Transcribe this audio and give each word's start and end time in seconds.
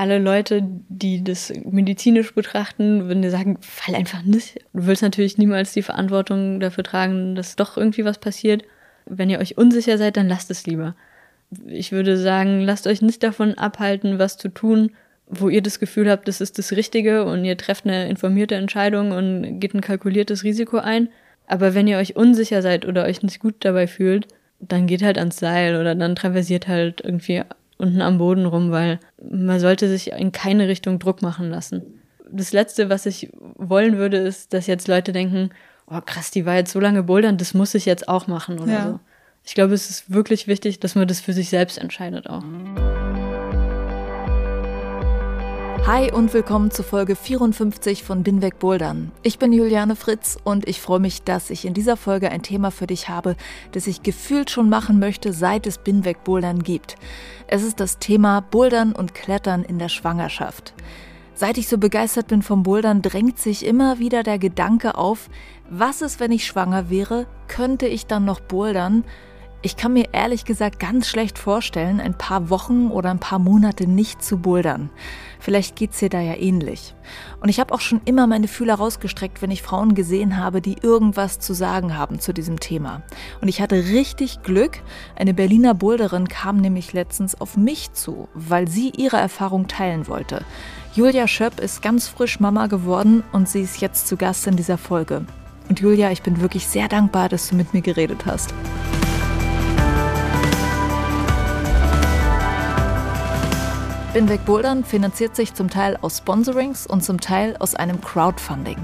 alle 0.00 0.18
Leute, 0.18 0.62
die 0.88 1.22
das 1.22 1.52
medizinisch 1.70 2.34
betrachten, 2.34 3.06
würden 3.06 3.20
dir 3.20 3.30
sagen, 3.30 3.58
fall 3.60 3.94
einfach 3.94 4.22
nicht. 4.22 4.58
Du 4.72 4.86
willst 4.86 5.02
natürlich 5.02 5.36
niemals 5.36 5.74
die 5.74 5.82
Verantwortung 5.82 6.58
dafür 6.58 6.84
tragen, 6.84 7.34
dass 7.34 7.54
doch 7.54 7.76
irgendwie 7.76 8.06
was 8.06 8.16
passiert. 8.16 8.62
Wenn 9.04 9.28
ihr 9.28 9.40
euch 9.40 9.58
unsicher 9.58 9.98
seid, 9.98 10.16
dann 10.16 10.26
lasst 10.26 10.50
es 10.50 10.66
lieber. 10.66 10.94
Ich 11.66 11.92
würde 11.92 12.16
sagen, 12.16 12.62
lasst 12.62 12.86
euch 12.86 13.02
nicht 13.02 13.22
davon 13.22 13.58
abhalten, 13.58 14.18
was 14.18 14.38
zu 14.38 14.48
tun, 14.48 14.92
wo 15.26 15.50
ihr 15.50 15.60
das 15.60 15.78
Gefühl 15.78 16.10
habt, 16.10 16.28
das 16.28 16.40
ist 16.40 16.58
das 16.58 16.72
Richtige 16.72 17.26
und 17.26 17.44
ihr 17.44 17.58
trefft 17.58 17.84
eine 17.84 18.08
informierte 18.08 18.54
Entscheidung 18.54 19.12
und 19.12 19.60
geht 19.60 19.74
ein 19.74 19.82
kalkuliertes 19.82 20.44
Risiko 20.44 20.78
ein. 20.78 21.10
Aber 21.46 21.74
wenn 21.74 21.86
ihr 21.86 21.98
euch 21.98 22.16
unsicher 22.16 22.62
seid 22.62 22.86
oder 22.86 23.04
euch 23.04 23.22
nicht 23.22 23.38
gut 23.38 23.56
dabei 23.60 23.86
fühlt, 23.86 24.28
dann 24.60 24.86
geht 24.86 25.02
halt 25.02 25.18
ans 25.18 25.36
Seil 25.36 25.78
oder 25.78 25.94
dann 25.94 26.16
traversiert 26.16 26.68
halt 26.68 27.02
irgendwie 27.04 27.42
unten 27.80 28.02
am 28.02 28.18
Boden 28.18 28.46
rum, 28.46 28.70
weil 28.70 29.00
man 29.28 29.60
sollte 29.60 29.88
sich 29.88 30.12
in 30.12 30.32
keine 30.32 30.68
Richtung 30.68 30.98
Druck 30.98 31.22
machen 31.22 31.50
lassen. 31.50 31.82
Das 32.30 32.52
Letzte, 32.52 32.88
was 32.90 33.06
ich 33.06 33.30
wollen 33.56 33.96
würde, 33.96 34.16
ist, 34.16 34.52
dass 34.52 34.66
jetzt 34.66 34.88
Leute 34.88 35.12
denken, 35.12 35.50
oh 35.86 36.00
krass, 36.04 36.30
die 36.30 36.46
war 36.46 36.54
jetzt 36.54 36.72
so 36.72 36.80
lange 36.80 37.02
bouldern, 37.02 37.36
das 37.36 37.54
muss 37.54 37.74
ich 37.74 37.86
jetzt 37.86 38.08
auch 38.08 38.26
machen 38.26 38.60
oder 38.60 38.72
ja. 38.72 38.84
so. 38.84 39.00
Ich 39.44 39.54
glaube, 39.54 39.74
es 39.74 39.90
ist 39.90 40.12
wirklich 40.12 40.46
wichtig, 40.46 40.80
dass 40.80 40.94
man 40.94 41.08
das 41.08 41.20
für 41.20 41.32
sich 41.32 41.48
selbst 41.48 41.78
entscheidet 41.78 42.28
auch. 42.28 42.44
Hi 45.86 46.12
und 46.12 46.32
willkommen 46.34 46.70
zu 46.70 46.82
Folge 46.82 47.16
54 47.16 48.04
von 48.04 48.22
Binweg 48.22 48.58
Bouldern. 48.58 49.12
Ich 49.22 49.38
bin 49.38 49.52
Juliane 49.52 49.96
Fritz 49.96 50.38
und 50.44 50.68
ich 50.68 50.80
freue 50.80 51.00
mich, 51.00 51.22
dass 51.22 51.50
ich 51.50 51.64
in 51.64 51.74
dieser 51.74 51.96
Folge 51.96 52.30
ein 52.30 52.42
Thema 52.42 52.70
für 52.70 52.86
dich 52.86 53.08
habe, 53.08 53.34
das 53.72 53.86
ich 53.86 54.02
gefühlt 54.02 54.50
schon 54.50 54.68
machen 54.68 54.98
möchte, 54.98 55.32
seit 55.32 55.66
es 55.66 55.78
Binweg 55.78 56.22
Bouldern 56.22 56.62
gibt. 56.62 56.96
Es 57.48 57.62
ist 57.62 57.80
das 57.80 57.98
Thema 57.98 58.40
Bouldern 58.40 58.92
und 58.92 59.14
Klettern 59.14 59.64
in 59.64 59.78
der 59.78 59.88
Schwangerschaft. 59.88 60.74
Seit 61.34 61.56
ich 61.56 61.68
so 61.68 61.78
begeistert 61.78 62.28
bin 62.28 62.42
vom 62.42 62.62
Bouldern, 62.62 63.00
drängt 63.00 63.38
sich 63.38 63.64
immer 63.64 63.98
wieder 63.98 64.22
der 64.22 64.38
Gedanke 64.38 64.96
auf, 64.96 65.30
was 65.70 66.02
ist, 66.02 66.20
wenn 66.20 66.32
ich 66.32 66.46
schwanger 66.46 66.90
wäre? 66.90 67.26
Könnte 67.48 67.86
ich 67.86 68.06
dann 68.06 68.26
noch 68.26 68.40
bouldern? 68.40 69.04
Ich 69.62 69.76
kann 69.76 69.92
mir 69.92 70.08
ehrlich 70.12 70.46
gesagt 70.46 70.80
ganz 70.80 71.06
schlecht 71.06 71.38
vorstellen, 71.38 72.00
ein 72.00 72.16
paar 72.16 72.48
Wochen 72.48 72.86
oder 72.86 73.10
ein 73.10 73.18
paar 73.18 73.38
Monate 73.38 73.86
nicht 73.86 74.24
zu 74.24 74.38
bouldern. 74.38 74.88
Vielleicht 75.38 75.76
geht's 75.76 75.98
dir 75.98 76.08
da 76.08 76.18
ja 76.18 76.34
ähnlich. 76.34 76.94
Und 77.42 77.50
ich 77.50 77.60
habe 77.60 77.74
auch 77.74 77.80
schon 77.80 78.00
immer 78.06 78.26
meine 78.26 78.48
Fühler 78.48 78.76
rausgestreckt, 78.76 79.42
wenn 79.42 79.50
ich 79.50 79.60
Frauen 79.60 79.94
gesehen 79.94 80.38
habe, 80.38 80.62
die 80.62 80.76
irgendwas 80.80 81.40
zu 81.40 81.52
sagen 81.52 81.94
haben 81.94 82.20
zu 82.20 82.32
diesem 82.32 82.58
Thema. 82.58 83.02
Und 83.42 83.48
ich 83.48 83.60
hatte 83.60 83.76
richtig 83.76 84.42
Glück. 84.42 84.78
Eine 85.14 85.34
Berliner 85.34 85.74
Boulderin 85.74 86.28
kam 86.28 86.56
nämlich 86.56 86.94
letztens 86.94 87.38
auf 87.38 87.58
mich 87.58 87.92
zu, 87.92 88.28
weil 88.32 88.66
sie 88.66 88.92
ihre 88.96 89.18
Erfahrung 89.18 89.68
teilen 89.68 90.08
wollte. 90.08 90.42
Julia 90.94 91.28
Schöpp 91.28 91.60
ist 91.60 91.82
ganz 91.82 92.08
frisch 92.08 92.40
Mama 92.40 92.66
geworden 92.66 93.24
und 93.32 93.46
sie 93.46 93.60
ist 93.60 93.82
jetzt 93.82 94.08
zu 94.08 94.16
Gast 94.16 94.46
in 94.46 94.56
dieser 94.56 94.78
Folge. 94.78 95.26
Und 95.68 95.80
Julia, 95.80 96.10
ich 96.10 96.22
bin 96.22 96.40
wirklich 96.40 96.66
sehr 96.66 96.88
dankbar, 96.88 97.28
dass 97.28 97.50
du 97.50 97.56
mit 97.56 97.74
mir 97.74 97.82
geredet 97.82 98.24
hast. 98.24 98.54
Binweg 104.12 104.44
Bouldern 104.44 104.82
finanziert 104.82 105.36
sich 105.36 105.54
zum 105.54 105.70
Teil 105.70 105.96
aus 106.00 106.18
Sponsorings 106.18 106.84
und 106.84 107.04
zum 107.04 107.20
Teil 107.20 107.56
aus 107.60 107.76
einem 107.76 108.00
Crowdfunding. 108.00 108.78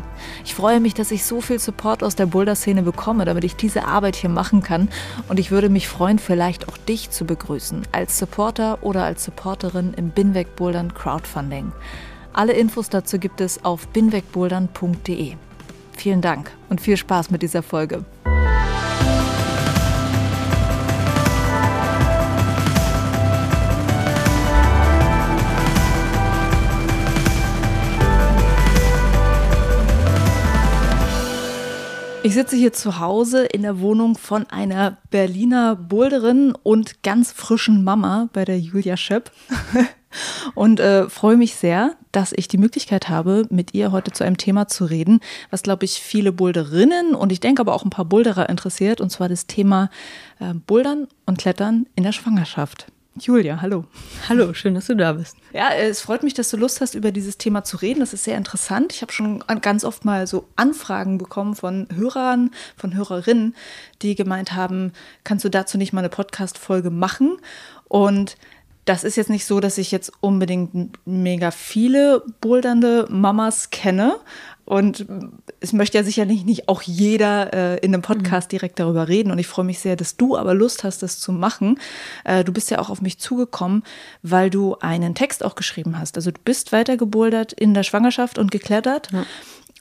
Ich 0.45 0.55
freue 0.55 0.79
mich, 0.79 0.95
dass 0.95 1.11
ich 1.11 1.25
so 1.25 1.41
viel 1.41 1.59
Support 1.59 2.05
aus 2.05 2.15
der 2.15 2.27
Boulder-Szene 2.27 2.83
bekomme, 2.83 3.25
damit 3.25 3.43
ich 3.43 3.57
diese 3.57 3.87
Arbeit 3.87 4.15
hier 4.15 4.31
machen 4.31 4.63
kann. 4.63 4.89
Und 5.29 5.41
ich 5.41 5.51
würde 5.51 5.69
mich 5.69 5.89
freuen, 5.89 6.21
vielleicht 6.21 6.69
auch 6.69 6.77
dich 6.77 7.11
zu 7.11 7.25
begrüßen, 7.25 7.83
als 7.91 8.21
Supporter 8.21 8.79
oder 8.83 9.03
als 9.03 9.25
Supporterin 9.25 9.95
im 9.95 10.11
Binweg 10.11 10.55
Bouldern 10.55 10.95
Crowdfunding. 10.95 11.73
Alle 12.33 12.53
Infos 12.53 12.89
dazu 12.89 13.19
gibt 13.19 13.41
es 13.41 13.65
auf 13.65 13.89
binwegbouldern.de. 13.89 15.33
Vielen 15.97 16.21
Dank 16.21 16.53
und 16.69 16.81
viel 16.81 16.97
Spaß 16.97 17.33
mit 17.33 17.43
dieser 17.43 17.65
Folge. 17.65 18.05
Ich 32.27 32.35
sitze 32.35 32.57
hier 32.57 32.73
zu 32.73 32.99
Hause 32.99 33.45
in 33.45 33.63
der 33.63 33.79
Wohnung 33.79 34.19
von 34.19 34.51
einer 34.51 34.97
Berliner 35.13 35.77
Boulderin 35.77 36.57
und 36.61 37.05
ganz 37.05 37.31
frischen 37.31 37.85
Mama 37.85 38.29
bei 38.33 38.45
der 38.45 38.59
Julia 38.59 38.97
Schöpp. 38.97 39.31
und 40.57 40.81
äh, 40.81 41.09
freue 41.09 41.37
mich 41.37 41.55
sehr, 41.55 41.95
dass 42.11 42.33
ich 42.33 42.49
die 42.49 42.59
Möglichkeit 42.59 43.09
habe, 43.09 43.47
mit 43.51 43.75
ihr 43.75 43.93
heute 43.93 44.11
zu 44.11 44.25
einem 44.25 44.39
Thema 44.39 44.67
zu 44.67 44.87
reden, 44.87 45.21
was, 45.51 45.63
glaube 45.63 45.85
ich, 45.85 46.01
viele 46.01 46.33
Boulderinnen 46.33 47.15
und 47.15 47.31
ich 47.31 47.39
denke 47.39 47.61
aber 47.61 47.75
auch 47.75 47.85
ein 47.85 47.91
paar 47.91 48.07
Boulderer 48.07 48.49
interessiert, 48.49 49.01
und 49.01 49.11
zwar 49.11 49.29
das 49.29 49.47
Thema 49.47 49.89
äh, 50.41 50.53
Bouldern 50.53 51.07
und 51.27 51.39
Klettern 51.39 51.87
in 51.95 52.03
der 52.03 52.11
Schwangerschaft. 52.11 52.89
Julia, 53.19 53.63
hallo. 53.63 53.85
Hallo, 54.29 54.53
schön, 54.53 54.75
dass 54.75 54.89
du 54.89 54.95
da 54.95 55.15
bist. 55.15 55.39
Ja, 55.55 55.71
es 55.73 56.03
freut 56.03 56.23
mich, 56.23 56.35
dass 56.35 56.51
du 56.51 56.59
Lust 56.59 56.83
hast, 56.83 56.95
über 56.95 57.13
dieses 57.13 57.39
Thema 57.39 57.65
zu 57.65 57.79
reden. 57.79 58.01
Das 58.01 58.13
ist 58.13 58.25
sehr 58.25 58.37
interessant. 58.37 58.93
Ich 58.93 59.01
habe 59.01 59.11
schon 59.11 59.43
ganz 59.63 59.85
oft 59.85 60.05
mal 60.05 60.27
so 60.27 60.47
Anfragen 60.57 61.17
bekommen 61.17 61.55
von 61.55 61.89
Hörern, 61.95 62.51
von 62.77 62.95
Hörerinnen, 62.95 63.55
die 64.03 64.17
gemeint 64.17 64.53
haben, 64.53 64.93
kannst 65.25 65.47
du 65.47 65.49
dazu 65.49 65.79
nicht 65.79 65.95
mal 65.95 66.01
eine 66.01 66.11
Podcast-Folge 66.11 66.91
machen? 66.91 67.39
Und 67.89 68.37
das 68.85 69.03
ist 69.03 69.17
jetzt 69.17 69.31
nicht 69.31 69.47
so, 69.47 69.61
dass 69.61 69.79
ich 69.79 69.91
jetzt 69.93 70.13
unbedingt 70.21 70.99
mega 71.07 71.51
viele 71.51 72.23
bouldernde 72.43 73.07
Mamas 73.09 73.71
kenne, 73.71 74.17
und 74.67 75.07
es 75.61 75.73
möchte 75.73 75.97
ja 75.97 76.03
sicherlich 76.03 76.45
nicht 76.45 76.69
auch 76.69 76.83
jeder 76.83 77.55
äh, 77.55 77.79
in 77.79 77.95
einem 77.95 78.03
Podcast 78.03 78.49
mhm. 78.49 78.51
direkt 78.51 78.81
darüber 78.81 79.07
reden. 79.07 79.31
Und 79.31 79.39
ich 79.39 79.47
freue 79.47 79.65
mich 79.65 79.79
sehr, 79.79 79.95
dass 79.95 80.17
du 80.17 80.37
aber 80.37 80.55
Lust 80.55 80.83
hast, 80.83 81.05
das 81.05 81.21
zu 81.21 81.31
machen. 81.31 81.79
Äh, 82.25 82.43
du 82.43 82.53
bist 82.53 82.69
ja 82.73 82.81
auch 82.81 82.91
auf 82.91 83.01
mich 83.01 83.19
zugekommen, 83.19 83.85
weil 84.23 84.51
du 84.51 84.77
einen 84.81 85.15
Text 85.15 85.45
auch 85.45 85.55
geschrieben 85.55 86.01
hast. 86.01 86.17
Also 86.17 86.33
du 86.33 86.41
bist 86.45 86.73
weiter 86.73 86.97
gebouldert 86.97 87.53
in 87.53 87.75
der 87.75 87.85
Schwangerschaft 87.85 88.39
und 88.39 88.51
geklettert. 88.51 89.13
Ja. 89.13 89.25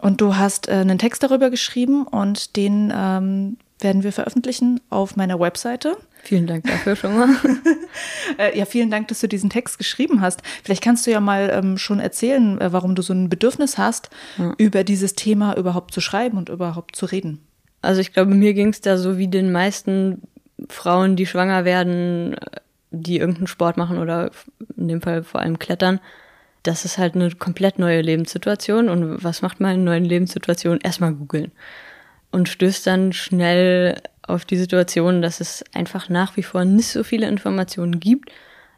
Und 0.01 0.21
du 0.21 0.35
hast 0.35 0.67
äh, 0.67 0.73
einen 0.73 0.99
Text 0.99 1.23
darüber 1.23 1.49
geschrieben 1.49 2.05
und 2.05 2.55
den 2.55 2.93
ähm, 2.95 3.57
werden 3.85 4.03
wir 4.03 4.11
veröffentlichen 4.11 4.81
auf 4.89 5.15
meiner 5.15 5.39
Webseite. 5.39 5.95
Vielen 6.23 6.47
Dank 6.47 6.65
dafür 6.65 6.95
schon 6.95 7.15
mal. 7.17 7.29
Äh, 8.37 8.57
ja, 8.57 8.65
vielen 8.65 8.89
Dank, 8.89 9.07
dass 9.07 9.21
du 9.21 9.27
diesen 9.27 9.49
Text 9.49 9.77
geschrieben 9.77 10.19
hast. 10.19 10.41
Vielleicht 10.63 10.83
kannst 10.83 11.05
du 11.05 11.11
ja 11.11 11.21
mal 11.21 11.49
ähm, 11.53 11.77
schon 11.77 11.99
erzählen, 11.99 12.59
äh, 12.59 12.73
warum 12.73 12.95
du 12.95 13.01
so 13.01 13.13
ein 13.13 13.29
Bedürfnis 13.29 13.77
hast, 13.77 14.09
ja. 14.37 14.53
über 14.57 14.83
dieses 14.83 15.13
Thema 15.13 15.55
überhaupt 15.55 15.93
zu 15.93 16.01
schreiben 16.01 16.37
und 16.37 16.49
überhaupt 16.49 16.95
zu 16.95 17.05
reden. 17.05 17.39
Also 17.81 18.01
ich 18.01 18.11
glaube, 18.11 18.33
mir 18.33 18.53
ging 18.53 18.69
es 18.69 18.81
da 18.81 18.97
so 18.97 19.17
wie 19.17 19.27
den 19.27 19.51
meisten 19.51 20.23
Frauen, 20.67 21.15
die 21.15 21.27
schwanger 21.27 21.63
werden, 21.63 22.35
die 22.89 23.19
irgendeinen 23.19 23.47
Sport 23.47 23.77
machen 23.77 23.99
oder 23.99 24.31
in 24.75 24.87
dem 24.87 25.01
Fall 25.01 25.23
vor 25.23 25.41
allem 25.41 25.59
klettern. 25.59 25.99
Das 26.63 26.83
ist 26.83 26.97
halt 26.97 27.13
eine 27.15 27.29
komplett 27.29 27.77
neue 27.77 28.01
Lebenssituation. 28.01 28.89
Und 28.89 29.23
was 29.23 29.43
macht 29.43 29.59
man 29.61 29.75
in 29.75 29.83
neuen 29.83 30.03
Lebenssituationen? 30.03 30.81
Erstmal 30.81 31.13
googeln 31.13 31.51
und 32.35 32.49
stößt 32.49 32.85
dann 32.85 33.13
schnell 33.13 33.95
auf 34.21 34.43
die 34.43 34.57
Situation, 34.57 35.21
dass 35.21 35.39
es 35.39 35.63
einfach 35.73 36.09
nach 36.09 36.35
wie 36.35 36.43
vor 36.43 36.65
nicht 36.65 36.89
so 36.89 37.05
viele 37.05 37.29
Informationen 37.29 38.01
gibt. 38.01 38.29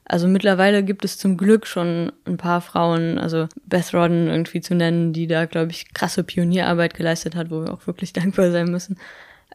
Also 0.06 0.27
mittlerweile 0.27 0.83
gibt 0.83 1.04
es 1.04 1.18
zum 1.18 1.38
Glück 1.38 1.65
schon 1.65 2.12
ein 2.25 2.38
paar 2.38 2.62
Frauen, 2.62 3.18
also 3.18 3.48
Beth 3.65 3.95
Rodden 3.95 4.27
irgendwie 4.27 4.62
zu 4.62 4.75
nennen, 4.75 5.12
die 5.12 5.25
da, 5.25 5.45
glaube 5.45 5.71
ich, 5.71 5.92
krasse 5.95 6.24
Pionierarbeit 6.24 6.94
geleistet 6.94 7.36
hat, 7.36 7.50
wo 7.50 7.62
wir 7.62 7.74
auch 7.74 7.88
wirklich 7.88 8.13
dankbar 8.19 8.51
sein 8.51 8.69
müssen, 8.69 9.00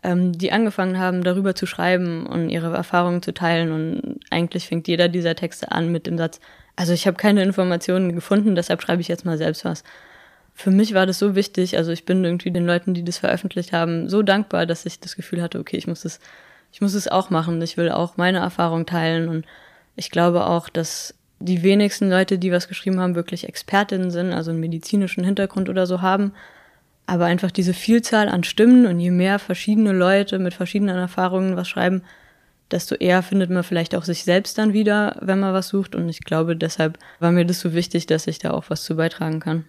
ähm, 0.02 0.32
die 0.32 0.50
angefangen 0.50 0.98
haben, 0.98 1.22
darüber 1.22 1.54
zu 1.54 1.66
schreiben 1.66 2.26
und 2.26 2.50
ihre 2.50 2.74
Erfahrungen 2.74 3.22
zu 3.22 3.32
teilen. 3.32 3.70
Und 3.70 4.18
eigentlich 4.30 4.66
fängt 4.66 4.88
jeder 4.88 5.08
dieser 5.08 5.36
Texte 5.36 5.70
an 5.70 5.92
mit 5.92 6.08
dem 6.08 6.18
Satz, 6.18 6.40
also 6.74 6.92
ich 6.92 7.06
habe 7.06 7.16
keine 7.16 7.44
Informationen 7.44 8.16
gefunden, 8.16 8.56
deshalb 8.56 8.82
schreibe 8.82 9.00
ich 9.00 9.06
jetzt 9.06 9.24
mal 9.24 9.38
selbst 9.38 9.64
was 9.64 9.84
für 10.54 10.70
mich 10.70 10.94
war 10.94 11.06
das 11.06 11.18
so 11.18 11.34
wichtig. 11.34 11.76
Also 11.76 11.92
ich 11.92 12.04
bin 12.04 12.24
irgendwie 12.24 12.50
den 12.50 12.66
Leuten, 12.66 12.94
die 12.94 13.04
das 13.04 13.18
veröffentlicht 13.18 13.72
haben, 13.72 14.08
so 14.08 14.22
dankbar, 14.22 14.66
dass 14.66 14.86
ich 14.86 15.00
das 15.00 15.16
Gefühl 15.16 15.42
hatte, 15.42 15.58
okay, 15.58 15.76
ich 15.76 15.86
muss 15.86 16.04
es, 16.04 16.20
ich 16.72 16.80
muss 16.80 16.94
es 16.94 17.08
auch 17.08 17.30
machen. 17.30 17.60
Ich 17.62 17.76
will 17.76 17.90
auch 17.90 18.16
meine 18.16 18.38
Erfahrung 18.38 18.86
teilen 18.86 19.28
und 19.28 19.46
ich 19.96 20.10
glaube 20.10 20.46
auch, 20.46 20.68
dass 20.68 21.14
die 21.40 21.62
wenigsten 21.62 22.08
Leute, 22.08 22.38
die 22.38 22.52
was 22.52 22.68
geschrieben 22.68 23.00
haben, 23.00 23.14
wirklich 23.14 23.48
Expertinnen 23.48 24.10
sind, 24.10 24.32
also 24.32 24.50
einen 24.50 24.60
medizinischen 24.60 25.24
Hintergrund 25.24 25.68
oder 25.68 25.86
so 25.86 26.00
haben. 26.00 26.32
Aber 27.06 27.24
einfach 27.24 27.50
diese 27.50 27.74
Vielzahl 27.74 28.28
an 28.28 28.44
Stimmen 28.44 28.86
und 28.86 29.00
je 29.00 29.10
mehr 29.10 29.38
verschiedene 29.38 29.92
Leute 29.92 30.38
mit 30.38 30.54
verschiedenen 30.54 30.96
Erfahrungen 30.96 31.56
was 31.56 31.68
schreiben, 31.68 32.02
desto 32.70 32.94
eher 32.94 33.22
findet 33.22 33.50
man 33.50 33.64
vielleicht 33.64 33.94
auch 33.96 34.04
sich 34.04 34.24
selbst 34.24 34.56
dann 34.56 34.72
wieder, 34.72 35.16
wenn 35.20 35.40
man 35.40 35.52
was 35.52 35.68
sucht. 35.68 35.94
Und 35.96 36.08
ich 36.08 36.20
glaube, 36.20 36.56
deshalb 36.56 36.98
war 37.18 37.32
mir 37.32 37.44
das 37.44 37.60
so 37.60 37.74
wichtig, 37.74 38.06
dass 38.06 38.28
ich 38.28 38.38
da 38.38 38.52
auch 38.52 38.64
was 38.68 38.84
zu 38.84 38.96
beitragen 38.96 39.40
kann. 39.40 39.64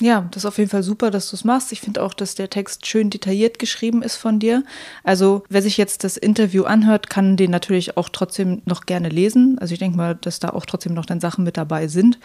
Ja, 0.00 0.28
das 0.30 0.44
ist 0.44 0.46
auf 0.46 0.58
jeden 0.58 0.70
Fall 0.70 0.82
super, 0.82 1.10
dass 1.10 1.30
du 1.30 1.36
es 1.36 1.44
machst. 1.44 1.72
Ich 1.72 1.80
finde 1.80 2.02
auch, 2.02 2.14
dass 2.14 2.34
der 2.34 2.50
Text 2.50 2.86
schön 2.86 3.10
detailliert 3.10 3.58
geschrieben 3.58 4.02
ist 4.02 4.16
von 4.16 4.38
dir. 4.38 4.62
Also, 5.02 5.42
wer 5.48 5.60
sich 5.60 5.76
jetzt 5.76 6.04
das 6.04 6.16
Interview 6.16 6.64
anhört, 6.64 7.10
kann 7.10 7.36
den 7.36 7.50
natürlich 7.50 7.96
auch 7.96 8.08
trotzdem 8.08 8.62
noch 8.64 8.86
gerne 8.86 9.08
lesen. 9.08 9.58
Also 9.58 9.72
ich 9.72 9.80
denke 9.80 9.96
mal, 9.96 10.14
dass 10.14 10.38
da 10.38 10.50
auch 10.50 10.66
trotzdem 10.66 10.94
noch 10.94 11.06
dann 11.06 11.20
Sachen 11.20 11.44
mit 11.44 11.56
dabei 11.56 11.88
sind. 11.88 12.18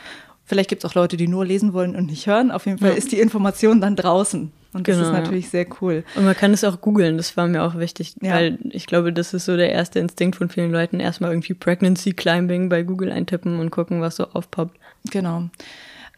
Vielleicht 0.45 0.69
gibt 0.69 0.83
es 0.83 0.89
auch 0.89 0.95
Leute, 0.95 1.17
die 1.17 1.27
nur 1.27 1.45
lesen 1.45 1.73
wollen 1.73 1.95
und 1.95 2.07
nicht 2.07 2.27
hören. 2.27 2.51
Auf 2.51 2.65
jeden 2.65 2.77
Fall 2.77 2.91
ja. 2.91 2.95
ist 2.95 3.11
die 3.11 3.19
Information 3.19 3.81
dann 3.81 3.95
draußen. 3.95 4.51
Und 4.73 4.87
das 4.87 4.97
genau, 4.97 5.07
ist 5.07 5.13
natürlich 5.13 5.45
ja. 5.45 5.51
sehr 5.51 5.65
cool. 5.81 6.03
Und 6.15 6.25
man 6.25 6.35
kann 6.35 6.51
es 6.51 6.63
auch 6.63 6.81
googeln, 6.81 7.17
das 7.17 7.37
war 7.37 7.47
mir 7.47 7.63
auch 7.63 7.77
wichtig, 7.77 8.15
ja. 8.21 8.33
weil 8.33 8.57
ich 8.71 8.87
glaube, 8.87 9.13
das 9.13 9.33
ist 9.33 9.45
so 9.45 9.55
der 9.55 9.71
erste 9.71 9.99
Instinkt 9.99 10.35
von 10.35 10.49
vielen 10.49 10.71
Leuten, 10.71 10.99
erstmal 10.99 11.31
irgendwie 11.31 11.53
Pregnancy 11.53 12.13
Climbing 12.13 12.69
bei 12.69 12.81
Google 12.81 13.11
eintippen 13.11 13.59
und 13.59 13.69
gucken, 13.69 14.01
was 14.01 14.15
so 14.15 14.25
aufpoppt. 14.29 14.77
Genau. 15.11 15.49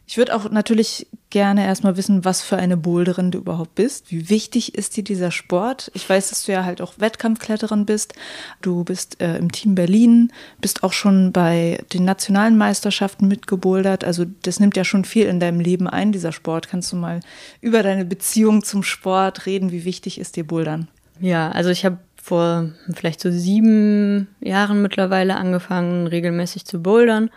Ich 0.07 0.17
würde 0.17 0.35
auch 0.35 0.49
natürlich 0.51 1.07
gerne 1.31 1.65
erstmal 1.65 1.97
wissen, 1.97 2.23
was 2.23 2.41
für 2.41 2.57
eine 2.57 2.77
Boulderin 2.77 3.31
du 3.31 3.39
überhaupt 3.39 3.75
bist. 3.75 4.11
Wie 4.11 4.29
wichtig 4.29 4.75
ist 4.75 4.95
dir 4.95 5.03
dieser 5.03 5.31
Sport? 5.31 5.91
Ich 5.93 6.07
weiß, 6.07 6.29
dass 6.29 6.45
du 6.45 6.51
ja 6.51 6.63
halt 6.63 6.79
auch 6.79 6.93
Wettkampfkletterin 6.97 7.85
bist. 7.85 8.13
Du 8.61 8.83
bist 8.83 9.19
äh, 9.19 9.37
im 9.37 9.51
Team 9.51 9.73
Berlin, 9.75 10.31
bist 10.61 10.83
auch 10.83 10.93
schon 10.93 11.31
bei 11.33 11.83
den 11.91 12.05
nationalen 12.05 12.57
Meisterschaften 12.57 13.27
mitgebouldert. 13.27 14.03
Also 14.03 14.25
das 14.43 14.59
nimmt 14.59 14.77
ja 14.77 14.83
schon 14.83 15.05
viel 15.05 15.25
in 15.25 15.39
deinem 15.39 15.59
Leben 15.59 15.89
ein, 15.89 16.11
dieser 16.11 16.31
Sport. 16.31 16.69
Kannst 16.69 16.91
du 16.91 16.95
mal 16.95 17.19
über 17.59 17.81
deine 17.81 18.05
Beziehung 18.05 18.63
zum 18.63 18.83
Sport 18.83 19.47
reden? 19.47 19.71
Wie 19.71 19.85
wichtig 19.85 20.19
ist 20.19 20.35
dir 20.35 20.45
Bouldern? 20.45 20.87
Ja, 21.19 21.49
also 21.51 21.69
ich 21.69 21.83
habe 21.83 21.97
vor 22.21 22.69
vielleicht 22.93 23.21
so 23.21 23.31
sieben 23.31 24.27
Jahren 24.39 24.81
mittlerweile 24.81 25.35
angefangen, 25.35 26.07
regelmäßig 26.07 26.65
zu 26.65 26.81
bouldern 26.81 27.29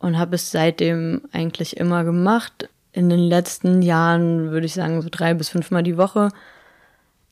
und 0.00 0.18
habe 0.18 0.34
es 0.34 0.50
seitdem 0.50 1.22
eigentlich 1.30 1.76
immer 1.76 2.04
gemacht. 2.04 2.68
In 2.92 3.08
den 3.08 3.20
letzten 3.20 3.82
Jahren 3.82 4.50
würde 4.50 4.66
ich 4.66 4.74
sagen 4.74 5.00
so 5.00 5.08
drei 5.10 5.34
bis 5.34 5.50
fünfmal 5.50 5.84
die 5.84 5.96
Woche. 5.96 6.30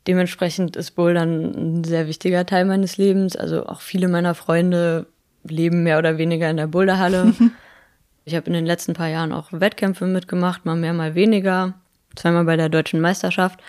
Dementsprechend 0.06 0.76
ist 0.76 0.92
Bouldern 0.92 1.78
ein 1.80 1.84
sehr 1.84 2.06
wichtiger 2.06 2.46
Teil 2.46 2.64
meines 2.64 2.96
Lebens. 2.96 3.36
Also 3.36 3.66
auch 3.66 3.80
viele 3.80 4.06
meiner 4.08 4.34
Freunde 4.34 5.06
leben 5.42 5.82
mehr 5.82 5.98
oder 5.98 6.18
weniger 6.18 6.48
in 6.48 6.58
der 6.58 6.66
Boulderhalle. 6.68 7.34
ich 8.24 8.34
habe 8.34 8.46
in 8.46 8.52
den 8.52 8.66
letzten 8.66 8.92
paar 8.92 9.08
Jahren 9.08 9.32
auch 9.32 9.48
Wettkämpfe 9.50 10.06
mitgemacht, 10.06 10.64
mal 10.64 10.76
mehr, 10.76 10.92
mal 10.92 11.14
weniger. 11.14 11.74
Zweimal 12.14 12.44
bei 12.44 12.56
der 12.56 12.68
deutschen 12.68 13.00
Meisterschaft 13.00 13.60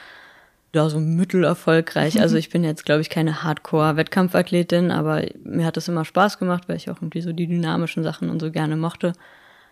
ja, 0.74 0.88
so 0.90 1.00
mittelerfolgreich. 1.00 2.22
Also 2.22 2.38
ich 2.38 2.50
bin 2.50 2.64
jetzt, 2.64 2.86
glaube 2.86 3.02
ich, 3.02 3.10
keine 3.10 3.44
Hardcore-Wettkampfathletin, 3.44 4.92
aber 4.92 5.24
mir 5.44 5.66
hat 5.66 5.78
es 5.78 5.88
immer 5.88 6.06
Spaß 6.06 6.38
gemacht, 6.38 6.64
weil 6.68 6.78
ich 6.78 6.90
auch 6.90 6.98
irgendwie 6.98 7.22
so 7.22 7.34
die 7.34 7.48
dynamischen 7.48 8.04
Sachen 8.04 8.30
und 8.30 8.40
so 8.40 8.52
gerne 8.52 8.76
mochte. 8.76 9.14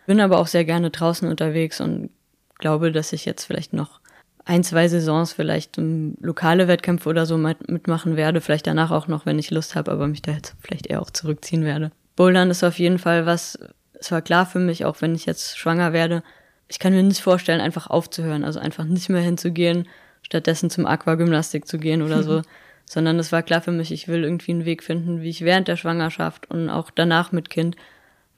Bin 0.07 0.19
aber 0.19 0.39
auch 0.39 0.47
sehr 0.47 0.65
gerne 0.65 0.89
draußen 0.89 1.27
unterwegs 1.29 1.81
und 1.81 2.09
glaube, 2.57 2.91
dass 2.91 3.13
ich 3.13 3.25
jetzt 3.25 3.45
vielleicht 3.45 3.73
noch 3.73 3.99
ein, 4.45 4.63
zwei 4.63 4.87
Saisons 4.87 5.33
vielleicht 5.33 5.77
lokale 5.77 6.67
Wettkämpfe 6.67 7.09
oder 7.09 7.25
so 7.25 7.37
mitmachen 7.37 8.15
werde. 8.15 8.41
Vielleicht 8.41 8.65
danach 8.65 8.91
auch 8.91 9.07
noch, 9.07 9.25
wenn 9.25 9.37
ich 9.37 9.51
Lust 9.51 9.75
habe, 9.75 9.91
aber 9.91 10.07
mich 10.07 10.21
da 10.21 10.31
jetzt 10.31 10.55
vielleicht 10.61 10.87
eher 10.87 11.01
auch 11.01 11.11
zurückziehen 11.11 11.65
werde. 11.65 11.91
Bouldern 12.15 12.49
ist 12.49 12.63
auf 12.63 12.79
jeden 12.79 12.97
Fall 12.97 13.25
was, 13.25 13.59
es 13.93 14.11
war 14.11 14.21
klar 14.21 14.45
für 14.45 14.59
mich, 14.59 14.85
auch 14.85 15.01
wenn 15.01 15.13
ich 15.13 15.25
jetzt 15.25 15.57
schwanger 15.57 15.93
werde. 15.93 16.23
Ich 16.69 16.79
kann 16.79 16.93
mir 16.93 17.03
nicht 17.03 17.21
vorstellen, 17.21 17.61
einfach 17.61 17.87
aufzuhören, 17.87 18.43
also 18.43 18.59
einfach 18.59 18.85
nicht 18.85 19.09
mehr 19.09 19.21
hinzugehen, 19.21 19.87
stattdessen 20.21 20.69
zum 20.69 20.85
Aquagymnastik 20.85 21.67
zu 21.67 21.77
gehen 21.77 22.01
oder 22.01 22.23
so. 22.23 22.41
Sondern 22.89 23.19
es 23.19 23.33
war 23.33 23.43
klar 23.43 23.61
für 23.61 23.73
mich, 23.73 23.91
ich 23.91 24.07
will 24.07 24.23
irgendwie 24.23 24.51
einen 24.51 24.63
Weg 24.63 24.81
finden, 24.81 25.21
wie 25.21 25.29
ich 25.29 25.41
während 25.41 25.67
der 25.67 25.75
Schwangerschaft 25.75 26.49
und 26.49 26.69
auch 26.69 26.89
danach 26.89 27.33
mit 27.33 27.49
Kind 27.49 27.75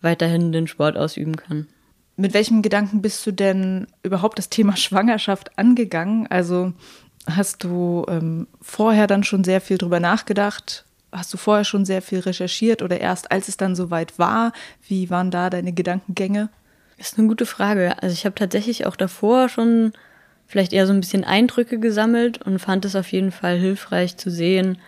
weiterhin 0.02 0.52
den 0.52 0.68
Sport 0.68 0.98
ausüben 0.98 1.36
kann. 1.36 1.68
Mit 2.16 2.34
welchem 2.34 2.62
Gedanken 2.62 3.02
bist 3.02 3.26
du 3.28 3.31
denn 3.31 3.88
überhaupt 4.04 4.40
das 4.40 4.50
Thema 4.50 4.76
Schwangerschaft 4.76 5.58
angegangen? 5.58 6.28
Also 6.30 6.74
hast 7.28 7.64
du 7.64 8.06
ähm, 8.10 8.48
vorher 8.62 9.08
dann 9.08 9.24
schon 9.24 9.44
sehr 9.44 9.62
viel 9.62 9.78
drüber 9.78 10.00
nachgedacht? 10.00 10.86
Hast 11.12 11.34
du 11.34 11.38
vorher 11.38 11.64
schon 11.64 11.86
sehr 11.86 12.02
viel 12.02 12.20
recherchiert 12.20 12.81
oder 12.81 13.00
erst 13.00 13.31
als 13.31 13.48
es 13.48 13.58
dann 13.58 13.76
soweit 13.76 14.20
war? 14.20 14.52
Wie 14.88 15.10
waren 15.10 15.31
da 15.31 15.50
deine 15.50 15.74
Gedankengänge? 15.74 16.50
Das 16.98 17.14
ist 17.14 17.20
eine 17.20 17.28
gute 17.28 17.46
Frage. 17.46 18.02
Also 18.02 18.14
ich 18.14 18.26
habe 18.26 18.36
tatsächlich 18.36 18.86
auch 18.86 18.96
davor 18.96 19.48
schon 19.48 19.94
vielleicht 20.50 20.74
eher 20.74 20.88
so 20.88 20.94
ein 20.94 21.00
bisschen 21.00 21.24
Eindrücke 21.24 21.80
gesammelt 21.80 22.42
und 22.42 22.57
fand 22.57 22.84
es 22.84 22.96
auf 22.96 23.12
jeden 23.12 23.31
Fall 23.31 23.60
hilfreich 23.60 24.18
zu 24.18 24.31
sehen, 24.31 24.80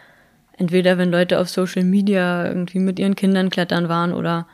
entweder 0.58 0.98
wenn 0.98 1.12
Leute 1.12 1.40
auf 1.40 1.50
Social 1.50 1.84
Media 1.84 2.48
irgendwie 2.48 2.80
mit 2.80 2.98
ihren 2.98 3.16
Kindern 3.16 3.52
klettern 3.52 3.88
waren 3.88 4.12
oder 4.12 4.48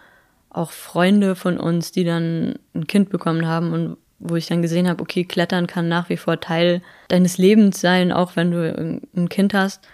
auch 0.50 0.72
Freunde 0.72 1.36
von 1.36 1.60
uns, 1.60 1.94
die 1.94 2.04
dann 2.04 2.56
ein 2.76 2.88
Kind 2.88 3.10
bekommen 3.10 3.48
haben 3.48 3.72
und 3.72 3.98
wo 4.20 4.36
ich 4.36 4.48
dann 4.48 4.62
gesehen 4.62 4.90
habe, 4.90 5.02
okay, 5.02 5.24
Klettern 5.24 5.66
kann 5.66 5.88
nach 5.88 6.10
wie 6.10 6.18
vor 6.18 6.42
Teil 6.42 6.82
deines 7.08 7.38
Lebens 7.38 7.80
sein, 7.80 8.12
auch 8.12 8.36
wenn 8.36 8.52
du 8.52 9.00
ein 9.16 9.30
Kind 9.30 9.54
hast. 9.54 9.88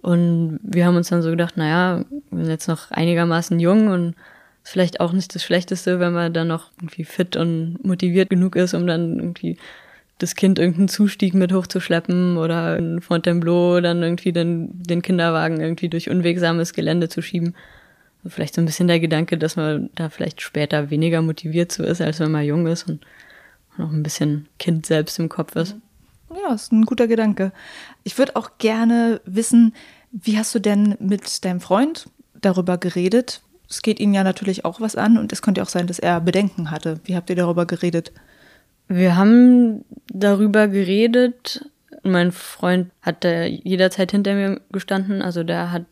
Und 0.00 0.60
wir 0.62 0.86
haben 0.86 0.96
uns 0.96 1.08
dann 1.08 1.22
so 1.22 1.30
gedacht, 1.30 1.56
naja, 1.56 2.04
wir 2.30 2.44
sind 2.44 2.52
jetzt 2.52 2.68
noch 2.68 2.90
einigermaßen 2.92 3.58
jung 3.58 3.88
und 3.88 4.14
ist 4.62 4.70
vielleicht 4.70 5.00
auch 5.00 5.12
nicht 5.12 5.34
das 5.34 5.42
Schlechteste, 5.42 5.98
wenn 5.98 6.12
man 6.12 6.32
dann 6.32 6.48
noch 6.48 6.70
irgendwie 6.80 7.04
fit 7.04 7.34
und 7.36 7.78
motiviert 7.82 8.30
genug 8.30 8.54
ist, 8.54 8.74
um 8.74 8.86
dann 8.86 9.18
irgendwie 9.18 9.56
das 10.22 10.36
Kind 10.36 10.58
irgendeinen 10.58 10.88
Zustieg 10.88 11.34
mit 11.34 11.52
hochzuschleppen 11.52 12.36
oder 12.36 12.78
in 12.78 13.00
Fontainebleau 13.00 13.80
dann 13.80 14.02
irgendwie 14.02 14.32
den, 14.32 14.70
den 14.82 15.02
Kinderwagen 15.02 15.60
irgendwie 15.60 15.88
durch 15.88 16.08
unwegsames 16.08 16.72
Gelände 16.72 17.08
zu 17.08 17.22
schieben. 17.22 17.54
Vielleicht 18.24 18.54
so 18.54 18.62
ein 18.62 18.66
bisschen 18.66 18.86
der 18.86 19.00
Gedanke, 19.00 19.36
dass 19.36 19.56
man 19.56 19.90
da 19.96 20.08
vielleicht 20.08 20.40
später 20.40 20.90
weniger 20.90 21.22
motiviert 21.22 21.72
zu 21.72 21.82
ist, 21.82 22.00
als 22.00 22.20
wenn 22.20 22.30
man 22.30 22.44
jung 22.44 22.68
ist 22.68 22.88
und 22.88 23.04
noch 23.76 23.90
ein 23.90 24.04
bisschen 24.04 24.46
Kind 24.58 24.86
selbst 24.86 25.18
im 25.18 25.28
Kopf 25.28 25.56
ist. 25.56 25.76
Ja, 26.30 26.54
ist 26.54 26.72
ein 26.72 26.84
guter 26.84 27.08
Gedanke. 27.08 27.52
Ich 28.04 28.16
würde 28.16 28.36
auch 28.36 28.52
gerne 28.58 29.20
wissen, 29.24 29.74
wie 30.12 30.38
hast 30.38 30.54
du 30.54 30.60
denn 30.60 30.96
mit 31.00 31.44
deinem 31.44 31.60
Freund 31.60 32.08
darüber 32.40 32.78
geredet? 32.78 33.42
Es 33.68 33.82
geht 33.82 33.98
ihn 33.98 34.14
ja 34.14 34.22
natürlich 34.22 34.64
auch 34.64 34.80
was 34.80 34.94
an 34.94 35.18
und 35.18 35.32
es 35.32 35.42
könnte 35.42 35.62
auch 35.62 35.68
sein, 35.68 35.86
dass 35.86 35.98
er 35.98 36.20
Bedenken 36.20 36.70
hatte. 36.70 37.00
Wie 37.04 37.16
habt 37.16 37.28
ihr 37.30 37.36
darüber 37.36 37.66
geredet? 37.66 38.12
Wir 38.94 39.16
haben 39.16 39.86
darüber 40.08 40.68
geredet. 40.68 41.64
Mein 42.02 42.30
Freund 42.30 42.90
hat 43.00 43.24
da 43.24 43.44
jederzeit 43.44 44.10
hinter 44.10 44.34
mir 44.34 44.60
gestanden. 44.70 45.22
Also 45.22 45.44
der 45.44 45.72
hat 45.72 45.84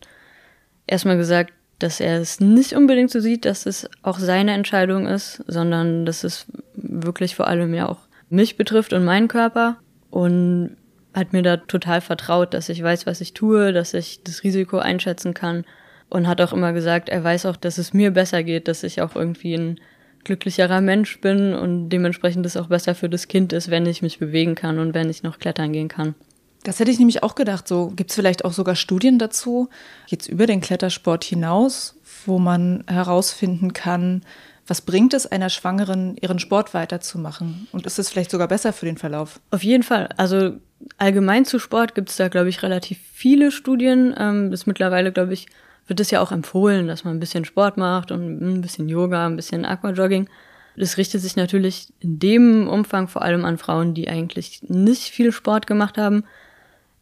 erstmal 0.87 1.17
gesagt, 1.17 1.55
dass 1.79 2.01
er 2.01 2.21
es 2.21 2.41
nicht 2.41 2.75
unbedingt 2.75 3.11
so 3.11 3.21
sieht, 3.21 3.47
dass 3.47 3.65
es 3.65 3.89
auch 4.03 4.19
seine 4.19 4.53
Entscheidung 4.53 5.07
ist, 5.07 5.43
sondern 5.47 6.05
dass 6.05 6.25
es 6.25 6.45
wirklich 6.75 7.37
vor 7.37 7.47
allem 7.47 7.73
ja 7.73 7.89
auch 7.89 8.01
mich 8.29 8.59
betrifft 8.59 8.93
und 8.93 9.05
meinen 9.05 9.29
Körper. 9.29 9.79
Und 10.11 10.77
hat 11.15 11.33
mir 11.33 11.43
da 11.43 11.57
total 11.57 12.03
vertraut, 12.03 12.53
dass 12.53 12.69
ich 12.69 12.83
weiß, 12.83 13.07
was 13.07 13.23
ich 13.23 13.33
tue, 13.33 13.73
dass 13.73 13.95
ich 13.95 14.23
das 14.25 14.45
Risiko 14.45 14.79
einschätzen 14.79 15.33
kann. 15.33 15.65
Und 16.11 16.29
hat 16.29 16.43
auch 16.43 16.53
immer 16.53 16.75
gesagt, 16.75 17.09
er 17.09 17.25
weiß 17.25 17.47
auch, 17.47 17.57
dass 17.57 17.79
es 17.79 17.95
mir 17.95 18.11
besser 18.11 18.43
geht, 18.43 18.69
dass 18.69 18.83
ich 18.83 19.01
auch 19.01 19.17
irgendwie 19.17 19.55
ein 19.55 19.81
glücklicherer 20.25 20.81
Mensch 20.81 21.21
bin 21.21 21.55
und 21.55 21.89
dementsprechend 21.89 22.47
es 22.47 22.57
auch 22.57 22.69
besser 22.69 22.95
für 22.95 23.09
das 23.09 23.29
Kind 23.29 23.53
ist, 23.53 23.71
wenn 23.71 23.87
ich 23.87 24.03
mich 24.03 24.19
bewegen 24.19 24.55
kann 24.55 24.79
und 24.79 24.95
wenn 24.95 25.11
ich 25.11 25.23
noch 25.23 25.39
klettern 25.39 25.73
gehen 25.73 25.89
kann. 25.89 26.15
Das 26.63 26.79
hätte 26.79 26.91
ich 26.91 26.99
nämlich 26.99 27.23
auch 27.23 27.35
gedacht. 27.35 27.67
So 27.67 27.89
gibt 27.89 28.11
es 28.11 28.17
vielleicht 28.17 28.45
auch 28.45 28.53
sogar 28.53 28.75
Studien 28.77 29.19
dazu, 29.19 29.71
jetzt 30.07 30.29
über 30.29 30.47
den 30.47 30.61
Klettersport 30.61 31.25
hinaus, 31.25 31.97
wo 32.27 32.39
man 32.39 32.85
herausfinden 32.87 33.73
kann, 33.73 34.23
was 34.71 34.83
bringt 34.83 35.15
es 35.15 35.27
einer 35.27 35.49
Schwangeren, 35.49 36.17
ihren 36.19 36.39
Sport 36.39 36.75
weiterzumachen? 36.75 37.67
Und 37.73 37.87
ist 37.87 37.99
es 37.99 38.09
vielleicht 38.09 38.31
sogar 38.31 38.47
besser 38.47 38.73
für 38.73 38.87
den 38.87 38.99
Verlauf? 38.99 39.41
Auf 39.51 39.65
jeden 39.65 39.83
Fall. 39.83 40.11
Also 40.17 40.53
allgemein 40.97 41.45
zu 41.45 41.59
Sport 41.59 41.97
gibt 41.97 42.09
es 42.11 42.17
da, 42.17 42.29
glaube 42.29 42.51
ich, 42.51 42.63
relativ 42.63 42.99
viele 43.13 43.51
Studien. 43.51 44.15
Ähm, 44.17 44.53
ist 44.53 44.69
mittlerweile, 44.69 45.11
glaube 45.11 45.33
ich, 45.33 45.49
wird 45.91 46.01
es 46.01 46.11
ja 46.11 46.23
auch 46.23 46.33
empfohlen, 46.33 46.87
dass 46.87 47.05
man 47.05 47.17
ein 47.17 47.21
bisschen 47.21 47.45
Sport 47.45 47.77
macht 47.77 48.11
und 48.13 48.41
ein 48.41 48.61
bisschen 48.63 48.89
Yoga, 48.89 49.27
ein 49.27 49.37
bisschen 49.37 49.67
Aquajogging. 49.67 50.29
Das 50.77 50.97
richtet 50.97 51.21
sich 51.21 51.37
natürlich 51.37 51.89
in 52.01 52.19
dem 52.19 52.69
Umfang 52.69 53.09
vor 53.09 53.23
allem 53.23 53.45
an 53.45 53.59
Frauen, 53.59 53.93
die 53.93 54.09
eigentlich 54.09 54.63
nicht 54.69 55.11
viel 55.11 55.33
Sport 55.33 55.67
gemacht 55.67 55.99
haben. 55.99 56.25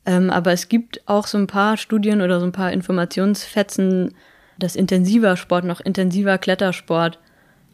Ähm, 0.07 0.31
aber 0.31 0.53
es 0.53 0.69
gibt 0.69 1.07
auch 1.07 1.27
so 1.27 1.39
ein 1.39 1.47
paar 1.47 1.77
Studien 1.77 2.23
oder 2.23 2.41
so 2.41 2.47
ein 2.47 2.53
paar 2.53 2.73
Informationsfetzen, 2.73 4.15
dass 4.59 4.75
intensiver 4.75 5.37
Sport, 5.37 5.65
noch 5.65 5.81
intensiver 5.81 6.39
Klettersport 6.39 7.19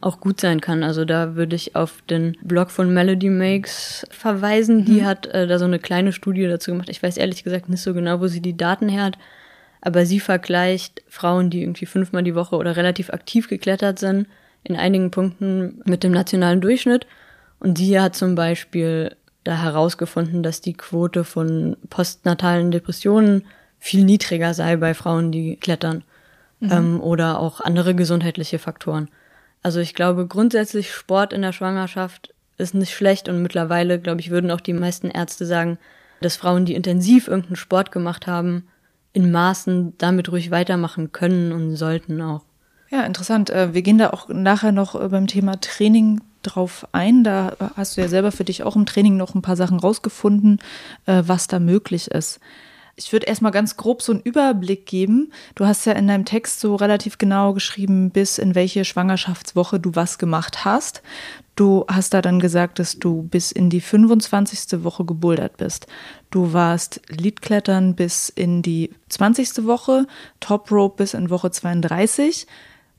auch 0.01 0.19
gut 0.19 0.41
sein 0.41 0.59
kann. 0.61 0.83
Also 0.83 1.05
da 1.05 1.35
würde 1.35 1.55
ich 1.55 1.75
auf 1.75 2.01
den 2.09 2.37
Blog 2.43 2.69
von 2.69 2.93
Melody 2.93 3.29
Makes 3.29 4.05
verweisen. 4.11 4.79
Mhm. 4.79 4.85
Die 4.85 5.05
hat 5.05 5.27
äh, 5.27 5.47
da 5.47 5.57
so 5.57 5.65
eine 5.65 5.79
kleine 5.79 6.11
Studie 6.11 6.45
dazu 6.45 6.71
gemacht. 6.71 6.89
Ich 6.89 7.01
weiß 7.01 7.17
ehrlich 7.17 7.43
gesagt 7.43 7.69
nicht 7.69 7.81
so 7.81 7.93
genau, 7.93 8.19
wo 8.19 8.27
sie 8.27 8.41
die 8.41 8.57
Daten 8.57 8.89
her 8.89 9.05
hat. 9.05 9.17
Aber 9.85 10.07
sie 10.07 10.19
vergleicht 10.19 11.03
Frauen, 11.07 11.51
die 11.51 11.61
irgendwie 11.61 11.85
fünfmal 11.85 12.23
die 12.23 12.33
Woche 12.33 12.55
oder 12.55 12.75
relativ 12.75 13.11
aktiv 13.11 13.47
geklettert 13.47 13.99
sind, 13.99 14.27
in 14.63 14.75
einigen 14.75 15.11
Punkten 15.11 15.79
mit 15.85 16.03
dem 16.03 16.11
nationalen 16.11 16.59
Durchschnitt. 16.59 17.05
Und 17.59 17.77
sie 17.77 17.99
hat 17.99 18.15
zum 18.15 18.33
Beispiel 18.33 19.15
da 19.43 19.61
herausgefunden, 19.61 20.41
dass 20.41 20.59
die 20.59 20.73
Quote 20.73 21.23
von 21.23 21.77
postnatalen 21.91 22.71
Depressionen 22.71 23.43
viel 23.77 24.03
niedriger 24.03 24.55
sei 24.55 24.75
bei 24.75 24.95
Frauen, 24.95 25.31
die 25.31 25.55
klettern. 25.55 26.03
Mhm. 26.61 26.71
Ähm, 26.71 27.01
oder 27.01 27.39
auch 27.39 27.61
andere 27.61 27.93
gesundheitliche 27.93 28.57
Faktoren. 28.57 29.09
Also 29.61 29.79
ich 29.79 29.93
glaube 29.93 30.25
grundsätzlich 30.25 30.91
Sport 30.91 31.31
in 31.31 31.43
der 31.43 31.53
Schwangerschaft 31.53 32.33
ist 32.57 32.73
nicht 32.73 32.95
schlecht 32.95 33.29
und 33.29 33.43
mittlerweile, 33.43 33.99
glaube 33.99 34.21
ich, 34.21 34.31
würden 34.31 34.49
auch 34.49 34.61
die 34.61 34.73
meisten 34.73 35.11
Ärzte 35.11 35.45
sagen, 35.45 35.77
dass 36.21 36.37
Frauen, 36.37 36.65
die 36.65 36.73
intensiv 36.73 37.27
irgendeinen 37.27 37.57
Sport 37.57 37.91
gemacht 37.91 38.25
haben, 38.25 38.67
in 39.15 39.31
Maßen 39.31 39.93
damit 39.97 40.31
ruhig 40.31 40.51
weitermachen 40.51 41.11
können 41.11 41.51
und 41.51 41.75
sollten 41.75 42.21
auch. 42.21 42.43
Ja, 42.89 43.03
interessant. 43.03 43.49
Äh, 43.49 43.73
wir 43.73 43.81
gehen 43.81 43.97
da 43.97 44.11
auch 44.11 44.29
nachher 44.29 44.71
noch 44.71 44.99
äh, 44.99 45.07
beim 45.07 45.27
Thema 45.27 45.59
Training 45.59 46.21
drauf 46.43 46.87
ein. 46.91 47.23
Da 47.23 47.55
hast 47.75 47.97
du 47.97 48.01
ja 48.01 48.07
selber 48.07 48.31
für 48.31 48.43
dich 48.43 48.63
auch 48.63 48.75
im 48.75 48.85
Training 48.85 49.17
noch 49.17 49.33
ein 49.33 49.41
paar 49.41 49.55
Sachen 49.55 49.79
rausgefunden, 49.79 50.59
äh, 51.05 51.23
was 51.25 51.47
da 51.47 51.59
möglich 51.59 52.11
ist. 52.11 52.39
Ich 52.97 53.11
würde 53.11 53.25
erstmal 53.25 53.51
ganz 53.51 53.75
grob 53.75 54.01
so 54.01 54.13
einen 54.13 54.21
Überblick 54.21 54.85
geben. 54.85 55.33
Du 55.55 55.65
hast 55.65 55.85
ja 55.85 55.93
in 55.93 56.07
deinem 56.07 56.23
Text 56.23 56.61
so 56.61 56.75
relativ 56.75 57.17
genau 57.17 57.53
geschrieben, 57.53 58.09
bis 58.09 58.37
in 58.37 58.55
welche 58.55 58.85
Schwangerschaftswoche 58.85 59.79
du 59.79 59.95
was 59.95 60.17
gemacht 60.17 60.63
hast. 60.63 61.01
Du 61.55 61.85
hast 61.87 62.13
da 62.13 62.21
dann 62.21 62.39
gesagt, 62.39 62.79
dass 62.79 62.99
du 62.99 63.23
bis 63.23 63.51
in 63.51 63.69
die 63.69 63.81
25. 63.81 64.83
Woche 64.83 65.05
gebouldert 65.05 65.57
bist. 65.57 65.87
Du 66.29 66.51
warst 66.51 67.01
Leadklettern 67.09 67.95
bis 67.95 68.29
in 68.29 68.61
die 68.61 68.91
20. 69.09 69.65
Woche, 69.65 70.05
Top 70.41 70.69
Rope 70.71 70.97
bis 70.97 71.13
in 71.13 71.29
Woche 71.29 71.51
32 71.51 72.47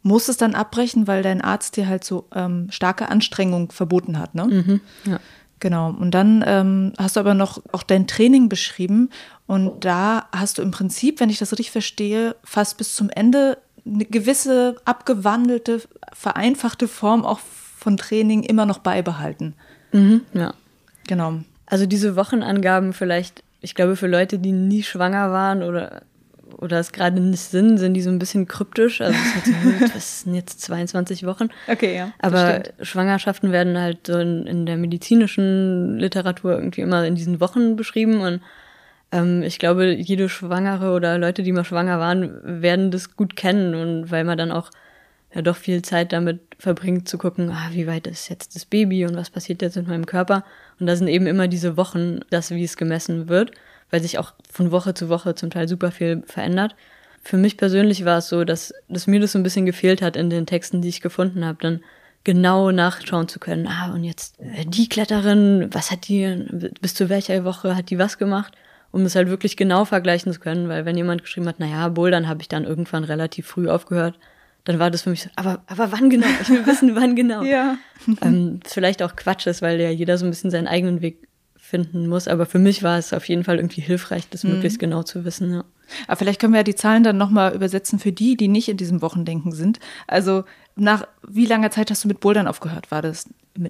musstest 0.06 0.40
dann 0.40 0.54
abbrechen, 0.54 1.08
weil 1.08 1.22
dein 1.22 1.40
Arzt 1.40 1.76
dir 1.76 1.88
halt 1.88 2.04
so 2.04 2.28
ähm, 2.32 2.68
starke 2.70 3.08
Anstrengung 3.08 3.72
verboten 3.72 4.18
hat, 4.18 4.36
ne? 4.36 4.46
Mhm, 4.46 4.80
ja. 5.04 5.18
Genau. 5.58 5.88
Und 5.88 6.12
dann 6.12 6.44
ähm, 6.46 6.92
hast 6.98 7.16
du 7.16 7.20
aber 7.20 7.34
noch 7.34 7.62
auch 7.72 7.82
dein 7.82 8.06
Training 8.06 8.48
beschrieben. 8.48 9.08
Und 9.46 9.84
da 9.84 10.26
hast 10.30 10.58
du 10.58 10.62
im 10.62 10.70
Prinzip, 10.70 11.18
wenn 11.18 11.30
ich 11.30 11.38
das 11.38 11.52
richtig 11.52 11.70
verstehe, 11.70 12.36
fast 12.44 12.76
bis 12.76 12.94
zum 12.94 13.08
Ende 13.08 13.58
eine 13.86 14.04
gewisse 14.04 14.76
abgewandelte, 14.84 15.82
vereinfachte 16.12 16.88
Form 16.88 17.24
auch 17.24 17.40
von 17.76 17.96
Training 17.96 18.42
immer 18.42 18.66
noch 18.66 18.78
beibehalten. 18.78 19.54
Mhm, 19.92 20.22
ja. 20.32 20.54
Genau. 21.06 21.40
Also 21.66 21.86
diese 21.86 22.16
Wochenangaben 22.16 22.92
vielleicht, 22.92 23.42
ich 23.60 23.74
glaube, 23.74 23.96
für 23.96 24.06
Leute, 24.06 24.38
die 24.38 24.52
nie 24.52 24.82
schwanger 24.82 25.30
waren 25.30 25.62
oder 25.62 26.02
oder 26.58 26.78
es 26.78 26.92
gerade 26.92 27.20
nicht 27.20 27.40
sind, 27.40 27.76
sind 27.76 27.94
die 27.94 28.02
so 28.02 28.08
ein 28.08 28.18
bisschen 28.18 28.46
kryptisch. 28.46 29.00
Also 29.00 29.14
es 29.14 29.34
hat 29.34 29.44
so, 29.44 29.52
was 29.94 30.20
sind 30.22 30.34
jetzt 30.34 30.62
22 30.62 31.26
Wochen? 31.26 31.48
Okay, 31.66 31.96
ja. 31.96 32.12
Aber 32.20 32.62
Schwangerschaften 32.80 33.52
werden 33.52 33.76
halt 33.76 34.06
so 34.06 34.18
in, 34.18 34.46
in, 34.46 34.64
der 34.64 34.76
medizinischen 34.76 35.98
Literatur 35.98 36.52
irgendwie 36.52 36.80
immer 36.80 37.04
in 37.04 37.14
diesen 37.14 37.40
Wochen 37.40 37.76
beschrieben 37.76 38.20
und 38.20 38.40
ähm, 39.12 39.42
ich 39.42 39.58
glaube, 39.58 39.92
jede 39.92 40.28
Schwangere 40.28 40.92
oder 40.92 41.18
Leute, 41.18 41.42
die 41.42 41.52
mal 41.52 41.64
schwanger 41.64 41.98
waren, 41.98 42.62
werden 42.62 42.90
das 42.90 43.16
gut 43.16 43.36
kennen 43.36 43.74
und 43.74 44.10
weil 44.10 44.24
man 44.24 44.38
dann 44.38 44.52
auch 44.52 44.70
ja 45.36 45.42
doch 45.42 45.56
viel 45.56 45.82
Zeit 45.82 46.12
damit 46.12 46.40
verbringt 46.58 47.08
zu 47.08 47.18
gucken, 47.18 47.50
ah, 47.50 47.68
wie 47.72 47.86
weit 47.86 48.06
ist 48.06 48.28
jetzt 48.28 48.56
das 48.56 48.64
Baby 48.64 49.04
und 49.04 49.16
was 49.16 49.30
passiert 49.30 49.62
jetzt 49.62 49.76
mit 49.76 49.86
meinem 49.86 50.06
Körper. 50.06 50.44
Und 50.80 50.86
da 50.86 50.96
sind 50.96 51.08
eben 51.08 51.26
immer 51.26 51.46
diese 51.46 51.76
Wochen, 51.76 52.20
das, 52.30 52.50
wie 52.50 52.64
es 52.64 52.76
gemessen 52.76 53.28
wird 53.28 53.52
weil 53.90 54.02
sich 54.02 54.18
auch 54.18 54.32
von 54.50 54.70
Woche 54.70 54.94
zu 54.94 55.08
Woche 55.08 55.34
zum 55.34 55.50
Teil 55.50 55.68
super 55.68 55.90
viel 55.90 56.22
verändert. 56.26 56.74
Für 57.22 57.36
mich 57.36 57.56
persönlich 57.56 58.04
war 58.04 58.18
es 58.18 58.28
so, 58.28 58.44
dass, 58.44 58.72
dass 58.88 59.06
mir 59.06 59.20
das 59.20 59.32
so 59.32 59.38
ein 59.38 59.42
bisschen 59.42 59.66
gefehlt 59.66 60.02
hat 60.02 60.16
in 60.16 60.30
den 60.30 60.46
Texten, 60.46 60.80
die 60.80 60.88
ich 60.88 61.00
gefunden 61.00 61.44
habe, 61.44 61.58
dann 61.60 61.80
genau 62.24 62.70
nachschauen 62.70 63.28
zu 63.28 63.38
können. 63.38 63.66
Ah, 63.66 63.92
und 63.92 64.04
jetzt 64.04 64.38
äh, 64.40 64.64
die 64.64 64.88
Kletterin, 64.88 65.68
was 65.72 65.90
hat 65.90 66.08
die, 66.08 66.70
bis 66.80 66.94
zu 66.94 67.08
welcher 67.08 67.44
Woche 67.44 67.76
hat 67.76 67.90
die 67.90 67.98
was 67.98 68.18
gemacht? 68.18 68.54
Um 68.92 69.02
es 69.02 69.14
halt 69.14 69.28
wirklich 69.28 69.56
genau 69.56 69.84
vergleichen 69.84 70.32
zu 70.32 70.40
können, 70.40 70.68
weil 70.68 70.84
wenn 70.84 70.96
jemand 70.96 71.22
geschrieben 71.22 71.48
hat, 71.48 71.60
naja, 71.60 71.88
Bouldern 71.88 72.28
habe 72.28 72.40
ich 72.40 72.48
dann 72.48 72.64
irgendwann 72.64 73.04
relativ 73.04 73.46
früh 73.46 73.68
aufgehört, 73.68 74.18
dann 74.66 74.80
war 74.80 74.90
das 74.90 75.02
für 75.02 75.10
mich 75.10 75.22
so, 75.22 75.30
aber, 75.36 75.62
aber 75.68 75.92
wann 75.92 76.10
genau? 76.10 76.26
Ich 76.42 76.48
will 76.48 76.66
wissen, 76.66 76.96
wann 76.96 77.14
genau. 77.14 77.42
ja. 77.44 77.78
ähm, 78.20 78.60
vielleicht 78.66 79.00
auch 79.02 79.14
Quatsch 79.14 79.46
ist, 79.46 79.62
weil 79.62 79.80
ja 79.80 79.90
jeder 79.90 80.18
so 80.18 80.26
ein 80.26 80.30
bisschen 80.30 80.50
seinen 80.50 80.66
eigenen 80.66 81.00
Weg 81.00 81.28
finden 81.56 82.08
muss. 82.08 82.26
Aber 82.26 82.46
für 82.46 82.58
mich 82.58 82.82
war 82.82 82.98
es 82.98 83.12
auf 83.12 83.28
jeden 83.28 83.44
Fall 83.44 83.56
irgendwie 83.56 83.80
hilfreich, 83.80 84.28
das 84.28 84.42
mhm. 84.42 84.54
möglichst 84.54 84.80
genau 84.80 85.04
zu 85.04 85.24
wissen. 85.24 85.52
Ja. 85.52 85.64
Aber 86.08 86.16
vielleicht 86.16 86.40
können 86.40 86.52
wir 86.52 86.60
ja 86.60 86.64
die 86.64 86.74
Zahlen 86.74 87.04
dann 87.04 87.16
nochmal 87.16 87.54
übersetzen 87.54 88.00
für 88.00 88.10
die, 88.10 88.36
die 88.36 88.48
nicht 88.48 88.68
in 88.68 88.76
diesem 88.76 89.02
Wochendenken 89.02 89.52
sind. 89.52 89.78
Also 90.08 90.44
nach 90.74 91.06
wie 91.26 91.46
langer 91.46 91.70
Zeit 91.70 91.90
hast 91.92 92.02
du 92.02 92.08
mit 92.08 92.18
Bouldern 92.18 92.48
aufgehört? 92.48 92.90
War 92.90 93.02
das 93.02 93.28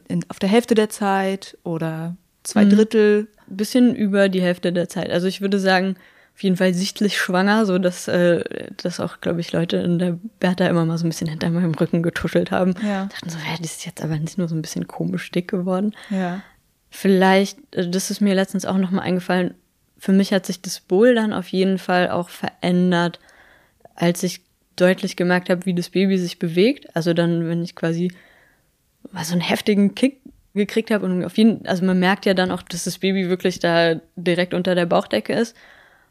in, 0.08 0.24
auf 0.28 0.38
der 0.38 0.48
Hälfte 0.48 0.74
der 0.74 0.88
Zeit 0.88 1.58
oder 1.62 2.16
zwei 2.42 2.64
mhm. 2.64 2.70
Drittel? 2.70 3.28
Ein 3.50 3.56
bisschen 3.58 3.94
über 3.94 4.30
die 4.30 4.42
Hälfte 4.42 4.72
der 4.72 4.88
Zeit. 4.88 5.10
Also 5.10 5.26
ich 5.26 5.42
würde 5.42 5.58
sagen, 5.58 5.96
auf 6.36 6.42
jeden 6.42 6.56
Fall 6.56 6.74
sichtlich 6.74 7.16
schwanger, 7.16 7.64
so 7.64 7.78
dass, 7.78 8.08
äh, 8.08 8.44
dass 8.76 9.00
auch, 9.00 9.22
glaube 9.22 9.40
ich, 9.40 9.52
Leute 9.52 9.78
in 9.78 9.98
der 9.98 10.18
Bertha 10.38 10.66
immer 10.66 10.84
mal 10.84 10.98
so 10.98 11.06
ein 11.06 11.08
bisschen 11.08 11.30
hinter 11.30 11.48
meinem 11.48 11.72
Rücken 11.72 12.02
getuschelt 12.02 12.50
haben. 12.50 12.74
Ja. 12.86 13.06
Dachten 13.06 13.30
so, 13.30 13.38
ja, 13.38 13.56
die 13.58 13.64
ist 13.64 13.86
jetzt 13.86 14.04
aber 14.04 14.18
nicht 14.18 14.36
nur 14.36 14.46
so 14.46 14.54
ein 14.54 14.60
bisschen 14.60 14.86
komisch 14.86 15.30
dick 15.30 15.48
geworden. 15.48 15.94
Ja. 16.10 16.42
Vielleicht, 16.90 17.58
äh, 17.74 17.88
das 17.88 18.10
ist 18.10 18.20
mir 18.20 18.34
letztens 18.34 18.66
auch 18.66 18.76
nochmal 18.76 19.06
eingefallen, 19.06 19.54
für 19.96 20.12
mich 20.12 20.30
hat 20.34 20.44
sich 20.44 20.60
das 20.60 20.80
Bouldern 20.80 21.32
auf 21.32 21.48
jeden 21.48 21.78
Fall 21.78 22.10
auch 22.10 22.28
verändert, 22.28 23.18
als 23.94 24.22
ich 24.22 24.42
deutlich 24.76 25.16
gemerkt 25.16 25.48
habe, 25.48 25.64
wie 25.64 25.74
das 25.74 25.88
Baby 25.88 26.18
sich 26.18 26.38
bewegt. 26.38 26.94
Also 26.94 27.14
dann, 27.14 27.48
wenn 27.48 27.62
ich 27.62 27.74
quasi 27.74 28.12
mal 29.10 29.24
so 29.24 29.32
einen 29.32 29.40
heftigen 29.40 29.94
Kick 29.94 30.20
gekriegt 30.52 30.90
habe 30.90 31.06
und 31.06 31.24
auf 31.24 31.38
jeden, 31.38 31.66
also 31.66 31.82
man 31.82 31.98
merkt 31.98 32.26
ja 32.26 32.34
dann 32.34 32.50
auch, 32.50 32.60
dass 32.60 32.84
das 32.84 32.98
Baby 32.98 33.30
wirklich 33.30 33.58
da 33.58 34.02
direkt 34.16 34.52
unter 34.52 34.74
der 34.74 34.84
Bauchdecke 34.84 35.32
ist. 35.32 35.56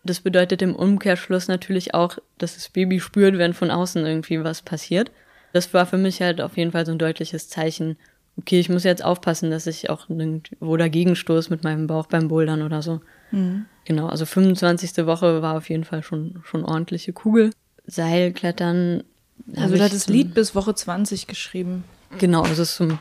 Das 0.06 0.22
bedeutet 0.22 0.62
im 0.62 0.76
Umkehrschluss 0.76 1.48
natürlich 1.48 1.96
auch, 1.96 2.20
dass 2.38 2.54
das 2.54 2.70
Baby 2.70 3.00
spürt, 3.00 3.38
wenn 3.40 3.54
von 3.54 3.72
außen 3.72 4.06
irgendwie 4.06 4.44
was 4.44 4.62
passiert. 4.62 5.12
Das 5.52 5.74
war 5.74 5.88
für 5.88 5.98
mich 5.98 6.22
halt 6.22 6.42
auf 6.42 6.58
jeden 6.58 6.72
Fall 6.72 6.86
so 6.86 6.92
ein 6.92 7.00
deutliches 7.00 7.50
Zeichen, 7.50 7.98
okay, 8.38 8.60
ich 8.60 8.70
muss 8.70 8.84
jetzt 8.84 9.04
aufpassen, 9.04 9.50
dass 9.50 9.66
ich 9.66 9.90
auch 9.90 10.08
nirgendwo 10.08 10.78
dagegen 10.78 11.16
stoße 11.16 11.50
mit 11.50 11.64
meinem 11.64 11.88
Bauch 11.88 12.06
beim 12.06 12.28
Bouldern 12.28 12.62
oder 12.62 12.84
so. 12.84 13.02
Mhm. 13.32 13.66
Genau, 13.86 14.08
also 14.08 14.26
25. 14.26 15.06
Woche 15.08 15.42
war 15.42 15.58
auf 15.58 15.70
jeden 15.70 15.86
Fall 15.86 16.04
schon, 16.04 16.42
schon 16.44 16.64
ordentliche 16.64 17.12
Kugel. 17.12 17.50
Seilklettern. 17.88 19.04
Also 19.56 19.76
du 19.76 19.84
hattest 19.84 20.10
Lied 20.10 20.34
bis 20.36 20.54
Woche 20.54 20.76
20 20.76 21.28
geschrieben. 21.28 21.84
Genau, 22.20 22.44
also 22.44 22.62
es 22.62 22.80
ist 22.80 22.94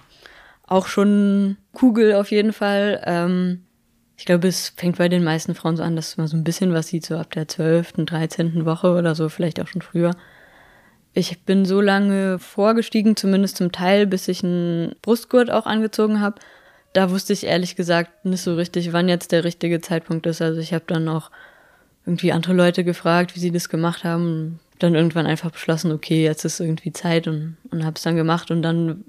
auch 0.67 0.87
schon 0.87 1.59
Kugel 1.73 2.15
auf 2.15 2.31
jeden 2.31 2.53
Fall. 2.53 3.03
Ähm, 3.05 3.65
ich 4.25 4.27
glaube, 4.27 4.49
es 4.49 4.71
fängt 4.71 4.97
bei 4.97 5.11
den 5.11 5.23
meisten 5.23 5.55
Frauen 5.55 5.77
so 5.77 5.83
an, 5.83 5.97
dass 5.97 6.17
man 6.17 6.29
so 6.29 6.35
ein 6.35 6.45
bisschen 6.45 6.73
was 6.73 6.89
sieht, 6.89 7.05
so 7.05 7.19
ab 7.19 7.33
der 7.33 7.47
12., 7.47 7.93
13. 8.07 8.65
Woche 8.65 8.95
oder 8.95 9.15
so, 9.15 9.29
vielleicht 9.29 9.61
auch 9.61 9.69
schon 9.69 9.83
früher. 9.83 10.13
Ich 11.13 11.43
bin 11.43 11.67
so 11.67 11.83
lange 11.83 12.39
vorgestiegen, 12.39 13.17
zumindest 13.17 13.59
zum 13.59 13.71
Teil, 13.71 14.07
bis 14.07 14.27
ich 14.29 14.43
einen 14.43 14.97
Brustgurt 15.03 15.51
auch 15.51 15.67
angezogen 15.67 16.23
habe. 16.23 16.37
Da 16.95 17.11
wusste 17.11 17.35
ich 17.35 17.45
ehrlich 17.45 17.77
gesagt 17.77 18.25
nicht 18.25 18.41
so 18.41 18.55
richtig, 18.55 18.95
wann 18.95 19.11
jetzt 19.11 19.31
der 19.31 19.45
richtige 19.45 19.83
Zeitpunkt 19.83 20.25
ist. 20.25 20.41
Also 20.41 20.59
ich 20.59 20.73
habe 20.73 20.85
dann 20.87 21.07
auch 21.07 21.31
irgendwie 22.07 22.33
andere 22.33 22.55
Leute 22.55 22.83
gefragt, 22.83 23.37
wie 23.37 23.41
sie 23.41 23.53
das 23.53 23.69
gemacht 23.69 24.05
haben. 24.05 24.59
Dann 24.79 24.95
irgendwann 24.95 25.27
einfach 25.27 25.51
beschlossen, 25.51 25.93
okay, 25.93 26.25
jetzt 26.25 26.47
ist 26.47 26.61
irgendwie 26.61 26.95
Zeit 26.95 27.29
und, 27.29 27.59
und 27.71 27.85
habe 27.85 27.97
es 27.97 28.03
dann 28.03 28.17
gemacht. 28.17 28.51
Und 28.51 28.63
dann 28.63 29.05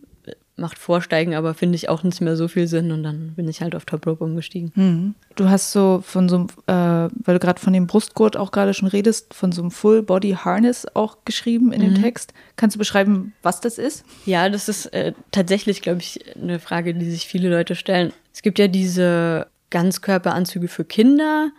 macht 0.58 0.80
Vorsteigen, 0.80 1.36
aber 1.36 1.54
finde 1.54 1.76
ich 1.76 1.90
auch 1.90 2.04
nicht 2.04 2.22
mehr 2.22 2.38
so 2.38 2.48
viel 2.48 2.68
Sinn 2.68 2.92
und 2.92 3.04
dann 3.04 3.34
bin 3.36 3.48
ich 3.50 3.62
halt 3.62 3.76
auf 3.76 3.84
Top 3.84 4.08
Rope 4.08 4.24
umgestiegen. 4.24 4.72
Mhm. 4.76 5.16
Du 5.36 5.50
hast 5.50 5.74
so 5.74 6.02
von 6.06 6.30
so 6.30 6.36
einem, 6.36 6.48
äh, 6.68 7.14
weil 7.26 7.36
du 7.36 7.40
gerade 7.40 7.60
von 7.60 7.74
dem 7.74 7.88
Brustgurt 7.88 8.38
auch 8.38 8.52
gerade 8.52 8.74
schon 8.74 8.88
redest, 8.88 9.34
von 9.34 9.52
so 9.52 9.62
einem 9.62 9.72
Full 9.72 10.04
Body 10.04 10.32
Harness 10.32 10.88
auch 10.94 11.18
geschrieben 11.26 11.74
in 11.74 11.82
mhm. 11.82 11.96
dem 11.96 12.02
Text. 12.02 12.34
Kannst 12.56 12.76
du 12.76 12.80
beschreiben, 12.80 13.34
was 13.42 13.60
das 13.60 13.78
ist? 13.78 14.06
Ja, 14.26 14.48
das 14.48 14.70
ist 14.70 14.86
äh, 14.88 15.14
tatsächlich, 15.32 15.82
glaube 15.82 16.00
ich, 16.00 16.20
eine 16.36 16.60
Frage, 16.60 16.94
die 16.94 17.12
sich 17.12 17.28
viele 17.28 17.50
Leute 17.50 17.76
stellen. 17.76 18.14
Es 18.34 18.42
gibt 18.42 18.58
ja 18.58 18.68
diese 18.68 19.48
Ganzkörperanzüge 19.72 20.70
für 20.70 20.86
Kinder. 20.86 21.52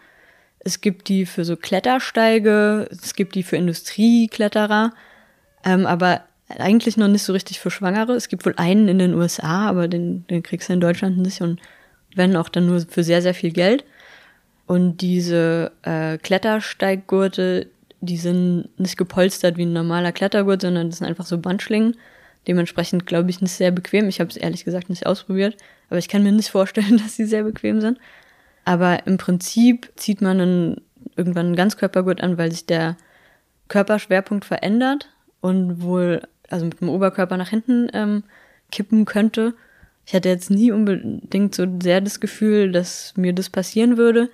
Es 0.60 0.80
gibt 0.80 1.08
die 1.08 1.26
für 1.26 1.44
so 1.44 1.56
Klettersteige, 1.56 2.88
es 2.90 3.14
gibt 3.14 3.34
die 3.34 3.42
für 3.42 3.56
Industriekletterer. 3.56 4.92
Ähm, 5.64 5.84
aber 5.86 6.22
eigentlich 6.48 6.96
noch 6.96 7.08
nicht 7.08 7.22
so 7.22 7.32
richtig 7.32 7.60
für 7.60 7.70
Schwangere. 7.70 8.12
Es 8.12 8.28
gibt 8.28 8.46
wohl 8.46 8.54
einen 8.56 8.88
in 8.88 8.98
den 8.98 9.14
USA, 9.14 9.68
aber 9.68 9.88
den, 9.88 10.26
den 10.28 10.42
kriegst 10.42 10.68
du 10.68 10.72
in 10.72 10.80
Deutschland 10.80 11.18
nicht 11.18 11.40
und 11.40 11.60
wenn 12.14 12.36
auch 12.36 12.48
dann 12.48 12.66
nur 12.66 12.80
für 12.80 13.04
sehr, 13.04 13.20
sehr 13.22 13.34
viel 13.34 13.52
Geld. 13.52 13.84
Und 14.66 15.00
diese 15.00 15.72
äh, 15.82 16.18
Klettersteiggurte, 16.18 17.68
die 18.00 18.16
sind 18.16 18.68
nicht 18.78 18.96
gepolstert 18.96 19.56
wie 19.56 19.64
ein 19.66 19.72
normaler 19.72 20.12
Klettergurt, 20.12 20.62
sondern 20.62 20.90
das 20.90 20.98
sind 20.98 21.06
einfach 21.06 21.26
so 21.26 21.38
Bandschlingen. 21.38 21.96
Dementsprechend 22.48 23.06
glaube 23.06 23.30
ich 23.30 23.40
nicht 23.40 23.52
sehr 23.52 23.70
bequem. 23.70 24.08
Ich 24.08 24.20
habe 24.20 24.30
es 24.30 24.36
ehrlich 24.36 24.64
gesagt 24.64 24.88
nicht 24.88 25.06
ausprobiert, 25.06 25.56
aber 25.88 25.98
ich 25.98 26.08
kann 26.08 26.22
mir 26.22 26.32
nicht 26.32 26.48
vorstellen, 26.50 26.98
dass 26.98 27.16
sie 27.16 27.26
sehr 27.26 27.44
bequem 27.44 27.80
sind. 27.80 27.98
Aber 28.64 29.06
im 29.06 29.18
Prinzip 29.18 29.92
zieht 29.96 30.20
man 30.20 30.38
dann 30.38 30.80
irgendwann 31.16 31.46
einen 31.46 31.56
Ganzkörpergurt 31.56 32.20
an, 32.20 32.38
weil 32.38 32.50
sich 32.50 32.66
der 32.66 32.96
Körperschwerpunkt 33.68 34.44
verändert 34.44 35.08
und 35.40 35.82
wohl 35.82 36.22
also 36.50 36.64
mit 36.64 36.80
dem 36.80 36.88
Oberkörper 36.88 37.36
nach 37.36 37.48
hinten 37.48 37.88
ähm, 37.92 38.22
kippen 38.70 39.04
könnte. 39.04 39.54
Ich 40.06 40.14
hatte 40.14 40.28
jetzt 40.28 40.50
nie 40.50 40.70
unbedingt 40.70 41.54
so 41.54 41.66
sehr 41.82 42.00
das 42.00 42.20
Gefühl, 42.20 42.70
dass 42.70 43.14
mir 43.16 43.32
das 43.32 43.50
passieren 43.50 43.96
würde. 43.96 44.30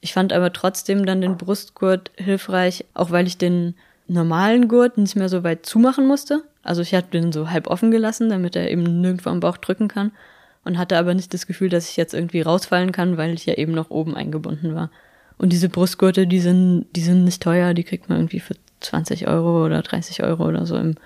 Ich 0.00 0.12
fand 0.12 0.32
aber 0.32 0.52
trotzdem 0.52 1.04
dann 1.04 1.20
den 1.20 1.36
Brustgurt 1.36 2.12
hilfreich, 2.16 2.84
auch 2.94 3.10
weil 3.10 3.26
ich 3.26 3.38
den 3.38 3.74
normalen 4.06 4.68
Gurt 4.68 4.98
nicht 4.98 5.16
mehr 5.16 5.28
so 5.28 5.42
weit 5.42 5.66
zumachen 5.66 6.06
musste. 6.06 6.44
Also 6.62 6.82
ich 6.82 6.94
hatte 6.94 7.10
den 7.10 7.32
so 7.32 7.50
halb 7.50 7.66
offen 7.66 7.90
gelassen, 7.90 8.28
damit 8.28 8.54
er 8.54 8.70
eben 8.70 9.00
nirgendwo 9.00 9.30
am 9.30 9.40
Bauch 9.40 9.56
drücken 9.56 9.88
kann. 9.88 10.12
Und 10.64 10.78
hatte 10.78 10.98
aber 10.98 11.14
nicht 11.14 11.32
das 11.32 11.46
Gefühl, 11.46 11.68
dass 11.68 11.88
ich 11.88 11.96
jetzt 11.96 12.12
irgendwie 12.12 12.40
rausfallen 12.40 12.90
kann, 12.90 13.16
weil 13.16 13.34
ich 13.34 13.46
ja 13.46 13.54
eben 13.54 13.72
noch 13.72 13.90
oben 13.90 14.16
eingebunden 14.16 14.74
war. 14.74 14.90
Und 15.38 15.52
diese 15.52 15.68
Brustgurte, 15.68 16.26
die 16.26 16.40
sind, 16.40 16.86
die 16.96 17.02
sind 17.02 17.24
nicht 17.24 17.42
teuer, 17.42 17.74
die 17.74 17.84
kriegt 17.84 18.08
man 18.08 18.18
irgendwie 18.18 18.40
für 18.40 18.54
20 18.80 19.28
Euro 19.28 19.64
oder 19.64 19.82
30 19.82 20.22
Euro 20.24 20.46
oder 20.46 20.66
so 20.66 20.76
im, 20.76 20.96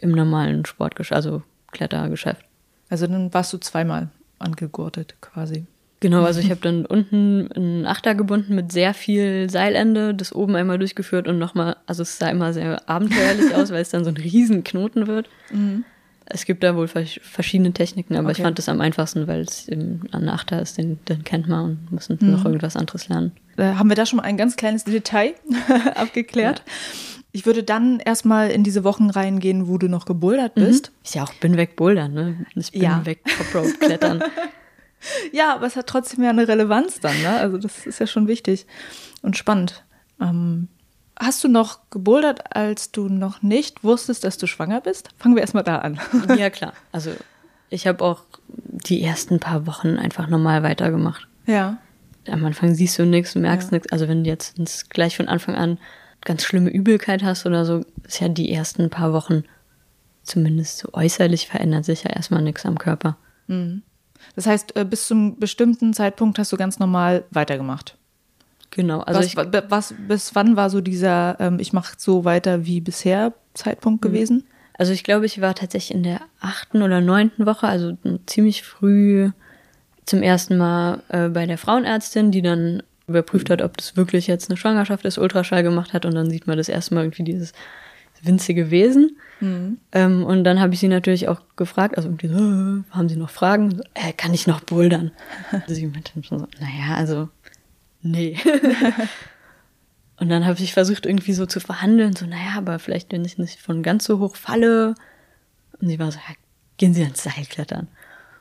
im 0.00 0.10
normalen 0.10 0.64
Sportgeschäft, 0.64 1.14
also 1.14 1.42
Klettergeschäft. 1.72 2.44
Also 2.88 3.06
dann 3.06 3.32
warst 3.32 3.52
du 3.52 3.58
zweimal 3.58 4.08
angegurtet 4.38 5.16
quasi. 5.20 5.66
Genau, 6.00 6.24
also 6.24 6.40
ich 6.40 6.50
habe 6.50 6.62
dann 6.62 6.86
unten 6.86 7.52
einen 7.52 7.86
Achter 7.86 8.14
gebunden 8.14 8.54
mit 8.54 8.72
sehr 8.72 8.94
viel 8.94 9.50
Seilende, 9.50 10.14
das 10.14 10.34
oben 10.34 10.56
einmal 10.56 10.78
durchgeführt 10.78 11.28
und 11.28 11.38
nochmal, 11.38 11.76
also 11.86 12.02
es 12.02 12.18
sah 12.18 12.30
immer 12.30 12.54
sehr 12.54 12.88
abenteuerlich 12.88 13.54
aus, 13.54 13.70
weil 13.70 13.82
es 13.82 13.90
dann 13.90 14.04
so 14.04 14.10
ein 14.10 14.16
riesen 14.16 14.64
Knoten 14.64 15.06
wird. 15.06 15.28
Mhm. 15.52 15.84
Es 16.24 16.46
gibt 16.46 16.62
da 16.62 16.76
wohl 16.76 16.88
verschiedene 16.88 17.72
Techniken, 17.72 18.14
aber 18.14 18.28
okay. 18.28 18.38
ich 18.38 18.42
fand 18.42 18.58
es 18.58 18.68
am 18.68 18.80
einfachsten, 18.80 19.26
weil 19.26 19.40
es 19.40 19.68
eben 19.68 20.02
ein 20.12 20.28
Achter 20.28 20.62
ist, 20.62 20.78
den, 20.78 21.00
den 21.06 21.24
kennt 21.24 21.48
man 21.48 21.64
und 21.64 21.92
müssen 21.92 22.18
mhm. 22.20 22.30
noch 22.30 22.44
irgendwas 22.44 22.76
anderes 22.76 23.08
lernen. 23.08 23.32
Äh, 23.56 23.74
haben 23.74 23.88
wir 23.90 23.96
da 23.96 24.06
schon 24.06 24.18
mal 24.18 24.22
ein 24.22 24.36
ganz 24.36 24.56
kleines 24.56 24.84
Detail 24.84 25.34
abgeklärt? 25.96 26.62
Ja. 26.64 27.19
Ich 27.32 27.46
würde 27.46 27.62
dann 27.62 28.00
erstmal 28.00 28.50
in 28.50 28.64
diese 28.64 28.82
Wochen 28.82 29.10
reingehen, 29.10 29.68
wo 29.68 29.78
du 29.78 29.88
noch 29.88 30.04
gebouldert 30.04 30.56
mhm. 30.56 30.64
bist. 30.64 30.90
Mhm. 30.90 30.96
Ist 31.04 31.14
ja 31.14 31.24
auch 31.24 31.34
bin 31.34 31.56
weg 31.56 31.76
bouldern, 31.76 32.12
ne? 32.12 32.46
Ich 32.54 32.72
bin 32.72 32.82
ja. 32.82 33.06
weg 33.06 33.20
Top 33.52 33.78
klettern. 33.78 34.22
ja, 35.32 35.54
aber 35.54 35.66
es 35.66 35.76
hat 35.76 35.86
trotzdem 35.86 36.24
ja 36.24 36.30
eine 36.30 36.48
Relevanz 36.48 37.00
dann, 37.00 37.20
ne? 37.22 37.38
Also 37.38 37.58
das 37.58 37.86
ist 37.86 38.00
ja 38.00 38.06
schon 38.06 38.26
wichtig 38.26 38.66
und 39.22 39.36
spannend. 39.36 39.84
Ähm, 40.20 40.68
hast 41.18 41.44
du 41.44 41.48
noch 41.48 41.90
gebouldert, 41.90 42.54
als 42.56 42.90
du 42.90 43.08
noch 43.08 43.42
nicht 43.42 43.84
wusstest, 43.84 44.24
dass 44.24 44.38
du 44.38 44.46
schwanger 44.46 44.80
bist? 44.80 45.10
Fangen 45.18 45.36
wir 45.36 45.42
erstmal 45.42 45.64
da 45.64 45.78
an. 45.78 46.00
ja, 46.38 46.50
klar. 46.50 46.72
Also 46.90 47.12
ich 47.68 47.86
habe 47.86 48.04
auch 48.04 48.22
die 48.48 49.02
ersten 49.02 49.38
paar 49.38 49.66
Wochen 49.66 49.96
einfach 49.96 50.26
normal 50.28 50.62
weitergemacht. 50.62 51.28
Ja. 51.46 51.78
Am 52.28 52.44
Anfang 52.44 52.74
siehst 52.74 52.98
du 52.98 53.06
nichts, 53.06 53.34
merkst 53.34 53.70
ja. 53.70 53.76
nichts. 53.76 53.92
Also 53.92 54.08
wenn 54.08 54.24
du 54.24 54.30
jetzt 54.30 54.90
gleich 54.90 55.16
von 55.16 55.28
Anfang 55.28 55.54
an 55.54 55.78
ganz 56.22 56.44
schlimme 56.44 56.70
Übelkeit 56.70 57.22
hast 57.22 57.46
oder 57.46 57.64
so, 57.64 57.84
ist 58.06 58.20
ja 58.20 58.28
die 58.28 58.52
ersten 58.52 58.90
paar 58.90 59.12
Wochen 59.12 59.44
zumindest 60.22 60.78
so 60.78 60.88
äußerlich 60.92 61.48
verändert 61.48 61.84
sich 61.84 62.04
ja 62.04 62.10
erstmal 62.10 62.42
nichts 62.42 62.66
am 62.66 62.78
Körper. 62.78 63.16
Mhm. 63.46 63.82
Das 64.36 64.46
heißt, 64.46 64.76
äh, 64.76 64.84
bis 64.84 65.06
zum 65.06 65.38
bestimmten 65.38 65.92
Zeitpunkt 65.94 66.38
hast 66.38 66.52
du 66.52 66.56
ganz 66.56 66.78
normal 66.78 67.24
weitergemacht. 67.30 67.96
Genau. 68.70 69.00
Also 69.00 69.20
was, 69.20 69.26
ich, 69.26 69.36
was, 69.36 69.94
bis 70.06 70.34
wann 70.34 70.56
war 70.56 70.70
so 70.70 70.80
dieser 70.80 71.38
ähm, 71.40 71.58
Ich 71.58 71.72
mache 71.72 71.94
so 71.98 72.24
weiter 72.24 72.64
wie 72.66 72.80
bisher 72.80 73.32
Zeitpunkt 73.54 74.04
mhm. 74.04 74.08
gewesen? 74.08 74.44
Also 74.74 74.92
ich 74.92 75.04
glaube, 75.04 75.26
ich 75.26 75.40
war 75.40 75.54
tatsächlich 75.54 75.96
in 75.96 76.02
der 76.02 76.20
achten 76.40 76.82
oder 76.82 77.00
neunten 77.00 77.46
Woche, 77.46 77.66
also 77.66 77.98
ziemlich 78.26 78.62
früh 78.62 79.30
zum 80.06 80.22
ersten 80.22 80.56
Mal 80.56 81.02
äh, 81.08 81.28
bei 81.28 81.46
der 81.46 81.58
Frauenärztin, 81.58 82.30
die 82.30 82.42
dann 82.42 82.82
überprüft 83.10 83.50
hat, 83.50 83.62
ob 83.62 83.76
das 83.76 83.96
wirklich 83.96 84.26
jetzt 84.26 84.50
eine 84.50 84.56
Schwangerschaft 84.56 85.04
ist, 85.04 85.18
Ultraschall 85.18 85.62
gemacht 85.62 85.92
hat 85.92 86.06
und 86.06 86.14
dann 86.14 86.30
sieht 86.30 86.46
man 86.46 86.56
das 86.56 86.68
erste 86.68 86.94
Mal 86.94 87.04
irgendwie 87.04 87.24
dieses 87.24 87.52
winzige 88.22 88.70
Wesen. 88.70 89.18
Mhm. 89.40 89.78
Ähm, 89.92 90.24
und 90.24 90.44
dann 90.44 90.60
habe 90.60 90.74
ich 90.74 90.80
sie 90.80 90.88
natürlich 90.88 91.28
auch 91.28 91.40
gefragt, 91.56 91.96
also 91.96 92.08
irgendwie 92.08 92.28
so, 92.28 92.34
äh, 92.36 92.82
haben 92.90 93.08
Sie 93.08 93.16
noch 93.16 93.30
Fragen? 93.30 93.70
So, 93.70 93.82
äh, 93.94 94.12
kann 94.12 94.34
ich 94.34 94.46
noch 94.46 94.60
bouldern? 94.60 95.12
Also 95.52 95.74
sie 95.74 95.86
meinte 95.86 96.12
schon 96.22 96.40
so, 96.40 96.46
naja, 96.60 96.96
also 96.96 97.28
nee. 98.02 98.36
und 100.18 100.28
dann 100.28 100.44
habe 100.46 100.60
ich 100.60 100.74
versucht 100.74 101.06
irgendwie 101.06 101.32
so 101.32 101.46
zu 101.46 101.60
verhandeln, 101.60 102.14
so, 102.14 102.26
naja, 102.26 102.52
aber 102.56 102.78
vielleicht, 102.78 103.12
wenn 103.12 103.24
ich 103.24 103.38
nicht 103.38 103.60
von 103.60 103.82
ganz 103.82 104.04
so 104.04 104.18
hoch 104.18 104.36
falle. 104.36 104.94
Und 105.80 105.88
sie 105.88 105.98
war 105.98 106.12
so, 106.12 106.18
ja, 106.18 106.34
gehen 106.76 106.94
Sie 106.94 107.02
ans 107.02 107.22
Seil 107.22 107.44
klettern. 107.48 107.88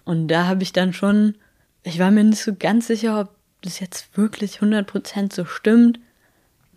Und 0.04 0.28
da 0.28 0.48
habe 0.48 0.64
ich 0.64 0.74
dann 0.74 0.94
schon, 0.94 1.36
ich 1.84 2.00
war 2.00 2.12
mir 2.12 2.24
nicht 2.24 2.42
so 2.42 2.54
ganz 2.54 2.88
sicher, 2.88 3.22
ob 3.22 3.30
das 3.62 3.80
jetzt 3.80 4.18
wirklich 4.18 4.60
100% 4.60 5.34
so 5.34 5.46
stimmt, 5.46 6.00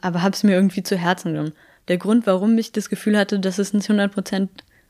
aber 0.01 0.23
habe 0.23 0.35
es 0.35 0.43
mir 0.43 0.53
irgendwie 0.53 0.83
zu 0.83 0.97
Herzen 0.97 1.33
genommen. 1.33 1.53
Der 1.89 1.99
Grund, 1.99 2.27
warum 2.27 2.57
ich 2.59 2.73
das 2.73 2.89
Gefühl 2.89 3.17
hatte, 3.19 3.39
dass 3.39 3.59
es 3.59 3.73
nicht 3.73 3.89
100% 3.89 4.49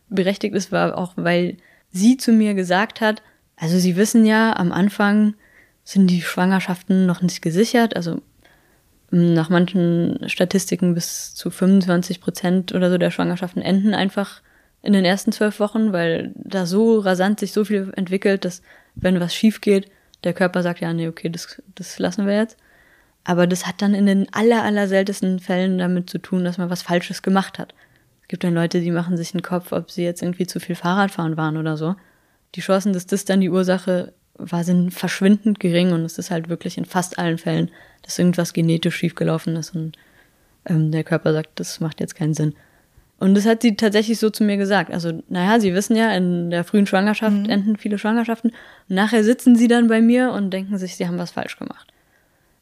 berechtigt 0.08 0.54
ist, 0.54 0.72
war 0.72 0.96
auch, 0.96 1.12
weil 1.16 1.56
sie 1.90 2.16
zu 2.16 2.32
mir 2.32 2.54
gesagt 2.54 3.00
hat, 3.00 3.22
also 3.56 3.78
sie 3.78 3.96
wissen 3.96 4.24
ja, 4.24 4.56
am 4.56 4.72
Anfang 4.72 5.34
sind 5.84 6.08
die 6.08 6.22
Schwangerschaften 6.22 7.06
noch 7.06 7.22
nicht 7.22 7.42
gesichert, 7.42 7.96
also 7.96 8.22
nach 9.10 9.50
manchen 9.50 10.18
Statistiken 10.26 10.94
bis 10.94 11.34
zu 11.34 11.50
25 11.50 12.20
Prozent 12.20 12.74
oder 12.74 12.90
so 12.90 12.96
der 12.96 13.10
Schwangerschaften 13.10 13.60
enden 13.60 13.94
einfach 13.94 14.40
in 14.82 14.94
den 14.94 15.04
ersten 15.04 15.32
zwölf 15.32 15.60
Wochen, 15.60 15.92
weil 15.92 16.32
da 16.34 16.66
so 16.66 16.98
rasant 16.98 17.38
sich 17.38 17.52
so 17.52 17.64
viel 17.64 17.92
entwickelt, 17.94 18.44
dass 18.44 18.62
wenn 18.94 19.20
was 19.20 19.34
schief 19.34 19.60
geht, 19.60 19.90
der 20.24 20.32
Körper 20.32 20.62
sagt, 20.62 20.80
ja, 20.80 20.92
nee, 20.92 21.08
okay, 21.08 21.28
das, 21.28 21.60
das 21.74 21.98
lassen 21.98 22.26
wir 22.26 22.36
jetzt. 22.36 22.56
Aber 23.24 23.46
das 23.46 23.66
hat 23.66 23.82
dann 23.82 23.94
in 23.94 24.06
den 24.06 24.32
aller, 24.32 24.62
aller 24.62 24.88
seltensten 24.88 25.38
Fällen 25.38 25.78
damit 25.78 26.10
zu 26.10 26.18
tun, 26.18 26.44
dass 26.44 26.58
man 26.58 26.70
was 26.70 26.82
Falsches 26.82 27.22
gemacht 27.22 27.58
hat. 27.58 27.74
Es 28.22 28.28
gibt 28.28 28.44
dann 28.44 28.54
Leute, 28.54 28.80
die 28.80 28.90
machen 28.90 29.16
sich 29.16 29.34
einen 29.34 29.42
Kopf, 29.42 29.72
ob 29.72 29.90
sie 29.90 30.02
jetzt 30.02 30.22
irgendwie 30.22 30.46
zu 30.46 30.58
viel 30.58 30.74
Fahrradfahren 30.74 31.36
waren 31.36 31.56
oder 31.56 31.76
so. 31.76 31.94
Die 32.54 32.60
Chancen, 32.60 32.92
dass 32.92 33.06
das 33.06 33.24
dann 33.24 33.40
die 33.40 33.50
Ursache 33.50 34.12
war, 34.34 34.64
sind 34.64 34.92
verschwindend 34.92 35.60
gering 35.60 35.92
und 35.92 36.04
es 36.04 36.18
ist 36.18 36.30
halt 36.30 36.48
wirklich 36.48 36.78
in 36.78 36.84
fast 36.84 37.18
allen 37.18 37.38
Fällen, 37.38 37.70
dass 38.02 38.18
irgendwas 38.18 38.52
genetisch 38.52 38.96
schiefgelaufen 38.96 39.56
ist 39.56 39.74
und 39.74 39.96
ähm, 40.64 40.90
der 40.90 41.04
Körper 41.04 41.32
sagt, 41.32 41.60
das 41.60 41.80
macht 41.80 42.00
jetzt 42.00 42.14
keinen 42.14 42.34
Sinn. 42.34 42.54
Und 43.22 43.36
das 43.36 43.46
hat 43.46 43.62
sie 43.62 43.76
tatsächlich 43.76 44.18
so 44.18 44.30
zu 44.30 44.42
mir 44.42 44.56
gesagt. 44.56 44.90
Also, 44.90 45.22
naja, 45.28 45.60
sie 45.60 45.74
wissen 45.74 45.94
ja, 45.94 46.12
in 46.12 46.50
der 46.50 46.64
frühen 46.64 46.88
Schwangerschaft 46.88 47.36
mhm. 47.36 47.48
enden 47.48 47.76
viele 47.76 47.96
Schwangerschaften. 47.96 48.50
Und 48.50 48.96
nachher 48.96 49.22
sitzen 49.22 49.54
sie 49.54 49.68
dann 49.68 49.86
bei 49.86 50.00
mir 50.00 50.32
und 50.32 50.50
denken 50.50 50.76
sich, 50.76 50.96
sie 50.96 51.06
haben 51.06 51.18
was 51.18 51.30
falsch 51.30 51.56
gemacht. 51.56 51.92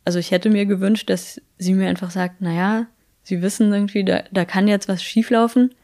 Also 0.05 0.19
ich 0.19 0.33
hätte 0.33 0.51
mir 0.51 0.67
gewünscht, 0.67 1.09
dass 1.09 1.41
sie 1.57 1.73
mir 1.73 1.89
einfach 1.89 2.11
sagt, 2.11 2.43
naja, 2.43 2.87
sie 3.23 3.41
wissen 3.41 3.73
irgendwie, 3.73 4.05
da, 4.05 4.25
da 4.33 4.45
kann 4.45 4.69
jetzt 4.69 4.87
was 4.87 5.03
schieflaufen. 5.03 5.75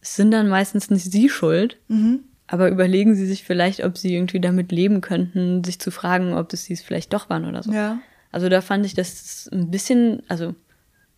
Es 0.00 0.16
sind 0.16 0.30
dann 0.30 0.48
meistens 0.48 0.88
nicht 0.88 1.12
sie 1.12 1.28
schuld, 1.28 1.76
mhm. 1.88 2.20
aber 2.46 2.70
überlegen 2.70 3.14
sie 3.14 3.26
sich 3.26 3.44
vielleicht, 3.44 3.84
ob 3.84 3.98
sie 3.98 4.14
irgendwie 4.14 4.40
damit 4.40 4.72
leben 4.72 5.02
könnten, 5.02 5.64
sich 5.64 5.78
zu 5.78 5.90
fragen, 5.90 6.32
ob 6.32 6.48
das 6.48 6.64
sie 6.64 6.72
es 6.72 6.80
vielleicht 6.80 7.12
doch 7.12 7.28
waren 7.28 7.44
oder 7.44 7.62
so. 7.62 7.70
Ja. 7.70 7.98
Also 8.30 8.48
da 8.48 8.62
fand 8.62 8.86
ich, 8.86 8.94
dass 8.94 9.12
es 9.12 9.50
ein 9.52 9.70
bisschen, 9.70 10.22
also 10.28 10.54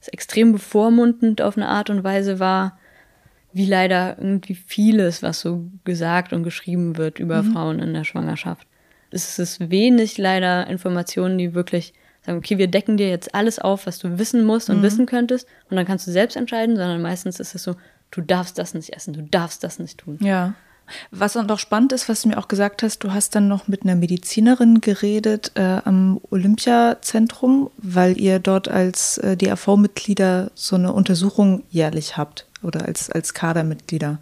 es 0.04 0.08
extrem 0.08 0.52
bevormundend 0.52 1.40
auf 1.40 1.56
eine 1.56 1.68
Art 1.68 1.88
und 1.88 2.04
Weise 2.04 2.38
war, 2.38 2.78
wie 3.52 3.64
leider 3.64 4.18
irgendwie 4.18 4.54
vieles, 4.54 5.22
was 5.22 5.40
so 5.40 5.64
gesagt 5.84 6.32
und 6.32 6.42
geschrieben 6.42 6.96
wird 6.98 7.18
über 7.18 7.42
mhm. 7.42 7.52
Frauen 7.52 7.78
in 7.78 7.94
der 7.94 8.04
Schwangerschaft. 8.04 8.66
Es 9.10 9.38
ist 9.38 9.70
wenig 9.70 10.18
leider 10.18 10.66
Informationen, 10.66 11.38
die 11.38 11.54
wirklich 11.54 11.94
sagen, 12.22 12.38
okay, 12.38 12.58
wir 12.58 12.66
decken 12.66 12.96
dir 12.96 13.08
jetzt 13.08 13.34
alles 13.34 13.58
auf, 13.58 13.86
was 13.86 13.98
du 13.98 14.18
wissen 14.18 14.44
musst 14.44 14.68
und 14.68 14.78
mhm. 14.78 14.82
wissen 14.82 15.06
könntest 15.06 15.46
und 15.70 15.76
dann 15.76 15.86
kannst 15.86 16.06
du 16.06 16.10
selbst 16.10 16.36
entscheiden, 16.36 16.76
sondern 16.76 17.00
meistens 17.00 17.40
ist 17.40 17.54
es 17.54 17.62
so, 17.62 17.76
du 18.10 18.20
darfst 18.20 18.58
das 18.58 18.74
nicht 18.74 18.90
essen, 18.90 19.14
du 19.14 19.22
darfst 19.22 19.64
das 19.64 19.78
nicht 19.78 19.98
tun. 19.98 20.18
Ja. 20.20 20.54
Was 21.10 21.34
dann 21.34 21.48
doch 21.48 21.58
spannend 21.58 21.92
ist, 21.92 22.08
was 22.08 22.22
du 22.22 22.28
mir 22.28 22.38
auch 22.38 22.48
gesagt 22.48 22.82
hast, 22.82 22.98
du 23.04 23.12
hast 23.12 23.34
dann 23.34 23.48
noch 23.48 23.68
mit 23.68 23.82
einer 23.82 23.94
Medizinerin 23.94 24.80
geredet 24.80 25.52
äh, 25.54 25.80
am 25.84 26.20
Olympiazentrum, 26.30 27.70
weil 27.78 28.20
ihr 28.20 28.38
dort 28.38 28.68
als 28.68 29.18
äh, 29.18 29.36
DAV-Mitglieder 29.36 30.50
so 30.54 30.76
eine 30.76 30.92
Untersuchung 30.92 31.64
jährlich 31.70 32.16
habt 32.16 32.46
oder 32.62 32.86
als, 32.86 33.10
als 33.10 33.34
Kadermitglieder. 33.34 34.18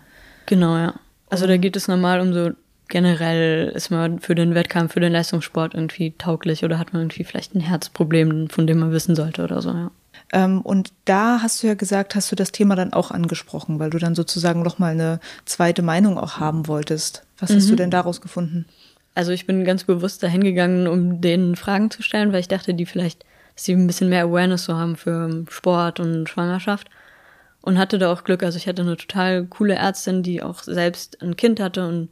Genau, 0.46 0.76
ja. 0.76 0.94
Also 1.30 1.46
da 1.46 1.56
geht 1.56 1.76
es 1.76 1.88
normal 1.88 2.20
um 2.20 2.32
so 2.32 2.50
generell 2.88 3.68
ist 3.74 3.90
man 3.90 4.20
für 4.20 4.34
den 4.34 4.54
Wettkampf, 4.54 4.92
für 4.92 5.00
den 5.00 5.12
Leistungssport 5.12 5.72
irgendwie 5.72 6.12
tauglich 6.18 6.62
oder 6.62 6.78
hat 6.78 6.92
man 6.92 7.02
irgendwie 7.02 7.24
vielleicht 7.24 7.54
ein 7.54 7.60
Herzproblem, 7.60 8.50
von 8.50 8.66
dem 8.66 8.80
man 8.80 8.92
wissen 8.92 9.16
sollte 9.16 9.42
oder 9.42 9.62
so, 9.62 9.70
ja. 9.70 9.90
Ähm, 10.32 10.62
und 10.62 10.92
da 11.04 11.40
hast 11.42 11.62
du 11.62 11.66
ja 11.66 11.74
gesagt, 11.74 12.14
hast 12.14 12.32
du 12.32 12.36
das 12.36 12.52
Thema 12.52 12.74
dann 12.74 12.92
auch 12.92 13.10
angesprochen, 13.10 13.78
weil 13.78 13.90
du 13.90 13.98
dann 13.98 14.14
sozusagen 14.14 14.62
nochmal 14.62 14.92
eine 14.92 15.20
zweite 15.44 15.82
Meinung 15.82 16.18
auch 16.18 16.38
haben 16.38 16.66
wolltest. 16.66 17.24
Was 17.38 17.50
mhm. 17.50 17.56
hast 17.56 17.68
du 17.68 17.72
mhm. 17.72 17.76
denn 17.76 17.90
daraus 17.90 18.20
gefunden? 18.20 18.66
Also 19.14 19.32
ich 19.32 19.46
bin 19.46 19.64
ganz 19.64 19.84
bewusst 19.84 20.22
dahin 20.22 20.42
gegangen, 20.42 20.86
um 20.88 21.20
denen 21.20 21.54
Fragen 21.54 21.90
zu 21.90 22.02
stellen, 22.02 22.32
weil 22.32 22.40
ich 22.40 22.48
dachte, 22.48 22.72
die 22.72 22.86
vielleicht, 22.86 23.24
dass 23.54 23.64
sie 23.64 23.74
ein 23.74 23.86
bisschen 23.86 24.08
mehr 24.08 24.24
Awareness 24.24 24.64
so 24.64 24.74
haben 24.74 24.96
für 24.96 25.44
Sport 25.50 26.00
und 26.00 26.28
Schwangerschaft. 26.28 26.88
Und 27.60 27.78
hatte 27.78 27.98
da 27.98 28.10
auch 28.12 28.24
Glück. 28.24 28.42
Also 28.42 28.56
ich 28.56 28.66
hatte 28.66 28.82
eine 28.82 28.96
total 28.96 29.44
coole 29.44 29.74
Ärztin, 29.74 30.24
die 30.24 30.42
auch 30.42 30.64
selbst 30.64 31.22
ein 31.22 31.36
Kind 31.36 31.60
hatte 31.60 31.86
und 31.86 32.08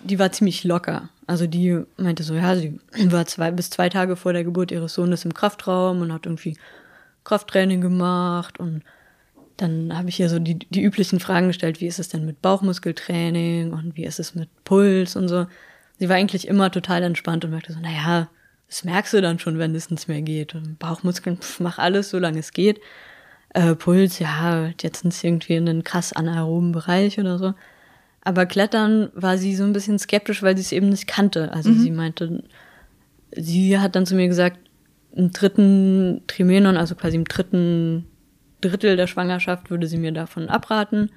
die 0.00 0.18
war 0.18 0.32
ziemlich 0.32 0.64
locker. 0.64 1.08
Also 1.26 1.46
die 1.46 1.82
meinte 1.96 2.22
so, 2.22 2.34
ja, 2.34 2.56
sie 2.56 2.80
war 3.12 3.26
zwei 3.26 3.50
bis 3.52 3.70
zwei 3.70 3.90
Tage 3.90 4.16
vor 4.16 4.32
der 4.32 4.42
Geburt 4.42 4.72
ihres 4.72 4.94
Sohnes 4.94 5.24
im 5.24 5.34
Kraftraum 5.34 6.00
und 6.00 6.12
hat 6.12 6.26
irgendwie 6.26 6.56
Krafttraining 7.28 7.80
gemacht 7.80 8.58
und 8.58 8.82
dann 9.58 9.96
habe 9.96 10.08
ich 10.08 10.16
hier 10.16 10.28
so 10.28 10.38
die, 10.38 10.58
die 10.58 10.82
üblichen 10.82 11.20
Fragen 11.20 11.48
gestellt, 11.48 11.80
wie 11.80 11.86
ist 11.86 11.98
es 11.98 12.08
denn 12.08 12.24
mit 12.24 12.40
Bauchmuskeltraining 12.40 13.72
und 13.72 13.96
wie 13.96 14.04
ist 14.04 14.20
es 14.20 14.34
mit 14.34 14.48
Puls 14.64 15.16
und 15.16 15.28
so. 15.28 15.46
Sie 15.98 16.08
war 16.08 16.16
eigentlich 16.16 16.46
immer 16.46 16.70
total 16.70 17.02
entspannt 17.02 17.44
und 17.44 17.50
merkte 17.50 17.72
so, 17.72 17.80
naja, 17.80 18.28
das 18.68 18.84
merkst 18.84 19.14
du 19.14 19.20
dann 19.20 19.40
schon, 19.40 19.58
wenn 19.58 19.74
es 19.74 19.90
nicht 19.90 20.08
mehr 20.08 20.22
geht. 20.22 20.54
Und 20.54 20.78
Bauchmuskeln, 20.78 21.38
pff, 21.38 21.58
mach 21.58 21.78
alles, 21.78 22.10
solange 22.10 22.38
es 22.38 22.52
geht. 22.52 22.80
Äh, 23.52 23.74
Puls, 23.74 24.20
ja, 24.20 24.70
jetzt 24.80 25.00
sind 25.00 25.12
es 25.12 25.24
irgendwie 25.24 25.56
in 25.56 25.68
einen 25.68 25.84
krass 25.84 26.12
anaeroben 26.12 26.70
Bereich 26.70 27.18
oder 27.18 27.38
so. 27.38 27.54
Aber 28.22 28.46
Klettern 28.46 29.10
war 29.14 29.38
sie 29.38 29.56
so 29.56 29.64
ein 29.64 29.72
bisschen 29.72 29.98
skeptisch, 29.98 30.42
weil 30.42 30.56
sie 30.56 30.62
es 30.62 30.72
eben 30.72 30.90
nicht 30.90 31.08
kannte. 31.08 31.50
Also 31.52 31.70
mhm. 31.70 31.80
sie 31.80 31.90
meinte, 31.90 32.44
sie 33.32 33.78
hat 33.78 33.96
dann 33.96 34.06
zu 34.06 34.14
mir 34.14 34.28
gesagt, 34.28 34.58
im 35.14 35.30
dritten 35.32 36.22
Trimenon, 36.26 36.76
also 36.76 36.94
quasi 36.94 37.16
im 37.16 37.24
dritten 37.24 38.06
Drittel 38.60 38.96
der 38.96 39.06
Schwangerschaft, 39.06 39.70
würde 39.70 39.86
sie 39.86 39.98
mir 39.98 40.12
davon 40.12 40.48
abraten. 40.48 41.10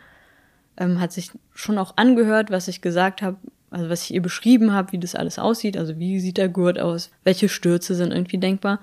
Ähm, 0.77 0.99
hat 0.99 1.12
sich 1.12 1.32
schon 1.54 1.77
auch 1.77 1.97
angehört, 1.97 2.51
was 2.51 2.67
ich 2.67 2.82
gesagt 2.82 3.21
habe, 3.21 3.38
also 3.69 3.89
was 3.89 4.04
ich 4.04 4.13
ihr 4.13 4.21
beschrieben 4.21 4.73
habe, 4.73 4.91
wie 4.91 4.99
das 4.99 5.15
alles 5.15 5.39
aussieht, 5.39 5.77
also 5.77 5.97
wie 5.97 6.19
sieht 6.19 6.38
der 6.38 6.49
Gurt 6.49 6.80
aus, 6.80 7.12
welche 7.23 7.49
Stürze 7.49 7.95
sind 7.95 8.12
irgendwie 8.12 8.38
denkbar. 8.38 8.80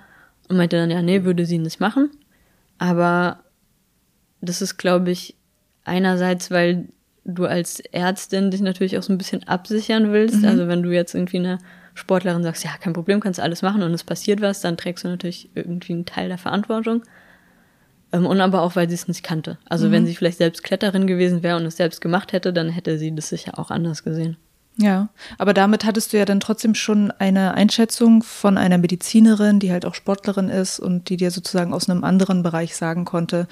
Und 0.49 0.57
meinte 0.57 0.77
dann, 0.77 0.90
ja, 0.90 1.03
nee, 1.03 1.25
würde 1.25 1.44
sie 1.44 1.59
nicht 1.59 1.79
machen. 1.79 2.11
Aber 2.79 3.40
das 4.40 4.62
ist, 4.62 4.79
glaube 4.79 5.11
ich, 5.11 5.35
einerseits, 5.85 6.51
weil 6.51 6.88
du 7.25 7.44
als 7.44 7.81
Ärztin 7.81 8.51
dich 8.51 8.62
natürlich 8.62 8.97
auch 8.97 9.03
so 9.03 9.12
ein 9.12 9.18
bisschen 9.18 9.47
absichern 9.47 10.12
willst. 10.12 10.37
Mhm. 10.37 10.44
Also 10.47 10.68
wenn 10.68 10.83
du 10.83 10.90
jetzt 10.90 11.14
irgendwie 11.14 11.38
eine 11.38 11.59
Sportlerin 11.98 12.42
sagst, 12.42 12.64
ja, 12.64 12.70
kein 12.80 12.92
Problem, 12.92 13.20
kannst 13.20 13.40
alles 13.40 13.62
machen 13.62 13.82
und 13.82 13.92
es 13.92 14.04
passiert 14.04 14.40
was, 14.40 14.61
dann 14.61 14.76
trägst 14.76 15.04
du 15.04 15.08
natürlich 15.08 15.50
irgendwie 15.54 15.92
einen 15.92 16.06
Teil 16.06 16.28
der 16.28 16.38
Verantwortung. 16.38 17.02
Ähm, 18.12 18.26
und 18.26 18.40
aber 18.40 18.62
auch, 18.62 18.76
weil 18.76 18.88
sie 18.88 18.94
es 18.94 19.08
nicht 19.08 19.22
kannte. 19.22 19.58
Also 19.68 19.88
mhm. 19.88 19.92
wenn 19.92 20.06
sie 20.06 20.14
vielleicht 20.14 20.38
selbst 20.38 20.62
Kletterin 20.62 21.06
gewesen 21.06 21.42
wäre 21.42 21.56
und 21.56 21.66
es 21.66 21.76
selbst 21.76 22.00
gemacht 22.00 22.32
hätte, 22.32 22.52
dann 22.52 22.70
hätte 22.70 22.98
sie 22.98 23.14
das 23.14 23.28
sicher 23.28 23.58
auch 23.58 23.70
anders 23.70 24.04
gesehen. 24.04 24.37
Ja, 24.80 25.08
aber 25.38 25.54
damit 25.54 25.84
hattest 25.84 26.12
du 26.12 26.18
ja 26.18 26.24
dann 26.24 26.38
trotzdem 26.38 26.76
schon 26.76 27.11
eine 27.11 27.54
Einschätzung 27.54 28.22
von 28.22 28.56
einer 28.56 28.78
Medizinerin, 28.78 29.58
die 29.58 29.72
halt 29.72 29.84
auch 29.84 29.96
Sportlerin 29.96 30.48
ist 30.48 30.78
und 30.78 31.08
die 31.08 31.16
dir 31.16 31.32
sozusagen 31.32 31.74
aus 31.74 31.90
einem 31.90 32.04
anderen 32.04 32.44
Bereich 32.44 32.76
sagen 32.76 33.04
konnte, 33.04 33.48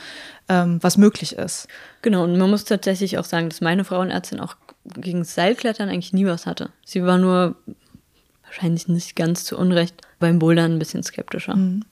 ähm, 0.48 0.78
was 0.82 0.96
möglich 0.96 1.32
ist. 1.32 1.66
Genau, 2.02 2.22
und 2.22 2.38
man 2.38 2.48
muss 2.48 2.64
tatsächlich 2.64 3.18
auch 3.18 3.24
sagen, 3.24 3.48
dass 3.48 3.60
meine 3.60 3.82
Frauenärztin 3.82 4.38
auch 4.38 4.54
gegen 4.84 5.24
Seilklettern 5.24 5.88
eigentlich 5.88 6.12
nie 6.12 6.26
was 6.26 6.46
hatte. 6.46 6.70
Sie 6.84 7.02
war 7.02 7.18
nur 7.18 7.56
wahrscheinlich 8.56 8.88
nicht 8.88 9.16
ganz 9.16 9.44
zu 9.44 9.56
Unrecht 9.56 10.02
beim 10.18 10.38
Bouldern 10.38 10.72
ein 10.72 10.78
bisschen 10.78 11.02
skeptischer. 11.02 11.56
Mhm. 11.56 11.84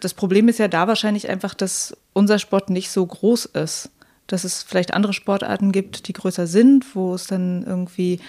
Das 0.00 0.14
Problem 0.14 0.48
ist 0.48 0.58
ja 0.58 0.68
da 0.68 0.86
wahrscheinlich 0.88 1.28
einfach, 1.28 1.54
dass 1.54 1.96
unser 2.12 2.38
Sport 2.38 2.70
nicht 2.70 2.90
so 2.90 3.04
groß 3.04 3.46
ist 3.46 3.90
dass 4.30 4.44
es 4.44 4.62
vielleicht 4.62 4.94
andere 4.94 5.12
Sportarten 5.12 5.72
gibt, 5.72 6.06
die 6.08 6.12
größer 6.12 6.46
sind, 6.46 6.94
wo 6.94 7.14
es 7.14 7.26
dann 7.26 7.64
irgendwie 7.64 8.20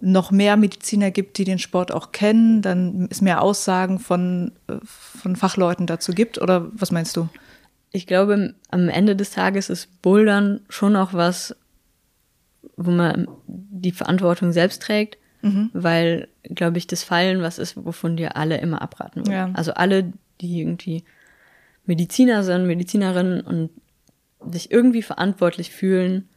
noch 0.00 0.30
mehr 0.30 0.56
Mediziner 0.56 1.10
gibt, 1.10 1.36
die 1.36 1.44
den 1.44 1.58
Sport 1.58 1.92
auch 1.92 2.12
kennen, 2.12 2.62
dann 2.62 3.06
es 3.10 3.20
mehr 3.20 3.42
Aussagen 3.42 3.98
von, 3.98 4.52
äh, 4.68 4.76
von 4.82 5.36
Fachleuten 5.36 5.86
dazu 5.86 6.12
gibt? 6.12 6.40
Oder 6.40 6.68
was 6.72 6.90
meinst 6.90 7.16
du? 7.16 7.28
Ich 7.92 8.06
glaube, 8.06 8.54
am 8.70 8.88
Ende 8.88 9.14
des 9.16 9.32
Tages 9.32 9.68
ist 9.68 10.00
Bouldern 10.00 10.60
schon 10.70 10.96
auch 10.96 11.12
was, 11.12 11.54
wo 12.76 12.90
man 12.90 13.28
die 13.46 13.92
Verantwortung 13.92 14.52
selbst 14.52 14.80
trägt, 14.80 15.18
mhm. 15.42 15.70
weil, 15.72 16.28
glaube 16.42 16.78
ich, 16.78 16.86
das 16.86 17.02
Fallen 17.02 17.42
was 17.42 17.58
ist, 17.58 17.76
wovon 17.76 18.16
dir 18.16 18.36
alle 18.36 18.58
immer 18.58 18.82
abraten 18.82 19.20
würden. 19.20 19.32
Ja. 19.32 19.50
Also 19.54 19.72
alle, 19.74 20.12
die 20.40 20.60
irgendwie 20.60 21.04
Mediziner 21.86 22.42
sind, 22.44 22.66
Medizinerinnen 22.66 23.40
und 23.40 23.70
sich 24.52 24.70
irgendwie 24.70 25.02
verantwortlich 25.02 25.70
fühlen, 25.70 26.28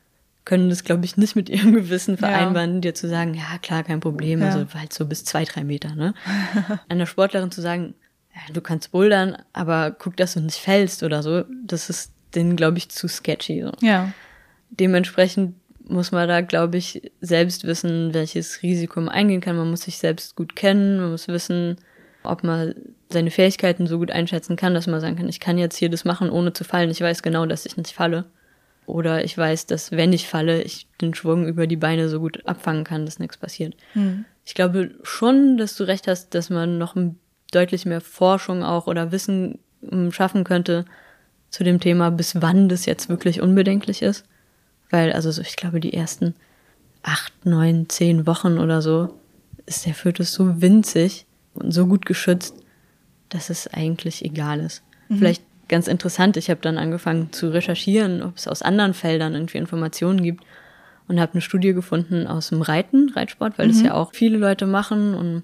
können 0.46 0.70
das, 0.70 0.84
glaube 0.84 1.06
ich, 1.06 1.16
nicht 1.16 1.36
mit 1.36 1.50
ihrem 1.50 1.74
Gewissen 1.74 2.18
vereinbaren, 2.18 2.76
ja. 2.76 2.80
dir 2.82 2.96
zu 2.96 3.08
sagen, 3.08 3.34
ja, 3.34 3.58
klar, 3.62 3.84
kein 3.84 4.02
Problem, 4.02 4.42
ja. 4.42 4.48
also 4.48 4.66
halt 4.74 4.92
so 4.92 5.06
bis 5.06 5.24
zwei, 5.24 5.46
drei 5.46 5.64
Meter, 5.64 5.96
ne? 5.96 6.14
Einer 6.90 7.06
Sportlerin 7.06 7.52
zu 7.52 7.62
sagen, 7.62 7.94
ja, 8.36 8.54
du 8.54 8.62
kannst 8.62 8.92
bouldern, 8.92 9.38
aber 9.54 9.92
guck, 9.92 10.18
dass 10.18 10.34
du 10.34 10.42
nicht 10.42 10.58
fällst 10.58 11.04
oder 11.04 11.24
so, 11.24 11.46
das 11.66 11.90
ist 11.90 12.12
denen, 12.36 12.56
glaube 12.56 12.78
ich, 12.78 12.90
zu 12.90 13.08
sketchy. 13.08 13.62
So. 13.62 13.72
Ja. 13.80 14.12
Dementsprechend 14.70 15.56
muss 15.88 16.12
man 16.12 16.28
da, 16.28 16.42
glaube 16.42 16.78
ich, 16.78 17.12
selbst 17.22 17.66
wissen, 17.66 18.14
welches 18.14 18.62
Risiko 18.64 19.02
man 19.02 19.10
eingehen 19.10 19.42
kann. 19.42 19.58
Man 19.58 19.70
muss 19.70 19.82
sich 19.82 19.98
selbst 19.98 20.36
gut 20.36 20.56
kennen, 20.56 21.00
man 21.00 21.12
muss 21.12 21.28
wissen, 21.28 21.78
ob 22.24 22.44
man 22.44 22.74
seine 23.10 23.32
Fähigkeiten 23.32 23.86
so 23.86 24.00
gut 24.00 24.12
einschätzen 24.12 24.56
kann, 24.56 24.74
dass 24.74 24.88
man 24.88 25.02
sagen 25.02 25.18
kann, 25.18 25.30
ich 25.30 25.40
kann 25.40 25.58
jetzt 25.58 25.78
hier 25.78 25.90
das 25.90 26.06
machen, 26.06 26.30
ohne 26.30 26.54
zu 26.54 26.64
fallen. 26.64 26.90
Ich 26.90 27.02
weiß 27.02 27.22
genau, 27.22 27.46
dass 27.46 27.66
ich 27.66 27.78
nicht 27.78 27.92
falle. 27.92 28.26
Oder 28.86 29.24
ich 29.24 29.38
weiß, 29.38 29.66
dass 29.68 29.92
wenn 29.92 30.12
ich 30.12 30.28
falle, 30.28 30.62
ich 30.62 30.88
den 31.00 31.14
Schwung 31.14 31.48
über 31.48 31.68
die 31.68 31.78
Beine 31.78 32.10
so 32.10 32.20
gut 32.20 32.46
abfangen 32.46 32.84
kann, 32.84 33.06
dass 33.06 33.20
nichts 33.20 33.38
passiert. 33.38 33.76
Mhm. 33.94 34.26
Ich 34.46 34.56
glaube 34.56 34.92
schon, 35.04 35.58
dass 35.58 35.76
du 35.76 35.86
recht 35.86 36.08
hast, 36.08 36.36
dass 36.36 36.50
man 36.50 36.78
noch 36.78 36.96
deutlich 37.52 37.86
mehr 37.86 38.02
Forschung 38.02 38.64
auch 38.64 38.88
oder 38.88 39.12
Wissen 39.12 39.60
schaffen 40.10 40.44
könnte 40.44 40.86
zu 41.50 41.64
dem 41.64 41.80
Thema, 41.80 42.10
bis 42.10 42.42
wann 42.42 42.68
das 42.68 42.86
jetzt 42.86 43.10
wirklich 43.10 43.42
unbedenklich 43.42 44.02
ist. 44.02 44.26
Weil, 44.94 45.12
also 45.12 45.42
ich 45.42 45.56
glaube, 45.56 45.80
die 45.80 45.94
ersten 45.94 46.36
acht, 47.02 47.48
neun, 47.48 47.90
zehn 47.90 48.28
Wochen 48.28 48.60
oder 48.60 48.80
so 48.84 49.20
ist 49.66 49.88
der 49.88 49.96
Fötus 49.96 50.34
so 50.34 50.62
winzig 50.62 51.26
und 51.56 51.72
so 51.72 51.88
gut 51.88 52.06
geschützt, 52.06 52.54
dass 53.30 53.50
es 53.50 53.68
eigentlich 53.68 54.24
egal 54.24 54.60
ist. 54.60 54.84
Mhm. 55.10 55.18
Vielleicht 55.18 55.44
ganz 55.68 55.88
interessant. 55.88 56.38
Ich 56.38 56.52
habe 56.52 56.62
dann 56.62 56.78
angefangen 56.78 57.34
zu 57.34 57.52
recherchieren, 57.52 58.22
ob 58.22 58.38
es 58.38 58.48
aus 58.48 58.62
anderen 58.62 58.94
Feldern 58.94 59.34
irgendwie 59.34 59.58
Informationen 59.58 60.22
gibt 60.22 60.44
und 61.08 61.20
habe 61.20 61.32
eine 61.32 61.42
Studie 61.42 61.74
gefunden 61.74 62.28
aus 62.28 62.50
dem 62.50 62.62
Reiten, 62.62 63.10
Reitsport, 63.16 63.58
weil 63.58 63.70
mhm. 63.70 63.72
das 63.72 63.82
ja 63.82 63.96
auch 63.96 64.14
viele 64.14 64.38
Leute 64.38 64.68
machen 64.68 65.16
und 65.16 65.44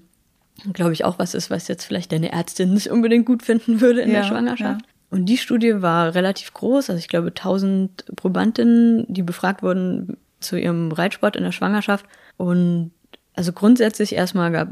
glaube 0.72 0.92
ich 0.92 1.04
auch 1.04 1.18
was 1.18 1.34
ist, 1.34 1.50
was 1.50 1.66
jetzt 1.66 1.84
vielleicht 1.84 2.12
deine 2.12 2.30
Ärztin 2.30 2.72
nicht 2.72 2.88
unbedingt 2.88 3.26
gut 3.26 3.42
finden 3.42 3.80
würde 3.80 4.02
in 4.02 4.12
ja, 4.12 4.20
der 4.20 4.28
Schwangerschaft. 4.28 4.82
Ja. 4.82 4.88
Und 5.10 5.26
die 5.26 5.38
Studie 5.38 5.82
war 5.82 6.14
relativ 6.14 6.54
groß, 6.54 6.88
also 6.88 6.98
ich 6.98 7.08
glaube 7.08 7.28
1000 7.28 8.16
Probandinnen, 8.16 9.06
die 9.08 9.22
befragt 9.22 9.62
wurden 9.62 10.16
zu 10.38 10.56
ihrem 10.56 10.92
Reitsport 10.92 11.36
in 11.36 11.42
der 11.42 11.52
Schwangerschaft 11.52 12.06
und 12.36 12.92
also 13.34 13.52
grundsätzlich 13.52 14.14
erstmal 14.14 14.52
gab, 14.52 14.68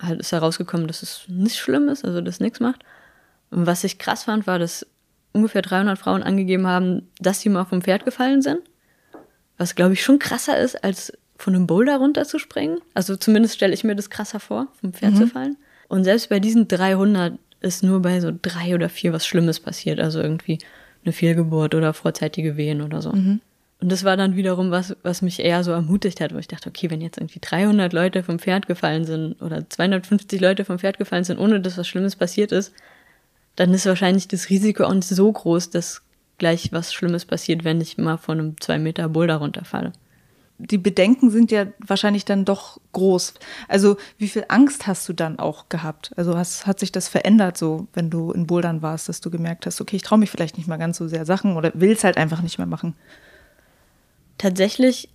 halt 0.00 0.20
ist 0.20 0.32
herausgekommen, 0.32 0.86
dass 0.86 1.02
es 1.02 1.24
nicht 1.28 1.56
schlimm 1.56 1.88
ist, 1.88 2.04
also 2.04 2.20
dass 2.20 2.40
nichts 2.40 2.60
macht. 2.60 2.84
Und 3.50 3.66
was 3.66 3.84
ich 3.84 3.98
krass 3.98 4.24
fand, 4.24 4.46
war, 4.46 4.58
dass 4.58 4.86
ungefähr 5.32 5.62
300 5.62 5.98
Frauen 5.98 6.22
angegeben 6.22 6.66
haben, 6.66 7.08
dass 7.20 7.40
sie 7.40 7.48
mal 7.48 7.64
vom 7.64 7.82
Pferd 7.82 8.04
gefallen 8.04 8.42
sind. 8.42 8.60
Was, 9.58 9.74
glaube 9.74 9.92
ich, 9.92 10.02
schon 10.02 10.18
krasser 10.18 10.58
ist, 10.58 10.82
als 10.82 11.12
von 11.36 11.54
einem 11.54 11.66
Boulder 11.66 11.98
runterzuspringen. 11.98 12.78
Also 12.94 13.16
zumindest 13.16 13.56
stelle 13.56 13.74
ich 13.74 13.84
mir 13.84 13.96
das 13.96 14.10
krasser 14.10 14.40
vor, 14.40 14.68
vom 14.80 14.92
Pferd 14.92 15.14
mhm. 15.14 15.18
zu 15.18 15.26
fallen. 15.26 15.56
Und 15.88 16.04
selbst 16.04 16.28
bei 16.28 16.40
diesen 16.40 16.66
300 16.68 17.38
ist 17.64 17.82
nur 17.82 18.00
bei 18.02 18.20
so 18.20 18.30
drei 18.40 18.74
oder 18.74 18.88
vier 18.88 19.12
was 19.12 19.26
Schlimmes 19.26 19.60
passiert. 19.60 20.00
Also 20.00 20.20
irgendwie 20.20 20.58
eine 21.04 21.12
Fehlgeburt 21.12 21.74
oder 21.74 21.92
vorzeitige 21.92 22.56
Wehen 22.56 22.82
oder 22.82 23.02
so. 23.02 23.12
Mhm. 23.12 23.40
Und 23.80 23.92
das 23.92 24.04
war 24.04 24.16
dann 24.16 24.36
wiederum 24.36 24.70
was, 24.70 24.96
was 25.02 25.20
mich 25.20 25.40
eher 25.40 25.62
so 25.64 25.72
ermutigt 25.72 26.20
hat, 26.20 26.32
wo 26.32 26.38
ich 26.38 26.48
dachte, 26.48 26.70
okay, 26.70 26.90
wenn 26.90 27.00
jetzt 27.00 27.18
irgendwie 27.18 27.40
300 27.40 27.92
Leute 27.92 28.22
vom 28.22 28.38
Pferd 28.38 28.66
gefallen 28.66 29.04
sind 29.04 29.42
oder 29.42 29.68
250 29.68 30.40
Leute 30.40 30.64
vom 30.64 30.78
Pferd 30.78 30.96
gefallen 30.96 31.24
sind, 31.24 31.38
ohne 31.38 31.60
dass 31.60 31.76
was 31.76 31.86
Schlimmes 31.86 32.16
passiert 32.16 32.52
ist, 32.52 32.72
dann 33.56 33.74
ist 33.74 33.86
wahrscheinlich 33.86 34.28
das 34.28 34.48
Risiko 34.48 34.84
auch 34.84 34.94
nicht 34.94 35.06
so 35.08 35.30
groß, 35.30 35.70
dass 35.70 36.02
gleich 36.38 36.72
was 36.72 36.92
Schlimmes 36.92 37.24
passiert, 37.24 37.64
wenn 37.64 37.80
ich 37.80 37.98
mal 37.98 38.16
von 38.16 38.38
einem 38.38 38.60
zwei 38.60 38.78
Meter 38.78 39.08
Boulder 39.08 39.36
runterfalle. 39.36 39.92
Die 40.58 40.78
Bedenken 40.78 41.30
sind 41.30 41.50
ja 41.50 41.66
wahrscheinlich 41.84 42.24
dann 42.24 42.44
doch 42.44 42.80
groß. 42.92 43.34
Also 43.68 43.96
wie 44.18 44.28
viel 44.28 44.44
Angst 44.48 44.86
hast 44.86 45.08
du 45.08 45.12
dann 45.12 45.38
auch 45.38 45.68
gehabt? 45.68 46.12
Also 46.16 46.36
hast, 46.38 46.66
hat 46.66 46.78
sich 46.78 46.92
das 46.92 47.08
verändert 47.08 47.58
so, 47.58 47.88
wenn 47.92 48.08
du 48.08 48.30
in 48.30 48.46
Bouldern 48.46 48.80
warst, 48.80 49.08
dass 49.08 49.20
du 49.20 49.30
gemerkt 49.30 49.66
hast, 49.66 49.80
okay, 49.80 49.96
ich 49.96 50.02
traue 50.02 50.18
mich 50.18 50.30
vielleicht 50.30 50.56
nicht 50.56 50.68
mal 50.68 50.76
ganz 50.76 50.96
so 50.96 51.08
sehr 51.08 51.26
Sachen 51.26 51.56
oder 51.56 51.72
will 51.74 51.92
es 51.92 52.04
halt 52.04 52.16
einfach 52.16 52.40
nicht 52.40 52.58
mehr 52.58 52.68
machen? 52.68 52.94
Tatsächlich 54.38 55.08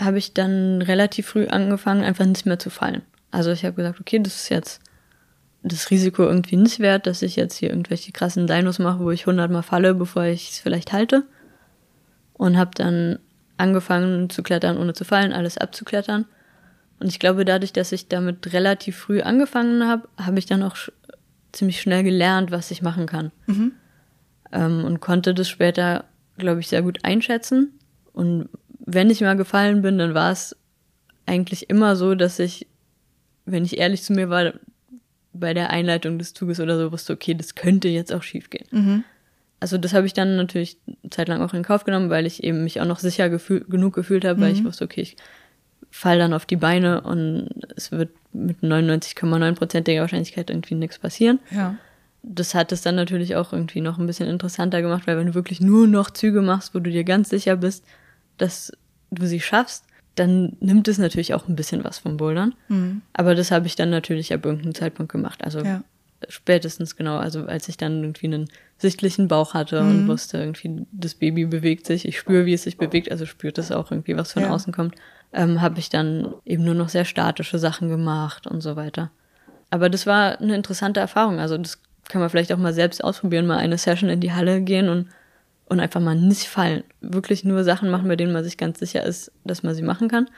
habe 0.00 0.18
ich 0.18 0.32
dann 0.32 0.80
relativ 0.80 1.26
früh 1.26 1.46
angefangen, 1.48 2.04
einfach 2.04 2.26
nicht 2.26 2.46
mehr 2.46 2.58
zu 2.58 2.70
fallen. 2.70 3.02
Also 3.30 3.50
ich 3.50 3.64
habe 3.64 3.74
gesagt, 3.74 4.00
okay, 4.00 4.20
das 4.20 4.36
ist 4.36 4.48
jetzt 4.48 4.80
das 5.62 5.90
Risiko 5.90 6.22
irgendwie 6.22 6.56
nicht 6.56 6.78
wert, 6.78 7.06
dass 7.06 7.22
ich 7.22 7.36
jetzt 7.36 7.56
hier 7.56 7.70
irgendwelche 7.70 8.12
krassen 8.12 8.46
Dinos 8.46 8.78
mache, 8.78 9.00
wo 9.00 9.10
ich 9.10 9.26
hundertmal 9.26 9.62
falle, 9.62 9.94
bevor 9.94 10.24
ich 10.24 10.50
es 10.50 10.58
vielleicht 10.58 10.92
halte. 10.92 11.24
Und 12.34 12.56
habe 12.56 12.70
dann 12.74 13.18
angefangen 13.58 14.30
zu 14.30 14.42
klettern, 14.42 14.78
ohne 14.78 14.94
zu 14.94 15.04
fallen, 15.04 15.32
alles 15.32 15.58
abzuklettern. 15.58 16.24
Und 17.00 17.08
ich 17.08 17.18
glaube, 17.18 17.44
dadurch, 17.44 17.72
dass 17.72 17.92
ich 17.92 18.08
damit 18.08 18.52
relativ 18.52 18.96
früh 18.96 19.20
angefangen 19.20 19.86
habe, 19.86 20.08
habe 20.16 20.38
ich 20.38 20.46
dann 20.46 20.62
auch 20.62 20.76
sch 20.76 20.90
ziemlich 21.52 21.80
schnell 21.80 22.04
gelernt, 22.04 22.50
was 22.50 22.70
ich 22.70 22.82
machen 22.82 23.06
kann. 23.06 23.32
Mhm. 23.46 23.72
Ähm, 24.52 24.84
und 24.84 25.00
konnte 25.00 25.34
das 25.34 25.48
später, 25.48 26.04
glaube 26.36 26.60
ich, 26.60 26.68
sehr 26.68 26.82
gut 26.82 27.04
einschätzen. 27.04 27.78
Und 28.12 28.48
wenn 28.80 29.10
ich 29.10 29.20
mal 29.20 29.36
gefallen 29.36 29.82
bin, 29.82 29.98
dann 29.98 30.14
war 30.14 30.30
es 30.30 30.56
eigentlich 31.26 31.70
immer 31.70 31.96
so, 31.96 32.14
dass 32.14 32.38
ich, 32.38 32.66
wenn 33.44 33.64
ich 33.64 33.78
ehrlich 33.78 34.02
zu 34.02 34.12
mir 34.12 34.28
war, 34.28 34.52
bei 35.32 35.54
der 35.54 35.70
Einleitung 35.70 36.18
des 36.18 36.34
Zuges 36.34 36.60
oder 36.60 36.78
so 36.78 36.92
wusste, 36.92 37.12
okay, 37.12 37.34
das 37.34 37.54
könnte 37.54 37.88
jetzt 37.88 38.12
auch 38.12 38.22
schief 38.22 38.50
gehen. 38.50 38.66
Mhm. 38.70 39.04
Also 39.60 39.78
das 39.78 39.92
habe 39.92 40.06
ich 40.06 40.14
dann 40.14 40.36
natürlich 40.36 40.78
eine 40.86 41.10
Zeit 41.10 41.28
lang 41.28 41.42
auch 41.42 41.54
in 41.54 41.62
Kauf 41.62 41.84
genommen, 41.84 42.10
weil 42.10 42.26
ich 42.26 42.44
eben 42.44 42.64
mich 42.64 42.80
auch 42.80 42.86
noch 42.86 42.98
sicher 42.98 43.28
gefühl, 43.28 43.64
genug 43.68 43.94
gefühlt 43.94 44.24
habe, 44.24 44.38
mhm. 44.38 44.44
weil 44.44 44.52
ich 44.52 44.62
mhm. 44.62 44.66
wusste, 44.66 44.84
okay, 44.84 45.00
ich 45.00 45.16
fall 45.90 46.18
dann 46.18 46.32
auf 46.32 46.46
die 46.46 46.56
Beine 46.56 47.00
und 47.00 47.48
es 47.76 47.90
wird 47.90 48.10
mit 48.32 48.62
99,9%iger 48.62 50.02
Wahrscheinlichkeit 50.02 50.50
irgendwie 50.50 50.74
nichts 50.74 50.98
passieren. 50.98 51.40
Ja. 51.50 51.76
Das 52.22 52.54
hat 52.54 52.72
es 52.72 52.82
dann 52.82 52.94
natürlich 52.94 53.36
auch 53.36 53.52
irgendwie 53.52 53.80
noch 53.80 53.98
ein 53.98 54.06
bisschen 54.06 54.28
interessanter 54.28 54.82
gemacht, 54.82 55.06
weil 55.06 55.16
wenn 55.16 55.28
du 55.28 55.34
wirklich 55.34 55.60
nur 55.60 55.86
noch 55.86 56.10
Züge 56.10 56.42
machst, 56.42 56.74
wo 56.74 56.78
du 56.78 56.90
dir 56.90 57.04
ganz 57.04 57.30
sicher 57.30 57.56
bist, 57.56 57.84
dass 58.36 58.72
du 59.10 59.26
sie 59.26 59.40
schaffst, 59.40 59.84
dann 60.14 60.56
nimmt 60.60 60.88
es 60.88 60.98
natürlich 60.98 61.34
auch 61.34 61.48
ein 61.48 61.56
bisschen 61.56 61.84
was 61.84 61.98
vom 61.98 62.16
Bouldern. 62.16 62.54
Mhm. 62.68 63.02
Aber 63.12 63.34
das 63.34 63.50
habe 63.50 63.66
ich 63.66 63.76
dann 63.76 63.90
natürlich 63.90 64.32
ab 64.34 64.44
irgendeinem 64.44 64.74
Zeitpunkt 64.74 65.12
gemacht. 65.12 65.42
Also 65.44 65.60
ja. 65.60 65.82
spätestens 66.28 66.96
genau, 66.96 67.18
also 67.18 67.46
als 67.46 67.68
ich 67.68 67.76
dann 67.76 68.02
irgendwie 68.02 68.26
einen 68.26 68.48
sichtlichen 68.78 69.28
Bauch 69.28 69.54
hatte 69.54 69.82
mhm. 69.82 69.90
und 69.90 70.08
wusste, 70.08 70.38
irgendwie 70.38 70.86
das 70.92 71.14
Baby 71.14 71.46
bewegt 71.46 71.86
sich, 71.86 72.06
ich 72.06 72.18
spüre, 72.18 72.46
wie 72.46 72.54
es 72.54 72.62
sich 72.62 72.78
bewegt, 72.78 73.10
also 73.10 73.26
spürt 73.26 73.58
es 73.58 73.72
auch 73.72 73.90
irgendwie, 73.90 74.16
was 74.16 74.32
von 74.32 74.44
ja. 74.44 74.50
außen 74.50 74.72
kommt 74.72 74.94
ähm, 75.32 75.60
habe 75.60 75.78
ich 75.78 75.90
dann 75.90 76.34
eben 76.44 76.64
nur 76.64 76.74
noch 76.74 76.88
sehr 76.88 77.04
statische 77.04 77.58
Sachen 77.58 77.88
gemacht 77.88 78.46
und 78.46 78.60
so 78.60 78.76
weiter. 78.76 79.10
Aber 79.70 79.90
das 79.90 80.06
war 80.06 80.40
eine 80.40 80.54
interessante 80.54 81.00
Erfahrung. 81.00 81.38
Also 81.38 81.58
das 81.58 81.80
kann 82.08 82.20
man 82.20 82.30
vielleicht 82.30 82.52
auch 82.52 82.58
mal 82.58 82.72
selbst 82.72 83.04
ausprobieren, 83.04 83.46
mal 83.46 83.58
eine 83.58 83.76
Session 83.76 84.08
in 84.08 84.20
die 84.20 84.32
Halle 84.32 84.62
gehen 84.62 84.88
und, 84.88 85.08
und 85.66 85.80
einfach 85.80 86.00
mal 86.00 86.14
nicht 86.14 86.46
fallen. 86.46 86.84
Wirklich 87.00 87.44
nur 87.44 87.64
Sachen 87.64 87.90
machen, 87.90 88.08
bei 88.08 88.16
denen 88.16 88.32
man 88.32 88.44
sich 88.44 88.56
ganz 88.56 88.78
sicher 88.78 89.02
ist, 89.02 89.30
dass 89.44 89.62
man 89.62 89.74
sie 89.74 89.82
machen 89.82 90.08
kann. 90.08 90.28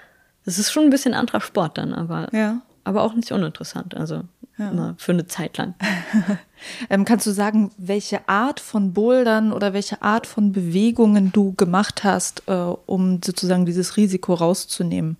Das 0.45 0.59
ist 0.59 0.73
schon 0.73 0.85
ein 0.85 0.91
bisschen 0.91 1.15
anderer 1.15 1.41
Sport 1.41 1.79
dann, 1.79 1.95
aber, 1.95 2.29
ja. 2.33 2.63
aber 2.83 3.03
auch 3.03 3.15
nicht 3.15 3.31
uninteressant. 3.31 3.95
Also 3.95 4.25
ja. 4.59 4.95
für 4.99 5.13
eine 5.13 5.27
Zeit 5.27 5.57
lang. 5.59 5.75
ähm, 6.89 7.05
kannst 7.05 7.27
du 7.27 7.31
sagen, 7.31 7.71
welche 7.77 8.29
Art 8.29 8.61
von 8.61 8.93
Bouldern 8.93 9.53
oder 9.53 9.73
welche 9.73 10.03
Art 10.03 10.27
von 10.27 10.53
Bewegungen 10.53 11.33
du 11.33 11.55
gemacht 11.55 12.05
hast, 12.05 12.43
äh, 12.47 12.53
um 12.53 13.21
sozusagen 13.23 13.67
dieses 13.67 13.97
Risiko 13.97 14.35
rauszunehmen? 14.35 15.17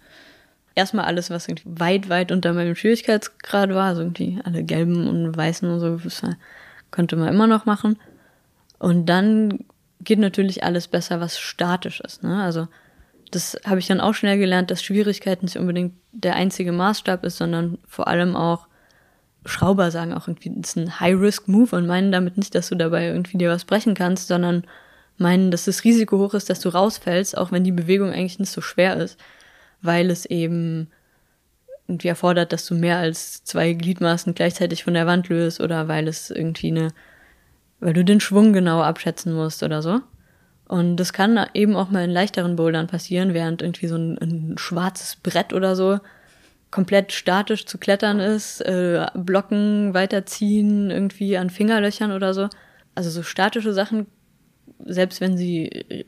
Erstmal 0.75 1.05
alles, 1.05 1.31
was 1.31 1.49
irgendwie 1.49 1.81
weit, 1.81 2.09
weit 2.09 2.33
unter 2.33 2.53
meinem 2.53 2.77
Schwierigkeitsgrad 2.77 3.71
war, 3.71 3.89
also 3.89 4.03
irgendwie 4.03 4.39
alle 4.45 4.63
gelben 4.63 5.09
und 5.09 5.37
weißen 5.37 5.69
und 5.69 5.81
so, 5.81 5.97
das 5.97 6.23
konnte 6.91 7.17
man 7.17 7.29
immer 7.29 7.47
noch 7.47 7.67
machen. 7.67 7.99
Und 8.79 9.07
dann 9.07 9.65
geht 10.01 10.19
natürlich 10.19 10.65
alles 10.65 10.89
besser, 10.89 11.21
was 11.21 11.39
statisch 11.39 12.01
ist. 12.01 12.23
Ne? 12.23 12.43
Also 12.43 12.69
das 13.31 13.57
habe 13.65 13.79
ich 13.79 13.87
dann 13.87 14.01
auch 14.01 14.15
schnell 14.15 14.39
gelernt, 14.39 14.71
dass 14.71 14.83
Schwierigkeit 14.83 15.43
nicht 15.43 15.57
unbedingt 15.57 15.95
der 16.13 16.35
einzige 16.35 16.73
Maßstab 16.73 17.25
ist, 17.25 17.37
sondern 17.37 17.79
vor 17.87 18.09
allem 18.09 18.35
auch 18.37 18.67
Schrauber 19.45 19.91
sagen 19.91 20.13
auch 20.13 20.29
irgendwie, 20.29 20.53
das 20.55 20.71
ist 20.71 20.77
ein 20.77 21.01
High-Risk-Move 21.01 21.75
und 21.75 21.87
meinen 21.87 22.13
damit 22.13 22.37
nicht, 22.37 22.55
dass 22.55 22.69
du 22.69 22.75
dabei 22.75 23.07
irgendwie 23.07 23.39
dir 23.39 23.51
was 23.51 23.65
brechen 23.65 23.95
kannst, 23.95 24.29
sondern 24.29 24.65
meinen, 25.17 25.51
dass 25.51 25.65
das 25.65 25.85
Risiko 25.85 26.19
hoch 26.19 26.35
ist, 26.35 26.51
dass 26.51 26.61
du 26.61 26.69
rausfällst, 26.69 27.37
auch 27.37 27.53
wenn 27.53 27.65
die 27.65 27.73
Bewegung 27.73 28.11
eigentlich 28.11 28.39
nicht 28.39 28.53
so 28.53 28.61
schwer 28.61 28.97
ist, 28.97 29.19
weil 29.83 30.11
es 30.11 30.27
eben 30.27 30.89
irgendwie 31.89 32.09
erfordert, 32.09 32.53
dass 32.53 32.67
du 32.67 32.75
mehr 32.75 32.99
als 32.99 33.45
zwei 33.45 33.73
Gliedmaßen 33.73 34.35
gleichzeitig 34.35 34.85
von 34.85 34.95
der 34.95 35.07
Wand 35.07 35.29
löst 35.29 35.61
oder 35.61 35.89
weil 35.89 36.07
es 36.07 36.31
irgendwie 36.31 36.69
eine, 36.69 36.89
weil 37.81 37.93
du 37.93 38.05
den 38.05 38.21
Schwung 38.21 38.53
genau 38.53 38.83
abschätzen 38.83 39.35
musst 39.35 39.63
oder 39.63 39.83
so. 39.83 40.01
Und 40.69 40.97
das 40.97 41.13
kann 41.13 41.47
eben 41.53 41.75
auch 41.75 41.91
mal 41.91 42.05
in 42.05 42.11
leichteren 42.11 42.55
Bouldern 42.55 42.87
passieren, 42.87 43.35
während 43.35 43.61
irgendwie 43.61 43.89
so 43.89 43.97
ein, 43.97 44.19
ein 44.19 44.55
schwarzes 44.57 45.17
Brett 45.17 45.53
oder 45.53 45.75
so 45.75 45.99
komplett 46.71 47.13
statisch 47.13 47.67
zu 47.67 47.79
klettern 47.79 48.21
ist, 48.21 48.61
äh, 48.61 49.07
blocken, 49.15 49.93
weiterziehen, 49.95 50.91
irgendwie 50.91 51.37
an 51.37 51.51
Fingerlöchern 51.51 52.13
oder 52.13 52.33
so. 52.33 52.49
Also 52.95 53.11
so 53.11 53.23
statische 53.23 53.73
Sachen, 53.73 54.07
selbst 54.85 55.21
wenn 55.21 55.37
sie 55.37 55.67
äh, 55.67 56.05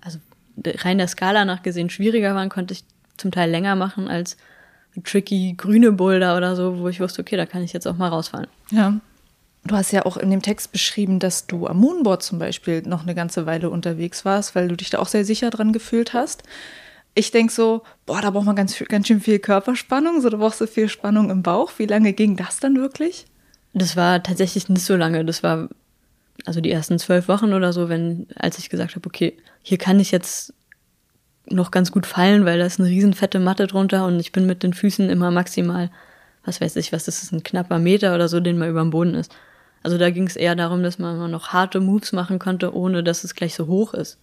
also 0.00 0.18
rein 0.64 0.98
der 0.98 1.08
Skala 1.08 1.44
nach 1.44 1.62
gesehen 1.62 1.90
schwieriger 1.90 2.34
waren, 2.34 2.48
konnte 2.48 2.74
ich 2.74 2.84
zum 3.16 3.30
Teil 3.30 3.50
länger 3.50 3.76
machen 3.76 4.08
als 4.08 4.36
tricky 5.04 5.54
grüne 5.56 5.92
Boulder 5.92 6.36
oder 6.36 6.56
so, 6.56 6.78
wo 6.80 6.88
ich 6.88 7.00
wusste, 7.00 7.22
okay, 7.22 7.36
da 7.36 7.46
kann 7.46 7.62
ich 7.62 7.72
jetzt 7.72 7.86
auch 7.86 7.96
mal 7.96 8.08
rausfallen. 8.08 8.48
Ja. 8.70 9.00
Du 9.64 9.76
hast 9.76 9.92
ja 9.92 10.04
auch 10.04 10.16
in 10.16 10.30
dem 10.30 10.42
Text 10.42 10.72
beschrieben, 10.72 11.20
dass 11.20 11.46
du 11.46 11.68
am 11.68 11.78
Moonboard 11.78 12.24
zum 12.24 12.40
Beispiel 12.40 12.82
noch 12.82 13.02
eine 13.02 13.14
ganze 13.14 13.46
Weile 13.46 13.70
unterwegs 13.70 14.24
warst, 14.24 14.56
weil 14.56 14.66
du 14.66 14.76
dich 14.76 14.90
da 14.90 14.98
auch 14.98 15.06
sehr 15.06 15.24
sicher 15.24 15.50
dran 15.50 15.72
gefühlt 15.72 16.14
hast 16.14 16.42
ich 17.14 17.30
denke 17.30 17.52
so, 17.52 17.82
boah, 18.06 18.20
da 18.20 18.30
braucht 18.30 18.46
man 18.46 18.56
ganz, 18.56 18.78
ganz 18.88 19.06
schön 19.06 19.20
viel 19.20 19.38
Körperspannung, 19.38 20.20
so 20.20 20.30
da 20.30 20.38
brauchst 20.38 20.60
du 20.60 20.66
viel 20.66 20.88
Spannung 20.88 21.30
im 21.30 21.42
Bauch. 21.42 21.72
Wie 21.76 21.86
lange 21.86 22.12
ging 22.12 22.36
das 22.36 22.60
dann 22.60 22.76
wirklich? 22.76 23.26
Das 23.74 23.96
war 23.96 24.22
tatsächlich 24.22 24.68
nicht 24.68 24.84
so 24.84 24.96
lange. 24.96 25.24
Das 25.24 25.42
war 25.42 25.68
also 26.46 26.60
die 26.60 26.70
ersten 26.70 26.98
zwölf 26.98 27.28
Wochen 27.28 27.52
oder 27.52 27.72
so, 27.72 27.88
wenn, 27.88 28.26
als 28.36 28.58
ich 28.58 28.70
gesagt 28.70 28.96
habe, 28.96 29.06
okay, 29.06 29.36
hier 29.62 29.78
kann 29.78 30.00
ich 30.00 30.10
jetzt 30.10 30.54
noch 31.46 31.70
ganz 31.70 31.92
gut 31.92 32.06
fallen, 32.06 32.44
weil 32.44 32.58
da 32.58 32.66
ist 32.66 32.80
eine 32.80 32.88
riesen 32.88 33.14
fette 33.14 33.40
Matte 33.40 33.66
drunter 33.66 34.06
und 34.06 34.18
ich 34.20 34.32
bin 34.32 34.46
mit 34.46 34.62
den 34.62 34.72
Füßen 34.72 35.10
immer 35.10 35.30
maximal, 35.30 35.90
was 36.44 36.60
weiß 36.60 36.76
ich, 36.76 36.92
was 36.92 37.04
das 37.04 37.22
ist, 37.22 37.32
ein 37.32 37.42
knapper 37.42 37.78
Meter 37.78 38.14
oder 38.14 38.28
so, 38.28 38.40
den 38.40 38.58
man 38.58 38.70
über 38.70 38.80
dem 38.80 38.90
Boden 38.90 39.14
ist. 39.14 39.34
Also 39.82 39.98
da 39.98 40.10
ging 40.10 40.26
es 40.26 40.36
eher 40.36 40.54
darum, 40.54 40.82
dass 40.82 40.98
man 40.98 41.30
noch 41.30 41.48
harte 41.48 41.80
Moves 41.80 42.12
machen 42.12 42.38
konnte, 42.38 42.74
ohne 42.74 43.02
dass 43.02 43.24
es 43.24 43.34
gleich 43.34 43.54
so 43.54 43.66
hoch 43.66 43.94
ist. 43.94 44.18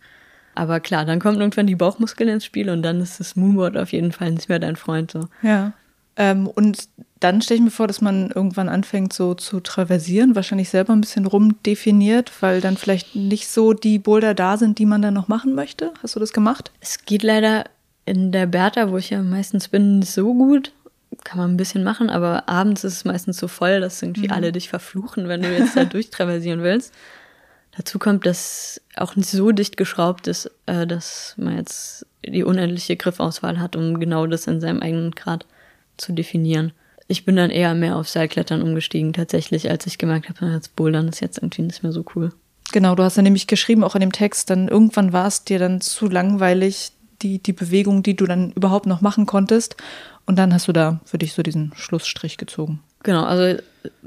Aber 0.56 0.80
klar, 0.80 1.06
dann 1.06 1.20
kommen 1.20 1.40
irgendwann 1.40 1.68
die 1.68 1.76
Bauchmuskeln 1.76 2.30
ins 2.30 2.46
Spiel 2.46 2.70
und 2.70 2.82
dann 2.82 3.02
ist 3.02 3.20
das 3.20 3.36
Moonboard 3.36 3.78
auf 3.78 3.92
jeden 3.92 4.12
Fall 4.12 4.32
nicht 4.32 4.50
mehr 4.50 4.60
dein 4.60 4.76
Freund. 4.76 5.12
So. 5.12 5.28
Ja. 5.42 5.74
Ähm, 6.16 6.48
und 6.48 6.90
dann 7.20 7.42
stelle 7.42 7.60
ich 7.60 7.64
mir 7.64 7.72
vor, 7.72 7.88
dass 7.88 8.02
man 8.02 8.30
irgendwann 8.32 8.70
anfängt 8.70 9.14
so 9.14 9.34
zu 9.34 9.60
traversieren, 9.60 10.36
wahrscheinlich 10.36 10.70
selber 10.70 10.94
ein 10.94 11.02
bisschen 11.02 11.26
rumdefiniert, 11.26 12.32
weil 12.42 12.62
dann 12.62 12.78
vielleicht 12.78 13.16
nicht 13.16 13.48
so 13.48 13.74
die 13.74 14.00
Boulder 14.00 14.34
da 14.34 14.58
sind, 14.58 14.80
die 14.80 14.86
man 14.86 15.02
dann 15.02 15.14
noch 15.14 15.28
machen 15.28 15.54
möchte. 15.54 15.94
Hast 16.02 16.16
du 16.16 16.20
das 16.20 16.34
gemacht? 16.34 16.72
Es 16.82 17.06
geht 17.06 17.24
leider 17.24 17.66
in 18.06 18.32
der 18.32 18.48
Bertha, 18.48 18.92
wo 18.92 18.98
ich 18.98 19.10
ja 19.10 19.22
meistens 19.22 19.68
bin, 19.68 20.00
nicht 20.00 20.12
so 20.12 20.34
gut. 20.34 20.74
Kann 21.24 21.38
man 21.38 21.52
ein 21.52 21.58
bisschen 21.58 21.84
machen, 21.84 22.10
aber 22.10 22.48
abends 22.48 22.84
ist 22.84 22.94
es 22.94 23.06
meistens 23.06 23.38
so 23.38 23.48
voll, 23.48 23.82
dass 23.82 24.02
irgendwie 24.02 24.28
mhm. 24.28 24.34
alle 24.34 24.52
dich 24.52 24.70
verfluchen, 24.70 25.28
wenn 25.28 25.42
du 25.42 25.52
jetzt 25.52 25.76
da 25.76 25.84
durchtraversieren 25.86 26.64
willst. 26.64 26.94
Dazu 27.78 28.00
kommt, 28.00 28.26
dass 28.26 28.82
auch 28.96 29.16
nicht 29.16 29.30
so 29.30 29.52
dicht 29.52 29.78
geschraubt 29.78 30.28
ist, 30.28 30.52
äh, 30.66 30.86
dass 30.86 31.36
man 31.38 31.58
jetzt 31.58 32.06
die 32.26 32.44
unendliche 32.44 32.98
Griffauswahl 32.98 33.60
hat, 33.60 33.76
um 33.76 34.00
genau 34.00 34.28
das 34.28 34.48
in 34.48 34.60
seinem 34.60 34.82
eigenen 34.82 35.12
Grad 35.12 35.46
zu 35.98 36.14
definieren. 36.14 36.74
Ich 37.08 37.26
bin 37.26 37.36
dann 37.36 37.50
eher 37.50 37.74
mehr 37.74 37.96
auf 37.96 38.10
Seilklettern 38.10 38.62
umgestiegen, 38.62 39.14
tatsächlich, 39.14 39.70
als 39.70 39.88
ich 39.88 39.98
gemerkt 39.98 40.30
habe, 40.30 40.52
das 40.52 40.68
Bouldern 40.68 41.08
ist 41.08 41.22
jetzt 41.22 41.38
irgendwie 41.38 41.64
nicht 41.64 41.82
mehr 41.82 41.92
so 41.92 42.06
cool. 42.16 42.32
Genau, 42.72 42.94
du 42.94 43.04
hast 43.04 43.18
ja 43.18 43.24
nämlich 43.24 43.48
geschrieben, 43.48 43.84
auch 43.84 43.96
in 43.96 44.02
dem 44.02 44.12
Text, 44.12 44.50
dann 44.50 44.68
irgendwann 44.68 45.12
war 45.12 45.26
es 45.26 45.44
dir 45.44 45.58
dann 45.58 45.82
zu 45.82 46.08
langweilig, 46.08 46.92
die, 47.22 47.40
die 47.40 47.54
Bewegung, 47.54 48.04
die 48.04 48.16
du 48.16 48.26
dann 48.26 48.52
überhaupt 48.52 48.86
noch 48.86 49.02
machen 49.02 49.26
konntest. 49.26 49.76
Und 50.26 50.38
dann 50.38 50.54
hast 50.54 50.68
du 50.68 50.74
da 50.74 51.00
für 51.06 51.18
dich 51.18 51.34
so 51.34 51.42
diesen 51.42 51.72
Schlussstrich 51.76 52.38
gezogen. 52.38 52.82
Genau, 53.02 53.24
also 53.24 53.60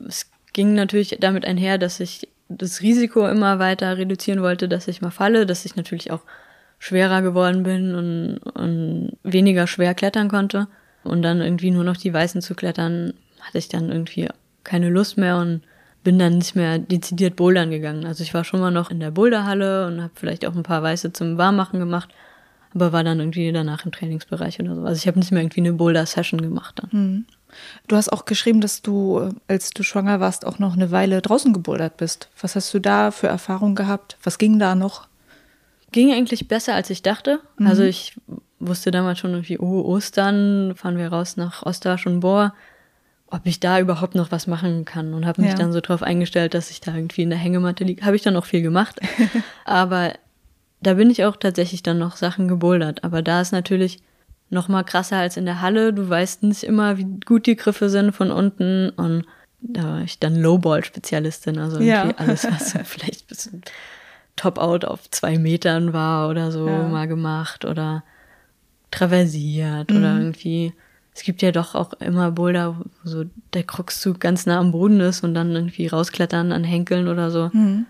es 0.06 0.30
ging 0.52 0.74
natürlich 0.74 1.16
damit 1.20 1.44
einher, 1.44 1.78
dass 1.78 1.98
ich 1.98 2.28
das 2.58 2.80
Risiko 2.80 3.26
immer 3.26 3.58
weiter 3.58 3.96
reduzieren 3.96 4.42
wollte, 4.42 4.68
dass 4.68 4.88
ich 4.88 5.02
mal 5.02 5.10
falle, 5.10 5.46
dass 5.46 5.64
ich 5.64 5.76
natürlich 5.76 6.10
auch 6.10 6.22
schwerer 6.78 7.22
geworden 7.22 7.62
bin 7.62 7.94
und, 7.94 8.38
und 8.54 9.16
weniger 9.22 9.66
schwer 9.66 9.94
klettern 9.94 10.28
konnte. 10.28 10.68
Und 11.04 11.22
dann 11.22 11.40
irgendwie 11.40 11.70
nur 11.70 11.84
noch 11.84 11.96
die 11.96 12.12
Weißen 12.12 12.42
zu 12.42 12.54
klettern, 12.54 13.14
hatte 13.40 13.58
ich 13.58 13.68
dann 13.68 13.90
irgendwie 13.90 14.28
keine 14.64 14.88
Lust 14.88 15.18
mehr 15.18 15.36
und 15.36 15.62
bin 16.04 16.18
dann 16.18 16.38
nicht 16.38 16.56
mehr 16.56 16.78
dezidiert 16.78 17.36
bouldern 17.36 17.70
gegangen. 17.70 18.06
Also 18.06 18.22
ich 18.22 18.34
war 18.34 18.44
schon 18.44 18.60
mal 18.60 18.70
noch 18.70 18.90
in 18.90 19.00
der 19.00 19.10
Boulderhalle 19.10 19.86
und 19.86 20.02
habe 20.02 20.12
vielleicht 20.14 20.46
auch 20.46 20.54
ein 20.54 20.62
paar 20.62 20.82
Weiße 20.82 21.12
zum 21.12 21.38
Warmmachen 21.38 21.78
gemacht, 21.78 22.10
aber 22.74 22.92
war 22.92 23.04
dann 23.04 23.20
irgendwie 23.20 23.52
danach 23.52 23.84
im 23.84 23.92
Trainingsbereich 23.92 24.60
oder 24.60 24.74
so. 24.74 24.82
Also 24.82 24.98
ich 24.98 25.06
habe 25.06 25.18
nicht 25.18 25.32
mehr 25.32 25.42
irgendwie 25.42 25.60
eine 25.60 25.72
Boulder-Session 25.72 26.40
gemacht 26.40 26.80
dann. 26.80 27.00
Mhm. 27.00 27.26
Du 27.86 27.96
hast 27.96 28.10
auch 28.10 28.24
geschrieben, 28.24 28.60
dass 28.60 28.82
du, 28.82 29.30
als 29.46 29.70
du 29.70 29.82
schwanger 29.82 30.20
warst, 30.20 30.46
auch 30.46 30.58
noch 30.58 30.74
eine 30.74 30.90
Weile 30.90 31.20
draußen 31.20 31.52
gebouldert 31.52 31.98
bist. 31.98 32.30
Was 32.40 32.56
hast 32.56 32.72
du 32.72 32.78
da 32.78 33.10
für 33.10 33.26
Erfahrungen 33.26 33.74
gehabt? 33.74 34.16
Was 34.22 34.38
ging 34.38 34.58
da 34.58 34.74
noch? 34.74 35.06
Ging 35.90 36.12
eigentlich 36.12 36.48
besser, 36.48 36.74
als 36.74 36.88
ich 36.88 37.02
dachte. 37.02 37.40
Mhm. 37.58 37.66
Also 37.66 37.82
ich 37.82 38.14
wusste 38.58 38.90
damals 38.90 39.18
schon 39.18 39.32
irgendwie, 39.32 39.58
oh, 39.58 39.82
Ostern, 39.82 40.74
fahren 40.76 40.96
wir 40.96 41.08
raus 41.08 41.36
nach 41.36 41.64
Ostersch 41.64 42.06
und 42.06 42.20
Bohr, 42.20 42.54
ob 43.26 43.42
ich 43.44 43.60
da 43.60 43.80
überhaupt 43.80 44.14
noch 44.14 44.30
was 44.30 44.46
machen 44.46 44.86
kann. 44.86 45.12
Und 45.12 45.26
habe 45.26 45.42
mich 45.42 45.50
ja. 45.50 45.56
dann 45.56 45.72
so 45.72 45.80
drauf 45.80 46.02
eingestellt, 46.02 46.54
dass 46.54 46.70
ich 46.70 46.80
da 46.80 46.94
irgendwie 46.94 47.22
in 47.22 47.30
der 47.30 47.38
Hängematte 47.38 47.84
liege. 47.84 48.04
Habe 48.06 48.16
ich 48.16 48.22
dann 48.22 48.36
auch 48.36 48.46
viel 48.46 48.62
gemacht. 48.62 48.98
Aber 49.66 50.14
da 50.82 50.94
bin 50.94 51.10
ich 51.10 51.24
auch 51.24 51.36
tatsächlich 51.36 51.82
dann 51.82 51.98
noch 51.98 52.16
Sachen 52.16 52.48
gebouldert. 52.48 53.04
Aber 53.04 53.22
da 53.22 53.40
ist 53.40 53.52
natürlich 53.52 54.00
noch 54.50 54.68
mal 54.68 54.82
krasser 54.82 55.16
als 55.16 55.36
in 55.36 55.46
der 55.46 55.60
Halle. 55.60 55.92
Du 55.92 56.08
weißt 56.08 56.42
nicht 56.42 56.64
immer, 56.64 56.98
wie 56.98 57.06
gut 57.24 57.46
die 57.46 57.56
Griffe 57.56 57.88
sind 57.88 58.12
von 58.12 58.30
unten. 58.30 58.90
Und 58.90 59.24
da 59.60 59.84
war 59.84 60.02
ich 60.02 60.18
dann 60.18 60.36
Lowball-Spezialistin, 60.36 61.58
also 61.58 61.76
irgendwie 61.76 61.88
ja. 61.88 62.14
alles, 62.16 62.44
was 62.44 62.72
vielleicht 62.84 63.24
ein 63.24 63.28
bisschen 63.28 63.62
Top-Out 64.36 64.84
auf 64.84 65.08
zwei 65.10 65.38
Metern 65.38 65.92
war 65.92 66.28
oder 66.28 66.50
so 66.50 66.66
ja. 66.66 66.88
mal 66.88 67.06
gemacht 67.06 67.64
oder 67.64 68.02
traversiert 68.90 69.90
mhm. 69.90 69.96
oder 69.96 70.18
irgendwie. 70.18 70.72
Es 71.14 71.22
gibt 71.22 71.42
ja 71.42 71.52
doch 71.52 71.74
auch 71.74 71.92
immer 71.94 72.30
Boulder, 72.30 72.78
wo 72.78 72.84
so 73.04 73.24
der 73.52 73.64
Krugszug 73.64 74.18
ganz 74.18 74.46
nah 74.46 74.58
am 74.58 74.72
Boden 74.72 75.00
ist 75.00 75.22
und 75.22 75.34
dann 75.34 75.52
irgendwie 75.52 75.86
rausklettern 75.86 76.52
an 76.52 76.64
Henkeln 76.64 77.08
oder 77.08 77.30
so. 77.30 77.50
Mhm. 77.52 77.86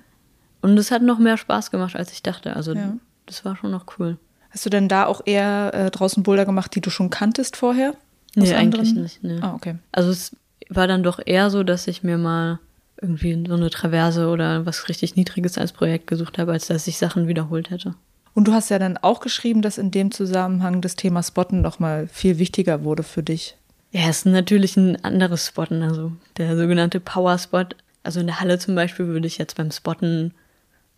Und 0.63 0.79
es 0.79 0.91
hat 0.91 1.03
noch 1.03 1.19
mehr 1.19 1.37
Spaß 1.37 1.71
gemacht, 1.71 1.97
als 1.97 2.13
ich 2.13 2.23
dachte. 2.23 2.57
Also 2.57 2.73
ja. 2.73 2.95
das 3.27 3.45
war 3.45 3.57
schon 3.57 3.71
noch 3.71 3.87
cool. 3.99 4.17
Hast 4.51 4.65
du 4.65 4.71
denn 4.71 4.89
da 4.89 5.07
auch 5.07 5.23
eher 5.25 5.73
äh, 5.75 5.91
draußen 5.91 6.23
Boulder 6.23 6.45
gemacht, 6.45 6.75
die 6.75 6.81
du 6.81 6.91
schon 6.91 7.11
kanntest 7.11 7.57
vorher? 7.57 7.95
Nee, 8.35 8.55
eigentlich 8.55 8.95
nicht. 8.95 9.23
Nee. 9.23 9.39
Ah, 9.41 9.55
okay. 9.55 9.77
Also 9.93 10.11
es 10.11 10.37
war 10.69 10.87
dann 10.87 11.03
doch 11.03 11.21
eher 11.25 11.51
so, 11.51 11.63
dass 11.63 11.87
ich 11.87 12.03
mir 12.03 12.17
mal 12.17 12.59
irgendwie 13.01 13.45
so 13.47 13.55
eine 13.55 13.71
Traverse 13.71 14.29
oder 14.29 14.65
was 14.65 14.89
richtig 14.89 15.17
Niedriges 15.17 15.59
als 15.59 15.73
Projekt 15.73 16.07
gesucht 16.07 16.39
habe, 16.39 16.53
als 16.53 16.69
dass 16.69 16.87
ich 16.87 16.99
Sachen 16.99 17.29
wiederholt 17.29 17.71
hätte. 17.71 17.95
Und 18.35 18.49
du 18.49 18.53
hast 18.53 18.71
ja 18.71 18.79
dann 18.79 18.97
auch 18.97 19.21
geschrieben, 19.21 19.61
dass 19.61 19.77
in 19.77 19.91
dem 19.91 20.11
Zusammenhang 20.11 20.81
das 20.81 20.97
Thema 20.97 21.23
Spotten 21.23 21.61
noch 21.61 21.79
mal 21.79 22.07
viel 22.07 22.39
wichtiger 22.39 22.85
wurde 22.85 23.03
für 23.03 23.23
dich. 23.23 23.57
Ja, 23.91 24.09
es 24.09 24.19
ist 24.19 24.27
natürlich 24.27 24.77
ein 24.77 25.03
anderes 25.05 25.49
Spotten, 25.49 25.83
also 25.83 26.13
der 26.39 26.57
sogenannte 26.57 27.01
Power 27.01 27.37
Spot. 27.39 27.67
Also 28.03 28.21
in 28.21 28.27
der 28.27 28.41
Halle 28.41 28.59
zum 28.59 28.75
Beispiel 28.75 29.07
würde 29.07 29.27
ich 29.27 29.37
jetzt 29.37 29.57
beim 29.57 29.71
Spotten 29.71 30.33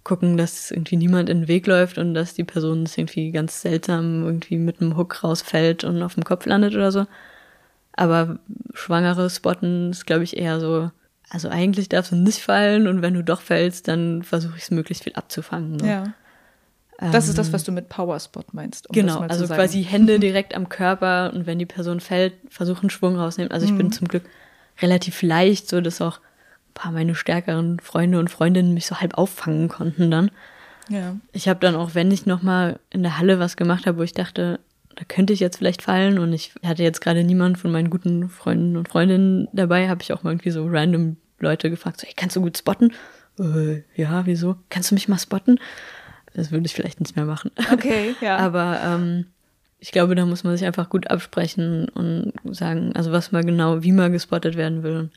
gucken, 0.04 0.36
dass 0.36 0.70
irgendwie 0.70 0.96
niemand 0.96 1.28
in 1.30 1.40
den 1.40 1.48
Weg 1.48 1.66
läuft 1.66 1.98
und 1.98 2.14
dass 2.14 2.34
die 2.34 2.44
Person 2.44 2.86
irgendwie 2.94 3.32
ganz 3.32 3.62
seltsam 3.62 4.24
irgendwie 4.24 4.58
mit 4.58 4.80
einem 4.80 4.96
Hook 4.96 5.24
rausfällt 5.24 5.82
und 5.82 6.02
auf 6.02 6.14
dem 6.14 6.24
Kopf 6.24 6.44
landet 6.46 6.74
oder 6.74 6.92
so. 6.92 7.06
Aber 7.94 8.38
schwangere 8.74 9.30
Spotten 9.30 9.90
ist, 9.90 10.06
glaube 10.06 10.24
ich, 10.24 10.36
eher 10.36 10.60
so, 10.60 10.90
also 11.30 11.48
eigentlich 11.48 11.88
darfst 11.88 12.12
du 12.12 12.16
nicht 12.16 12.40
fallen 12.40 12.86
und 12.86 13.02
wenn 13.02 13.14
du 13.14 13.24
doch 13.24 13.40
fällst, 13.40 13.88
dann 13.88 14.22
versuche 14.22 14.56
ich 14.58 14.64
es 14.64 14.70
möglichst 14.70 15.04
viel 15.04 15.14
abzufangen. 15.14 15.78
So. 15.78 15.86
Ja. 15.86 16.12
Das 17.00 17.28
ist 17.28 17.38
das, 17.38 17.48
ähm, 17.48 17.52
was 17.54 17.64
du 17.64 17.72
mit 17.72 17.88
Power 17.88 18.20
Spot 18.20 18.44
meinst. 18.52 18.88
Um 18.88 18.94
genau, 18.94 19.20
also 19.20 19.46
quasi 19.46 19.82
Hände 19.82 20.20
direkt 20.20 20.54
am 20.54 20.68
Körper 20.68 21.32
und 21.34 21.46
wenn 21.46 21.58
die 21.58 21.66
Person 21.66 22.00
fällt, 22.00 22.34
versuchen 22.50 22.90
Schwung 22.90 23.16
rausnehmen. 23.16 23.52
Also 23.52 23.66
ich 23.66 23.72
mhm. 23.72 23.78
bin 23.78 23.92
zum 23.92 24.06
Glück 24.06 24.24
relativ 24.80 25.22
leicht, 25.22 25.68
so 25.68 25.80
dass 25.80 26.00
auch 26.00 26.20
paar 26.74 26.92
meine 26.92 27.14
stärkeren 27.14 27.80
Freunde 27.80 28.18
und 28.18 28.30
Freundinnen 28.30 28.74
mich 28.74 28.86
so 28.86 29.00
halb 29.00 29.16
auffangen 29.16 29.68
konnten 29.68 30.10
dann. 30.10 30.30
Ja. 30.88 31.16
Ich 31.32 31.48
habe 31.48 31.60
dann 31.60 31.76
auch, 31.76 31.94
wenn 31.94 32.10
ich 32.10 32.26
nochmal 32.26 32.78
in 32.90 33.02
der 33.02 33.18
Halle 33.18 33.38
was 33.38 33.56
gemacht 33.56 33.86
habe, 33.86 33.98
wo 33.98 34.02
ich 34.02 34.12
dachte, 34.12 34.60
da 34.96 35.04
könnte 35.06 35.32
ich 35.32 35.40
jetzt 35.40 35.56
vielleicht 35.56 35.82
fallen 35.82 36.18
und 36.18 36.32
ich 36.32 36.52
hatte 36.64 36.82
jetzt 36.82 37.00
gerade 37.00 37.24
niemanden 37.24 37.56
von 37.56 37.72
meinen 37.72 37.90
guten 37.90 38.28
Freunden 38.28 38.76
und 38.76 38.88
Freundinnen 38.88 39.48
dabei, 39.52 39.88
habe 39.88 40.02
ich 40.02 40.12
auch 40.12 40.22
mal 40.22 40.30
irgendwie 40.30 40.50
so 40.50 40.66
random 40.66 41.16
Leute 41.38 41.70
gefragt, 41.70 42.00
so, 42.00 42.06
hey, 42.06 42.14
kannst 42.16 42.36
du 42.36 42.40
gut 42.40 42.58
spotten? 42.58 42.92
Äh, 43.38 43.82
ja, 43.96 44.26
wieso? 44.26 44.56
Kannst 44.70 44.90
du 44.90 44.94
mich 44.94 45.08
mal 45.08 45.18
spotten? 45.18 45.58
Das 46.34 46.50
würde 46.50 46.66
ich 46.66 46.74
vielleicht 46.74 47.00
nicht 47.00 47.16
mehr 47.16 47.24
machen. 47.24 47.50
Okay, 47.72 48.14
ja. 48.20 48.36
Aber 48.36 48.80
ähm, 48.84 49.26
ich 49.78 49.92
glaube, 49.92 50.14
da 50.14 50.26
muss 50.26 50.44
man 50.44 50.56
sich 50.56 50.66
einfach 50.66 50.88
gut 50.88 51.10
absprechen 51.10 51.88
und 51.88 52.32
sagen, 52.44 52.92
also 52.94 53.12
was 53.12 53.32
mal 53.32 53.44
genau, 53.44 53.82
wie 53.82 53.92
man 53.92 54.12
gespottet 54.12 54.56
werden 54.56 54.82
will. 54.82 55.10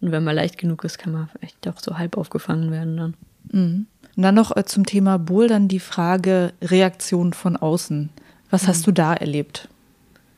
Und 0.00 0.12
wenn 0.12 0.24
man 0.24 0.36
leicht 0.36 0.58
genug 0.58 0.84
ist, 0.84 0.98
kann 0.98 1.12
man 1.12 1.28
vielleicht 1.28 1.66
auch 1.68 1.80
so 1.80 1.98
halb 1.98 2.16
aufgefangen 2.16 2.70
werden 2.70 2.96
dann. 2.96 3.14
Mhm. 3.50 3.86
Und 4.16 4.22
dann 4.22 4.34
noch 4.34 4.56
äh, 4.56 4.64
zum 4.64 4.86
Thema 4.86 5.18
Bouldern 5.18 5.68
die 5.68 5.80
Frage 5.80 6.52
Reaktion 6.62 7.32
von 7.32 7.56
außen. 7.56 8.10
Was 8.50 8.64
mhm. 8.64 8.66
hast 8.68 8.86
du 8.86 8.92
da 8.92 9.14
erlebt? 9.14 9.68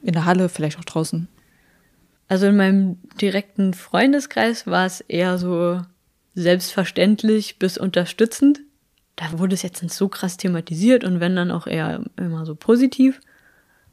In 0.03 0.13
der 0.13 0.25
Halle, 0.25 0.49
vielleicht 0.49 0.79
auch 0.79 0.85
draußen? 0.85 1.29
Also 2.29 2.47
in 2.47 2.57
meinem 2.57 2.99
direkten 3.21 3.75
Freundeskreis 3.75 4.67
war 4.67 4.87
es 4.87 5.01
eher 5.01 5.39
so 5.39 5.81
selbstverständlich 6.35 7.59
bis 7.59 7.79
unterstützend 7.79 8.61
da 9.19 9.37
wurde 9.37 9.55
es 9.55 9.63
jetzt 9.63 9.83
nicht 9.83 9.95
so 9.95 10.09
krass 10.09 10.37
thematisiert 10.37 11.03
und 11.03 11.19
wenn 11.19 11.35
dann 11.35 11.51
auch 11.51 11.67
eher 11.67 12.05
immer 12.17 12.47
so 12.47 12.55
positiv. 12.55 13.21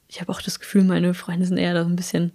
Ich 0.07 0.21
habe 0.21 0.31
auch 0.31 0.39
das 0.39 0.59
Gefühl, 0.59 0.83
meine 0.83 1.15
Freunde 1.15 1.47
sind 1.47 1.57
eher 1.57 1.73
da 1.73 1.83
so 1.83 1.89
ein 1.89 1.95
bisschen, 1.95 2.31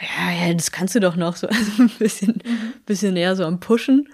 ja, 0.00 0.32
ja, 0.32 0.54
das 0.54 0.72
kannst 0.72 0.94
du 0.94 1.00
doch 1.00 1.16
noch 1.16 1.36
so, 1.36 1.46
also 1.48 1.82
ein 1.82 1.90
bisschen, 1.98 2.42
mhm. 2.44 2.72
bisschen 2.86 3.16
eher 3.16 3.36
so 3.36 3.44
am 3.44 3.60
Pushen. 3.60 4.08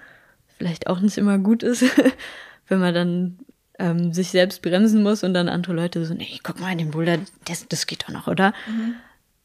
Vielleicht 0.57 0.87
auch 0.87 0.99
nicht 0.99 1.17
immer 1.17 1.37
gut 1.37 1.63
ist, 1.63 1.83
wenn 2.67 2.79
man 2.79 2.93
dann 2.93 3.39
ähm, 3.79 4.13
sich 4.13 4.29
selbst 4.29 4.61
bremsen 4.61 5.03
muss 5.03 5.23
und 5.23 5.33
dann 5.33 5.49
andere 5.49 5.73
Leute 5.73 6.03
so, 6.05 6.13
nee, 6.13 6.39
guck 6.43 6.59
mal, 6.59 6.75
den 6.75 6.91
Boulder, 6.91 7.19
das, 7.45 7.67
das 7.67 7.85
geht 7.85 8.03
doch 8.03 8.09
noch, 8.09 8.27
oder? 8.27 8.53
Mhm. 8.67 8.95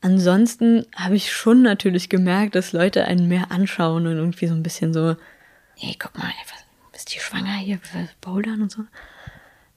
Ansonsten 0.00 0.86
habe 0.96 1.14
ich 1.14 1.32
schon 1.32 1.62
natürlich 1.62 2.08
gemerkt, 2.08 2.54
dass 2.54 2.72
Leute 2.72 3.04
einen 3.04 3.28
mehr 3.28 3.52
anschauen 3.52 4.06
und 4.06 4.16
irgendwie 4.16 4.48
so 4.48 4.54
ein 4.54 4.62
bisschen 4.62 4.92
so, 4.92 5.16
nee, 5.80 5.94
guck 5.98 6.16
mal, 6.18 6.32
was, 6.50 6.98
ist 6.98 7.14
die 7.14 7.20
schwanger 7.20 7.54
hier, 7.54 7.78
bouldern 8.20 8.62
und 8.62 8.72
so. 8.72 8.84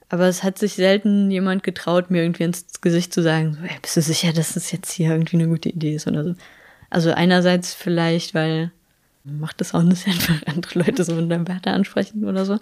Aber 0.10 0.28
es 0.28 0.44
hat 0.44 0.58
sich 0.58 0.74
selten 0.74 1.32
jemand 1.32 1.64
getraut, 1.64 2.12
mir 2.12 2.24
irgendwie 2.24 2.44
ins 2.44 2.82
Gesicht 2.82 3.14
zu 3.14 3.24
sagen, 3.24 3.56
so, 3.56 3.66
ey, 3.66 3.78
bist 3.82 3.98
du 3.98 4.02
sicher, 4.02 4.34
dass 4.34 4.54
das 4.54 4.72
jetzt 4.72 4.92
hier 4.92 5.12
irgendwie 5.12 5.38
eine 5.38 5.48
gute 5.48 5.70
Idee 5.70 5.96
ist 5.96 6.08
oder 6.08 6.24
so. 6.24 6.36
Also 6.90 7.12
einerseits 7.12 7.74
vielleicht, 7.74 8.34
weil 8.36 8.72
macht 9.24 9.60
es 9.62 9.74
auch 9.74 9.82
nicht 9.82 10.08
einfach 10.08 10.42
andere 10.46 10.80
Leute 10.80 11.04
so 11.04 11.14
mit 11.16 11.32
deinem 11.32 11.48
Werte 11.48 11.72
ansprechen 11.72 12.26
oder 12.26 12.46
so. 12.46 12.60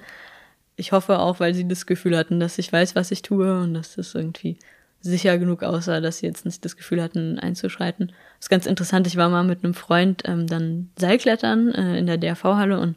Ich 0.75 0.91
hoffe 0.91 1.19
auch, 1.19 1.39
weil 1.39 1.53
sie 1.53 1.67
das 1.67 1.85
Gefühl 1.85 2.17
hatten, 2.17 2.39
dass 2.39 2.57
ich 2.57 2.71
weiß, 2.71 2.95
was 2.95 3.11
ich 3.11 3.21
tue 3.21 3.61
und 3.61 3.73
dass 3.73 3.95
das 3.95 4.15
irgendwie 4.15 4.57
sicher 5.01 5.37
genug 5.37 5.63
aussah, 5.63 5.99
dass 5.99 6.19
sie 6.19 6.25
jetzt 6.25 6.45
nicht 6.45 6.63
das 6.63 6.77
Gefühl 6.77 7.01
hatten, 7.03 7.37
einzuschreiten. 7.37 8.07
Das 8.07 8.45
ist 8.45 8.49
ganz 8.49 8.65
interessant. 8.65 9.05
Ich 9.05 9.17
war 9.17 9.29
mal 9.29 9.43
mit 9.43 9.63
einem 9.63 9.73
Freund 9.73 10.23
ähm, 10.25 10.47
dann 10.47 10.89
Seilklettern 10.97 11.73
äh, 11.73 11.99
in 11.99 12.07
der 12.07 12.17
DRV-Halle 12.17 12.79
und 12.79 12.95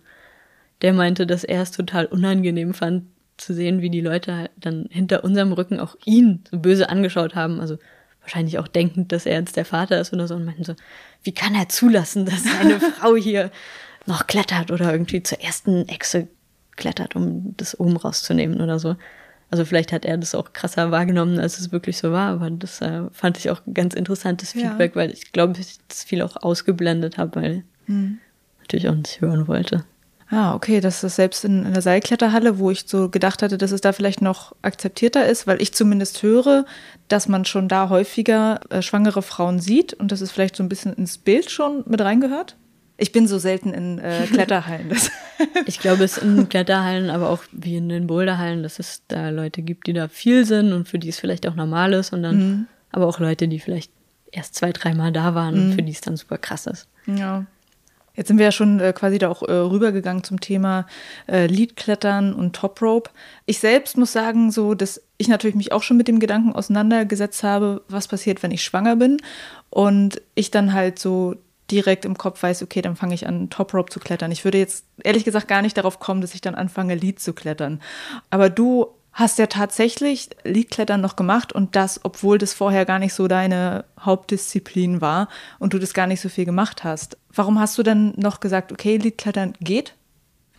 der 0.82 0.92
meinte, 0.92 1.26
dass 1.26 1.42
er 1.42 1.62
es 1.62 1.72
total 1.72 2.06
unangenehm 2.06 2.74
fand, 2.74 3.04
zu 3.36 3.54
sehen, 3.54 3.82
wie 3.82 3.90
die 3.90 4.00
Leute 4.00 4.50
dann 4.56 4.86
hinter 4.90 5.24
unserem 5.24 5.52
Rücken 5.52 5.80
auch 5.80 5.96
ihn 6.04 6.44
so 6.50 6.58
böse 6.58 6.88
angeschaut 6.88 7.34
haben. 7.34 7.60
Also 7.60 7.78
wahrscheinlich 8.20 8.58
auch 8.58 8.68
denkend, 8.68 9.12
dass 9.12 9.26
er 9.26 9.38
jetzt 9.38 9.56
der 9.56 9.64
Vater 9.64 10.00
ist 10.00 10.12
oder 10.12 10.26
so 10.26 10.34
und 10.34 10.44
meinten 10.44 10.64
so, 10.64 10.74
wie 11.22 11.32
kann 11.32 11.54
er 11.54 11.68
zulassen, 11.68 12.26
dass 12.26 12.44
seine 12.44 12.80
Frau 12.98 13.14
hier 13.16 13.50
noch 14.06 14.26
klettert 14.26 14.70
oder 14.70 14.92
irgendwie 14.92 15.22
zur 15.22 15.40
ersten 15.40 15.88
Echse 15.88 16.28
klettert, 16.76 17.16
um 17.16 17.54
das 17.56 17.78
oben 17.78 17.96
rauszunehmen 17.96 18.60
oder 18.60 18.78
so. 18.78 18.96
Also 19.50 19.64
vielleicht 19.64 19.92
hat 19.92 20.04
er 20.04 20.18
das 20.18 20.34
auch 20.34 20.52
krasser 20.52 20.90
wahrgenommen, 20.90 21.38
als 21.38 21.58
es 21.58 21.70
wirklich 21.70 21.98
so 21.98 22.10
war, 22.10 22.30
aber 22.30 22.50
das 22.50 22.80
äh, 22.80 23.02
fand 23.12 23.38
ich 23.38 23.50
auch 23.50 23.64
ein 23.66 23.74
ganz 23.74 23.94
interessantes 23.94 24.52
Feedback, 24.52 24.92
ja. 24.92 25.02
weil 25.02 25.12
ich 25.12 25.32
glaube, 25.32 25.58
ich 25.60 25.78
das 25.86 26.02
viel 26.02 26.22
auch 26.22 26.36
ausgeblendet 26.36 27.16
habe, 27.16 27.40
weil 27.40 27.64
hm. 27.86 28.18
natürlich 28.60 28.88
auch 28.88 28.94
nicht 28.94 29.20
hören 29.20 29.46
wollte. 29.46 29.84
Ah, 30.28 30.54
okay, 30.54 30.80
dass 30.80 31.02
das 31.02 31.16
selbst 31.16 31.44
in, 31.44 31.64
in 31.64 31.72
der 31.72 31.82
Seilkletterhalle, 31.82 32.58
wo 32.58 32.70
ich 32.70 32.84
so 32.86 33.08
gedacht 33.08 33.42
hatte, 33.42 33.58
dass 33.58 33.70
es 33.70 33.80
da 33.80 33.92
vielleicht 33.92 34.22
noch 34.22 34.56
akzeptierter 34.62 35.26
ist, 35.26 35.46
weil 35.46 35.62
ich 35.62 35.72
zumindest 35.72 36.22
höre, 36.22 36.66
dass 37.06 37.28
man 37.28 37.44
schon 37.44 37.68
da 37.68 37.88
häufiger 37.90 38.60
äh, 38.70 38.82
schwangere 38.82 39.22
Frauen 39.22 39.60
sieht 39.60 39.94
und 39.94 40.10
dass 40.10 40.20
es 40.20 40.32
vielleicht 40.32 40.56
so 40.56 40.64
ein 40.64 40.68
bisschen 40.68 40.94
ins 40.94 41.18
Bild 41.18 41.50
schon 41.50 41.84
mit 41.86 42.00
reingehört. 42.00 42.56
Ich 42.98 43.12
bin 43.12 43.28
so 43.28 43.38
selten 43.38 43.72
in 43.72 43.98
äh, 44.00 44.26
Kletterhallen. 44.32 44.90
ich 45.66 45.78
glaube, 45.78 46.02
es 46.02 46.18
in 46.18 46.48
Kletterhallen, 46.48 47.10
aber 47.10 47.30
auch 47.30 47.44
wie 47.52 47.76
in 47.76 47.88
den 47.88 48.08
Boulderhallen, 48.08 48.64
dass 48.64 48.80
es 48.80 49.02
da 49.06 49.28
Leute 49.28 49.62
gibt, 49.62 49.86
die 49.86 49.92
da 49.92 50.08
viel 50.08 50.44
sind 50.44 50.72
und 50.72 50.88
für 50.88 50.98
die 50.98 51.10
es 51.10 51.20
vielleicht 51.20 51.46
auch 51.46 51.54
normal 51.54 51.92
ist 51.92 52.12
und 52.12 52.24
dann 52.24 52.38
mhm. 52.38 52.66
aber 52.90 53.06
auch 53.06 53.20
Leute, 53.20 53.46
die 53.46 53.60
vielleicht 53.60 53.92
erst 54.32 54.56
zwei, 54.56 54.72
dreimal 54.72 55.12
da 55.12 55.36
waren 55.36 55.54
mhm. 55.54 55.70
und 55.70 55.74
für 55.76 55.82
die 55.82 55.92
es 55.92 56.00
dann 56.00 56.16
super 56.16 56.38
krass 56.38 56.66
ist. 56.66 56.88
Ja. 57.06 57.46
Jetzt 58.16 58.28
sind 58.28 58.38
wir 58.38 58.46
ja 58.46 58.52
schon 58.52 58.80
äh, 58.80 58.92
quasi 58.92 59.18
da 59.18 59.28
auch 59.28 59.42
äh, 59.42 59.52
rübergegangen 59.52 60.24
zum 60.24 60.40
Thema 60.40 60.86
äh, 61.26 61.46
Leadklettern 61.46 62.32
und 62.34 62.56
Top 62.56 62.80
Rope. 62.82 63.10
Ich 63.44 63.58
selbst 63.60 63.96
muss 63.96 64.12
sagen, 64.12 64.50
so, 64.50 64.74
dass 64.74 65.02
ich 65.18 65.28
natürlich 65.28 65.56
mich 65.56 65.72
auch 65.72 65.82
schon 65.82 65.96
mit 65.96 66.08
dem 66.08 66.18
Gedanken 66.18 66.52
auseinandergesetzt 66.52 67.42
habe, 67.42 67.82
was 67.88 68.08
passiert, 68.08 68.42
wenn 68.42 68.50
ich 68.50 68.64
schwanger 68.64 68.96
bin. 68.96 69.18
Und 69.70 70.22
ich 70.34 70.50
dann 70.50 70.72
halt 70.72 70.98
so 70.98 71.36
direkt 71.70 72.04
im 72.04 72.16
Kopf 72.16 72.42
weiß, 72.42 72.62
okay, 72.62 72.80
dann 72.80 72.96
fange 72.96 73.14
ich 73.14 73.26
an, 73.26 73.50
Top 73.50 73.74
Rope 73.74 73.90
zu 73.90 74.00
klettern. 74.00 74.30
Ich 74.30 74.44
würde 74.44 74.58
jetzt 74.58 74.84
ehrlich 75.02 75.24
gesagt 75.24 75.48
gar 75.48 75.62
nicht 75.62 75.76
darauf 75.76 75.98
kommen, 75.98 76.20
dass 76.20 76.34
ich 76.34 76.40
dann 76.40 76.54
anfange, 76.54 76.94
Lead 76.94 77.20
zu 77.20 77.32
klettern. 77.32 77.80
Aber 78.30 78.50
du 78.50 78.86
hast 79.16 79.38
ja 79.38 79.46
tatsächlich 79.46 80.28
Leadklettern 80.44 81.00
noch 81.00 81.16
gemacht 81.16 81.50
und 81.50 81.74
das, 81.74 82.00
obwohl 82.04 82.36
das 82.36 82.52
vorher 82.52 82.84
gar 82.84 82.98
nicht 82.98 83.14
so 83.14 83.28
deine 83.28 83.86
Hauptdisziplin 83.98 85.00
war 85.00 85.28
und 85.58 85.72
du 85.72 85.78
das 85.78 85.94
gar 85.94 86.06
nicht 86.06 86.20
so 86.20 86.28
viel 86.28 86.44
gemacht 86.44 86.84
hast. 86.84 87.16
Warum 87.34 87.58
hast 87.58 87.78
du 87.78 87.82
dann 87.82 88.12
noch 88.16 88.40
gesagt, 88.40 88.72
okay, 88.72 88.98
Leadklettern 88.98 89.54
geht? 89.58 89.94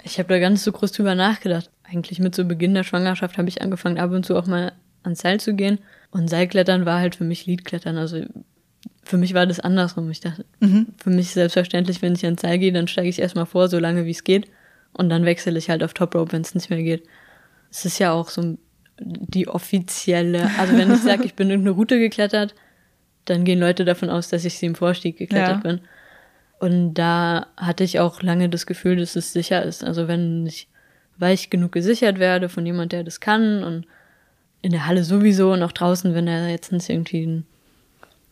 Ich 0.02 0.18
habe 0.18 0.30
da 0.30 0.40
gar 0.40 0.50
nicht 0.50 0.64
so 0.64 0.72
groß 0.72 0.92
drüber 0.92 1.14
nachgedacht. 1.14 1.70
Eigentlich 1.84 2.18
mit 2.18 2.34
so 2.34 2.46
Beginn 2.46 2.74
der 2.74 2.84
Schwangerschaft 2.84 3.38
habe 3.38 3.48
ich 3.48 3.62
angefangen, 3.62 4.00
ab 4.00 4.10
und 4.10 4.26
zu 4.26 4.36
auch 4.36 4.48
mal 4.48 4.72
ans 5.04 5.22
Seil 5.22 5.40
zu 5.40 5.54
gehen. 5.54 5.78
Und 6.10 6.28
Seilklettern 6.28 6.88
war 6.88 7.00
halt 7.00 7.16
für 7.16 7.26
mich 7.26 7.46
Leadklettern. 7.46 7.96
Also 7.96 8.26
für 9.04 9.18
mich 9.20 9.36
war 9.36 9.46
das 9.46 9.60
andersrum. 9.60 10.10
Ich 10.10 10.22
dachte, 10.22 10.46
mhm. 10.62 10.88
für 10.98 11.12
mich 11.12 11.30
selbstverständlich, 11.30 12.02
wenn 12.02 12.16
ich 12.16 12.26
ans 12.26 12.42
Seil 12.42 12.58
gehe, 12.58 12.74
dann 12.74 12.88
steige 12.88 13.10
ich 13.10 13.20
erstmal 13.20 13.46
vor, 13.46 13.68
so 13.68 13.78
lange 13.78 14.06
wie 14.06 14.12
es 14.12 14.24
geht. 14.24 14.50
Und 14.94 15.10
dann 15.10 15.26
wechsle 15.26 15.56
ich 15.60 15.70
halt 15.70 15.84
auf 15.84 15.94
Top 15.94 16.16
Rope, 16.16 16.32
wenn 16.32 16.42
es 16.42 16.56
nicht 16.56 16.72
mehr 16.72 16.82
geht 16.82 17.04
es 17.72 17.86
ist 17.86 18.00
ja 18.00 18.12
auch 18.12 18.30
so 18.30 18.58
die 19.00 19.48
offizielle, 19.48 20.50
also 20.58 20.76
wenn 20.76 20.92
ich 20.92 21.02
sage, 21.02 21.24
ich 21.24 21.36
bin 21.36 21.50
irgendeine 21.50 21.76
Route 21.76 22.00
geklettert, 22.00 22.56
dann 23.26 23.44
gehen 23.44 23.60
Leute 23.60 23.86
davon 23.86 24.10
aus, 24.10 24.30
dass 24.30 24.46
ich 24.46 24.58
sie 24.58 24.66
im 24.66 24.76
Vorstieg 24.76 25.18
geklettert 25.18 25.64
ja. 25.64 25.72
bin. 25.72 25.82
Und 26.60 26.96
da 26.96 27.48
hatte 27.56 27.84
ich 27.84 28.00
auch 28.00 28.24
lange 28.24 28.50
das 28.50 28.66
Gefühl, 28.66 28.96
dass 28.96 29.16
es 29.16 29.34
sicher 29.34 29.62
ist. 29.64 29.84
Also 29.84 30.08
wenn 30.08 30.48
ich 30.48 30.68
weich 31.18 31.50
genug 31.50 31.72
gesichert 31.72 32.20
werde 32.20 32.50
von 32.50 32.66
jemand, 32.66 32.92
der 32.92 33.04
das 33.04 33.20
kann 33.20 33.64
und 33.64 33.86
in 34.62 34.72
der 34.72 34.88
Halle 34.88 35.04
sowieso 35.04 35.54
und 35.54 35.62
auch 35.62 35.72
draußen, 35.72 36.14
wenn 36.16 36.26
da 36.26 36.48
jetzt 36.48 36.72
nicht 36.72 36.90
irgendwie 36.90 37.44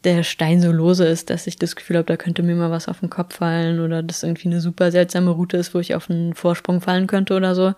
der 0.04 0.24
Stein 0.24 0.62
so 0.62 0.72
lose 0.72 1.06
ist, 1.06 1.30
dass 1.30 1.48
ich 1.48 1.58
das 1.58 1.76
Gefühl 1.76 1.98
habe, 1.98 2.08
da 2.08 2.18
könnte 2.18 2.44
mir 2.44 2.56
mal 2.56 2.72
was 2.72 2.88
auf 2.88 3.00
den 3.00 3.10
Kopf 3.10 3.36
fallen 3.38 3.80
oder 3.80 4.04
das 4.04 4.24
irgendwie 4.24 4.48
eine 4.48 4.62
super 4.62 4.92
seltsame 4.92 5.32
Route 5.32 5.58
ist, 5.58 5.74
wo 5.74 5.80
ich 5.80 5.96
auf 5.96 6.10
einen 6.10 6.34
Vorsprung 6.34 6.82
fallen 6.82 7.08
könnte 7.08 7.36
oder 7.36 7.56
so, 7.56 7.74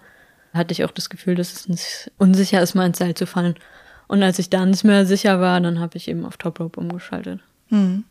hatte 0.58 0.72
ich 0.72 0.84
auch 0.84 0.92
das 0.92 1.10
Gefühl, 1.10 1.36
dass 1.36 1.68
es 1.68 2.12
unsicher 2.18 2.62
ist, 2.62 2.76
mal 2.76 2.86
ins 2.86 2.98
Seil 2.98 3.14
zu 3.14 3.26
fallen. 3.26 3.56
Und 4.08 4.24
als 4.24 4.40
ich 4.40 4.50
da 4.50 4.66
nicht 4.66 4.84
mehr 4.84 5.06
sicher 5.06 5.40
war, 5.40 5.60
dann 5.60 5.80
habe 5.80 5.98
ich 5.98 6.08
eben 6.08 6.26
auf 6.26 6.38
Top 6.38 6.60
Rope 6.60 6.80
umgeschaltet. 6.80 7.42
Hm. 7.68 8.06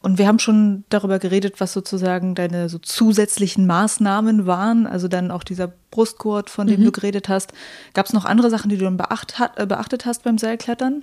Und 0.00 0.18
wir 0.18 0.26
haben 0.26 0.38
schon 0.38 0.84
darüber 0.88 1.18
geredet, 1.18 1.60
was 1.60 1.72
sozusagen 1.72 2.34
deine 2.34 2.68
so 2.68 2.78
zusätzlichen 2.78 3.66
Maßnahmen 3.66 4.46
waren, 4.46 4.86
also 4.86 5.08
dann 5.08 5.30
auch 5.30 5.44
dieser 5.44 5.72
Brustgurt, 5.90 6.48
von 6.48 6.66
dem 6.66 6.80
mhm. 6.80 6.84
du 6.86 6.92
geredet 6.92 7.28
hast. 7.28 7.52
Gab 7.92 8.06
es 8.06 8.12
noch 8.12 8.24
andere 8.24 8.50
Sachen, 8.50 8.70
die 8.70 8.78
du 8.78 8.84
dann 8.84 8.96
beacht, 8.96 9.34
äh, 9.56 9.66
beachtet 9.66 10.06
hast 10.06 10.24
beim 10.24 10.38
Seilklettern? 10.38 11.02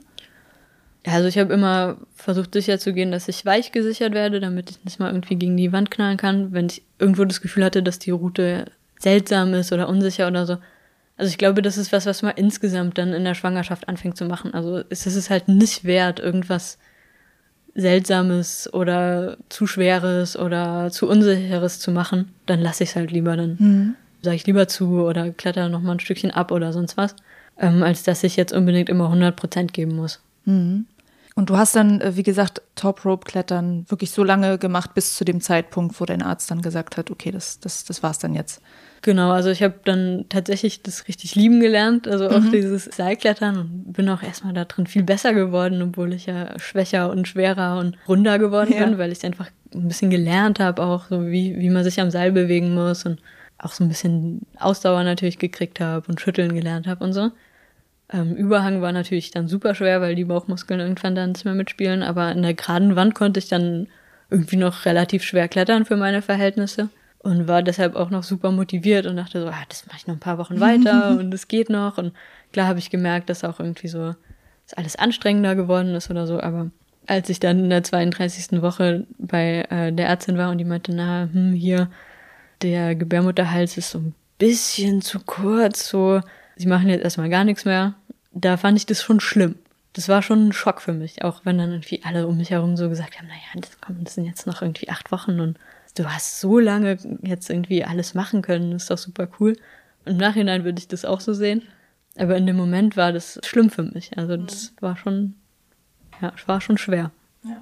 Ja, 1.05 1.13
also 1.13 1.27
ich 1.27 1.37
habe 1.37 1.53
immer 1.53 1.97
versucht 2.15 2.53
sicherzugehen, 2.53 3.11
dass 3.11 3.27
ich 3.27 3.45
weich 3.45 3.71
gesichert 3.71 4.13
werde, 4.13 4.39
damit 4.39 4.69
ich 4.69 4.83
nicht 4.85 4.99
mal 4.99 5.11
irgendwie 5.11 5.35
gegen 5.35 5.57
die 5.57 5.73
Wand 5.73 5.91
knallen 5.91 6.17
kann, 6.17 6.53
wenn 6.53 6.67
ich 6.67 6.83
irgendwo 6.97 7.25
das 7.25 7.41
Gefühl 7.41 7.65
hatte, 7.65 7.83
dass 7.83 7.99
die 7.99 8.11
Route 8.11 8.71
seltsam 9.03 9.53
ist 9.53 9.71
oder 9.71 9.87
unsicher 9.87 10.27
oder 10.27 10.45
so. 10.45 10.57
Also 11.15 11.29
ich 11.29 11.37
glaube, 11.37 11.61
das 11.61 11.77
ist 11.77 11.91
was, 11.91 12.05
was 12.05 12.21
man 12.23 12.33
insgesamt 12.35 12.97
dann 12.97 13.13
in 13.13 13.23
der 13.23 13.35
Schwangerschaft 13.35 13.87
anfängt 13.87 14.17
zu 14.17 14.25
machen. 14.25 14.53
Also 14.53 14.83
es 14.89 15.05
ist 15.05 15.29
halt 15.29 15.47
nicht 15.47 15.83
wert, 15.83 16.19
irgendwas 16.19 16.79
Seltsames 17.75 18.71
oder 18.73 19.37
zu 19.49 19.67
Schweres 19.67 20.37
oder 20.37 20.89
zu 20.91 21.07
Unsicheres 21.07 21.79
zu 21.79 21.91
machen. 21.91 22.33
Dann 22.45 22.61
lasse 22.61 22.83
ich 22.83 22.91
es 22.91 22.95
halt 22.95 23.11
lieber. 23.11 23.37
Dann 23.37 23.57
mhm. 23.59 23.95
sage 24.21 24.35
ich 24.35 24.47
lieber 24.47 24.67
zu 24.67 25.01
oder 25.03 25.31
kletter 25.31 25.69
noch 25.69 25.81
mal 25.81 25.93
ein 25.93 25.99
Stückchen 25.99 26.31
ab 26.31 26.51
oder 26.51 26.73
sonst 26.73 26.97
was, 26.97 27.15
ähm, 27.59 27.83
als 27.83 28.03
dass 28.03 28.23
ich 28.23 28.35
jetzt 28.35 28.53
unbedingt 28.53 28.89
immer 28.89 29.05
100 29.05 29.35
Prozent 29.35 29.73
geben 29.73 29.95
muss. 29.95 30.19
Mhm. 30.45 30.85
Und 31.35 31.49
du 31.49 31.57
hast 31.57 31.75
dann, 31.75 31.99
äh, 32.01 32.15
wie 32.15 32.23
gesagt, 32.23 32.61
Top 32.75 33.05
Rope 33.05 33.25
Klettern 33.25 33.85
wirklich 33.89 34.11
so 34.11 34.23
lange 34.23 34.57
gemacht, 34.57 34.93
bis 34.93 35.15
zu 35.15 35.25
dem 35.25 35.41
Zeitpunkt, 35.41 35.99
wo 35.99 36.05
dein 36.05 36.21
Arzt 36.21 36.51
dann 36.51 36.61
gesagt 36.61 36.97
hat, 36.97 37.09
okay, 37.09 37.31
das, 37.31 37.59
das, 37.59 37.85
das 37.85 38.03
war's 38.03 38.19
dann 38.19 38.35
jetzt. 38.35 38.61
Genau, 39.01 39.31
also 39.31 39.49
ich 39.49 39.61
habe 39.61 39.75
dann 39.83 40.25
tatsächlich 40.29 40.81
das 40.81 41.09
richtig 41.09 41.35
lieben 41.35 41.59
gelernt, 41.59 42.07
also 42.07 42.29
auch 42.29 42.39
mhm. 42.39 42.51
dieses 42.51 42.85
Seilklettern 42.85 43.57
und 43.57 43.93
bin 43.93 44.07
auch 44.07 44.23
erstmal 44.23 44.53
da 44.53 44.63
drin 44.63 44.87
viel 44.87 45.03
besser 45.03 45.33
geworden, 45.33 45.81
obwohl 45.81 46.13
ich 46.13 46.25
ja 46.25 46.57
schwächer 46.57 47.09
und 47.09 47.27
schwerer 47.27 47.79
und 47.79 47.97
runder 48.07 48.39
geworden 48.39 48.73
ja. 48.73 48.85
bin, 48.85 48.97
weil 48.97 49.11
ich 49.11 49.25
einfach 49.25 49.49
ein 49.73 49.89
bisschen 49.89 50.09
gelernt 50.09 50.61
habe, 50.61 50.81
auch 50.81 51.07
so 51.09 51.25
wie, 51.25 51.59
wie 51.59 51.69
man 51.69 51.83
sich 51.83 51.99
am 51.99 52.11
Seil 52.11 52.31
bewegen 52.31 52.73
muss 52.73 53.05
und 53.05 53.19
auch 53.57 53.73
so 53.73 53.83
ein 53.83 53.89
bisschen 53.89 54.41
Ausdauer 54.57 55.03
natürlich 55.03 55.37
gekriegt 55.37 55.81
habe 55.81 56.07
und 56.07 56.21
schütteln 56.21 56.53
gelernt 56.53 56.87
habe 56.87 57.03
und 57.03 57.11
so. 57.11 57.31
Ähm, 58.11 58.35
Überhang 58.35 58.81
war 58.81 58.91
natürlich 58.91 59.31
dann 59.31 59.47
super 59.47 59.75
schwer, 59.75 60.01
weil 60.01 60.15
die 60.15 60.25
Bauchmuskeln 60.25 60.79
irgendwann 60.79 61.15
dann 61.15 61.31
nicht 61.31 61.45
mehr 61.45 61.53
mitspielen, 61.53 62.03
aber 62.03 62.31
in 62.31 62.41
der 62.41 62.53
geraden 62.53 62.95
Wand 62.95 63.15
konnte 63.15 63.39
ich 63.39 63.47
dann 63.47 63.87
irgendwie 64.29 64.57
noch 64.57 64.85
relativ 64.85 65.23
schwer 65.23 65.47
klettern 65.47 65.85
für 65.85 65.95
meine 65.95 66.21
Verhältnisse 66.21 66.89
und 67.19 67.47
war 67.47 67.61
deshalb 67.61 67.95
auch 67.95 68.09
noch 68.09 68.23
super 68.23 68.51
motiviert 68.51 69.05
und 69.05 69.15
dachte 69.15 69.41
so, 69.41 69.47
ah, 69.47 69.63
das 69.69 69.85
mache 69.87 69.97
ich 69.97 70.07
noch 70.07 70.15
ein 70.15 70.19
paar 70.19 70.37
Wochen 70.37 70.59
weiter 70.59 71.09
und 71.19 71.33
es 71.33 71.47
geht 71.47 71.69
noch 71.69 71.97
und 71.97 72.13
klar 72.51 72.67
habe 72.67 72.79
ich 72.79 72.89
gemerkt, 72.89 73.29
dass 73.29 73.43
auch 73.43 73.59
irgendwie 73.59 73.87
so 73.87 74.13
dass 74.65 74.77
alles 74.77 74.95
anstrengender 74.95 75.55
geworden 75.55 75.93
ist 75.93 76.09
oder 76.09 76.25
so, 76.25 76.39
aber 76.39 76.71
als 77.07 77.29
ich 77.29 77.39
dann 77.39 77.59
in 77.59 77.69
der 77.69 77.83
32. 77.83 78.61
Woche 78.61 79.05
bei 79.17 79.65
äh, 79.69 79.91
der 79.91 80.07
Ärztin 80.07 80.37
war 80.37 80.51
und 80.51 80.57
die 80.57 80.65
meinte, 80.65 80.93
na, 80.93 81.27
hm, 81.31 81.53
hier, 81.53 81.89
der 82.61 82.95
Gebärmutterhals 82.95 83.77
ist 83.77 83.91
so 83.91 83.99
ein 83.99 84.15
bisschen 84.37 85.01
zu 85.01 85.19
kurz, 85.19 85.87
so, 85.89 86.21
sie 86.55 86.67
machen 86.67 86.89
jetzt 86.89 87.03
erstmal 87.03 87.29
gar 87.29 87.43
nichts 87.43 87.65
mehr. 87.65 87.95
Da 88.31 88.57
fand 88.57 88.77
ich 88.77 88.85
das 88.85 89.01
schon 89.01 89.19
schlimm. 89.19 89.55
Das 89.93 90.09
war 90.09 90.23
schon 90.23 90.47
ein 90.47 90.53
Schock 90.53 90.81
für 90.81 90.93
mich, 90.93 91.23
auch 91.23 91.41
wenn 91.43 91.57
dann 91.59 91.71
irgendwie 91.71 92.01
alle 92.03 92.27
um 92.27 92.37
mich 92.37 92.49
herum 92.49 92.75
so 92.77 92.89
gesagt 92.89 93.17
haben, 93.17 93.27
naja, 93.27 93.41
das, 93.55 93.79
komm, 93.79 94.03
das 94.03 94.15
sind 94.15 94.25
jetzt 94.25 94.47
noch 94.47 94.61
irgendwie 94.61 94.89
acht 94.89 95.11
Wochen 95.11 95.39
und 95.39 95.59
du 95.95 96.05
hast 96.05 96.39
so 96.39 96.57
lange 96.57 96.97
jetzt 97.21 97.49
irgendwie 97.49 97.83
alles 97.83 98.15
machen 98.15 98.41
können, 98.41 98.71
das 98.71 98.83
ist 98.83 98.91
doch 98.91 98.97
super 98.97 99.27
cool. 99.39 99.55
Im 100.05 100.17
Nachhinein 100.17 100.63
würde 100.63 100.79
ich 100.79 100.87
das 100.87 101.05
auch 101.05 101.21
so 101.21 101.33
sehen. 101.33 101.63
Aber 102.17 102.37
in 102.37 102.45
dem 102.45 102.55
Moment 102.55 102.95
war 102.97 103.11
das 103.11 103.39
schlimm 103.43 103.69
für 103.69 103.83
mich. 103.83 104.17
Also 104.17 104.37
das 104.37 104.73
war 104.79 104.97
schon, 104.97 105.35
ja, 106.21 106.33
war 106.45 106.61
schon 106.61 106.77
schwer. 106.77 107.11
Ja. 107.43 107.61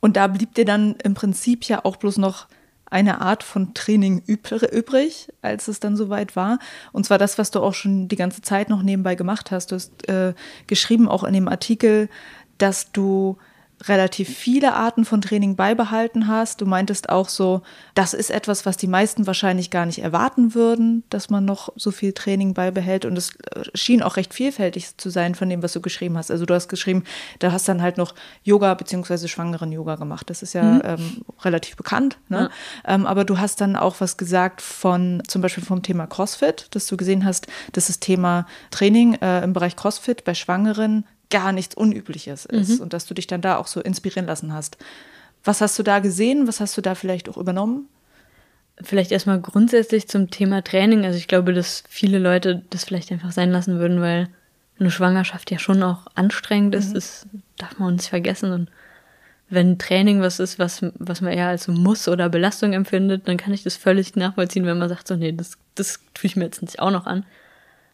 Und 0.00 0.16
da 0.16 0.26
blieb 0.26 0.54
dir 0.54 0.64
dann 0.64 0.96
im 1.02 1.14
Prinzip 1.14 1.64
ja 1.64 1.84
auch 1.84 1.96
bloß 1.96 2.18
noch 2.18 2.48
eine 2.90 3.20
Art 3.20 3.42
von 3.42 3.74
Training 3.74 4.22
übrig, 4.26 5.28
als 5.42 5.68
es 5.68 5.80
dann 5.80 5.96
soweit 5.96 6.36
war. 6.36 6.58
Und 6.92 7.04
zwar 7.04 7.18
das, 7.18 7.36
was 7.36 7.50
du 7.50 7.60
auch 7.60 7.74
schon 7.74 8.08
die 8.08 8.16
ganze 8.16 8.42
Zeit 8.42 8.68
noch 8.68 8.82
nebenbei 8.82 9.14
gemacht 9.14 9.50
hast. 9.50 9.72
Du 9.72 9.76
hast 9.76 10.08
äh, 10.08 10.34
geschrieben, 10.66 11.08
auch 11.08 11.24
in 11.24 11.34
dem 11.34 11.48
Artikel, 11.48 12.08
dass 12.58 12.92
du 12.92 13.38
relativ 13.84 14.28
viele 14.28 14.74
Arten 14.74 15.04
von 15.04 15.20
Training 15.20 15.54
beibehalten 15.54 16.28
hast. 16.28 16.60
Du 16.60 16.66
meintest 16.66 17.10
auch 17.10 17.28
so, 17.28 17.62
das 17.94 18.14
ist 18.14 18.30
etwas, 18.30 18.64
was 18.64 18.76
die 18.76 18.86
meisten 18.86 19.26
wahrscheinlich 19.26 19.70
gar 19.70 19.84
nicht 19.84 19.98
erwarten 19.98 20.54
würden, 20.54 21.04
dass 21.10 21.28
man 21.28 21.44
noch 21.44 21.72
so 21.76 21.90
viel 21.90 22.12
Training 22.12 22.54
beibehält. 22.54 23.04
Und 23.04 23.16
es 23.18 23.36
äh, 23.36 23.64
schien 23.74 24.02
auch 24.02 24.16
recht 24.16 24.32
vielfältig 24.32 24.96
zu 24.96 25.10
sein 25.10 25.34
von 25.34 25.48
dem, 25.48 25.62
was 25.62 25.74
du 25.74 25.80
geschrieben 25.80 26.16
hast. 26.16 26.30
Also 26.30 26.46
du 26.46 26.54
hast 26.54 26.68
geschrieben, 26.68 27.04
da 27.38 27.52
hast 27.52 27.68
dann 27.68 27.82
halt 27.82 27.98
noch 27.98 28.14
Yoga 28.42 28.72
beziehungsweise 28.74 29.28
schwangeren 29.28 29.70
Yoga 29.72 29.96
gemacht. 29.96 30.30
Das 30.30 30.42
ist 30.42 30.54
ja 30.54 30.62
mhm. 30.62 30.82
ähm, 30.84 31.24
relativ 31.42 31.76
bekannt. 31.76 32.18
Ne? 32.28 32.50
Ja. 32.86 32.94
Ähm, 32.94 33.06
aber 33.06 33.24
du 33.24 33.38
hast 33.38 33.60
dann 33.60 33.76
auch 33.76 34.00
was 34.00 34.16
gesagt 34.16 34.62
von 34.62 35.22
zum 35.28 35.42
Beispiel 35.42 35.64
vom 35.64 35.82
Thema 35.82 36.06
CrossFit, 36.06 36.68
dass 36.70 36.86
du 36.86 36.96
gesehen 36.96 37.24
hast, 37.24 37.46
dass 37.72 37.88
das 37.88 38.00
Thema 38.00 38.46
Training 38.70 39.14
äh, 39.14 39.44
im 39.44 39.52
Bereich 39.52 39.76
CrossFit 39.76 40.24
bei 40.24 40.34
Schwangeren 40.34 41.04
gar 41.30 41.52
nichts 41.52 41.74
Unübliches 41.74 42.44
ist 42.46 42.76
mhm. 42.76 42.82
und 42.82 42.92
dass 42.92 43.06
du 43.06 43.14
dich 43.14 43.26
dann 43.26 43.40
da 43.40 43.56
auch 43.56 43.66
so 43.66 43.80
inspirieren 43.80 44.26
lassen 44.26 44.52
hast. 44.52 44.76
Was 45.44 45.60
hast 45.60 45.78
du 45.78 45.82
da 45.82 46.00
gesehen? 46.00 46.46
Was 46.46 46.60
hast 46.60 46.76
du 46.76 46.80
da 46.80 46.94
vielleicht 46.94 47.28
auch 47.28 47.36
übernommen? 47.36 47.88
Vielleicht 48.82 49.12
erstmal 49.12 49.40
grundsätzlich 49.40 50.08
zum 50.08 50.30
Thema 50.30 50.62
Training. 50.62 51.04
Also 51.04 51.18
ich 51.18 51.28
glaube, 51.28 51.52
dass 51.52 51.84
viele 51.88 52.18
Leute 52.18 52.62
das 52.70 52.84
vielleicht 52.84 53.10
einfach 53.10 53.32
sein 53.32 53.50
lassen 53.50 53.78
würden, 53.78 54.00
weil 54.00 54.28
eine 54.78 54.90
Schwangerschaft 54.90 55.50
ja 55.50 55.58
schon 55.58 55.82
auch 55.82 56.06
anstrengend 56.14 56.74
ist. 56.74 56.90
Mhm. 56.90 56.94
Das 56.94 57.26
darf 57.56 57.78
man 57.78 57.94
nicht 57.94 58.08
vergessen. 58.08 58.52
Und 58.52 58.70
wenn 59.48 59.78
Training 59.78 60.20
was 60.20 60.40
ist, 60.40 60.58
was, 60.58 60.84
was 60.94 61.20
man 61.20 61.32
eher 61.32 61.48
als 61.48 61.64
so 61.64 61.72
Muss 61.72 62.08
oder 62.08 62.28
Belastung 62.28 62.72
empfindet, 62.72 63.28
dann 63.28 63.36
kann 63.36 63.54
ich 63.54 63.62
das 63.62 63.76
völlig 63.76 64.16
nachvollziehen, 64.16 64.66
wenn 64.66 64.78
man 64.78 64.88
sagt, 64.88 65.06
so, 65.06 65.16
nee, 65.16 65.32
das, 65.32 65.56
das 65.74 66.00
tue 66.14 66.26
ich 66.26 66.36
mir 66.36 66.44
jetzt 66.44 66.62
nicht 66.62 66.80
auch 66.80 66.90
noch 66.90 67.06
an. 67.06 67.24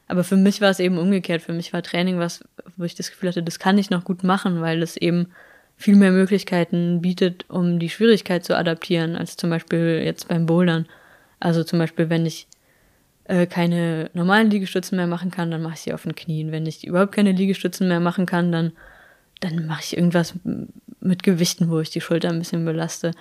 Aber 0.08 0.24
für 0.24 0.36
mich 0.36 0.60
war 0.60 0.70
es 0.70 0.80
eben 0.80 0.98
umgekehrt. 0.98 1.42
Für 1.42 1.52
mich 1.52 1.72
war 1.72 1.82
Training 1.82 2.18
was, 2.18 2.44
wo 2.76 2.84
ich 2.84 2.94
das 2.94 3.10
Gefühl 3.10 3.30
hatte, 3.30 3.42
das 3.42 3.58
kann 3.58 3.78
ich 3.78 3.90
noch 3.90 4.04
gut 4.04 4.24
machen, 4.24 4.60
weil 4.60 4.82
es 4.82 4.96
eben 4.96 5.28
viel 5.76 5.96
mehr 5.96 6.12
Möglichkeiten 6.12 7.00
bietet, 7.00 7.44
um 7.48 7.78
die 7.78 7.88
Schwierigkeit 7.88 8.44
zu 8.44 8.56
adaptieren, 8.56 9.16
als 9.16 9.36
zum 9.36 9.50
Beispiel 9.50 10.02
jetzt 10.04 10.28
beim 10.28 10.46
Bouldern. 10.46 10.86
Also 11.40 11.64
zum 11.64 11.78
Beispiel, 11.78 12.08
wenn 12.08 12.26
ich 12.26 12.46
äh, 13.24 13.46
keine 13.46 14.10
normalen 14.14 14.50
Liegestützen 14.50 14.96
mehr 14.96 15.06
machen 15.06 15.30
kann, 15.30 15.50
dann 15.50 15.62
mache 15.62 15.74
ich 15.74 15.80
sie 15.80 15.92
auf 15.92 16.02
den 16.02 16.14
Knien. 16.14 16.52
Wenn 16.52 16.66
ich 16.66 16.86
überhaupt 16.86 17.12
keine 17.12 17.32
Liegestützen 17.32 17.88
mehr 17.88 18.00
machen 18.00 18.26
kann, 18.26 18.52
dann, 18.52 18.72
dann 19.40 19.66
mache 19.66 19.82
ich 19.82 19.96
irgendwas 19.96 20.34
mit 21.00 21.22
Gewichten, 21.22 21.70
wo 21.70 21.80
ich 21.80 21.90
die 21.90 22.00
Schulter 22.00 22.28
ein 22.28 22.38
bisschen 22.38 22.64
belaste. 22.64 23.12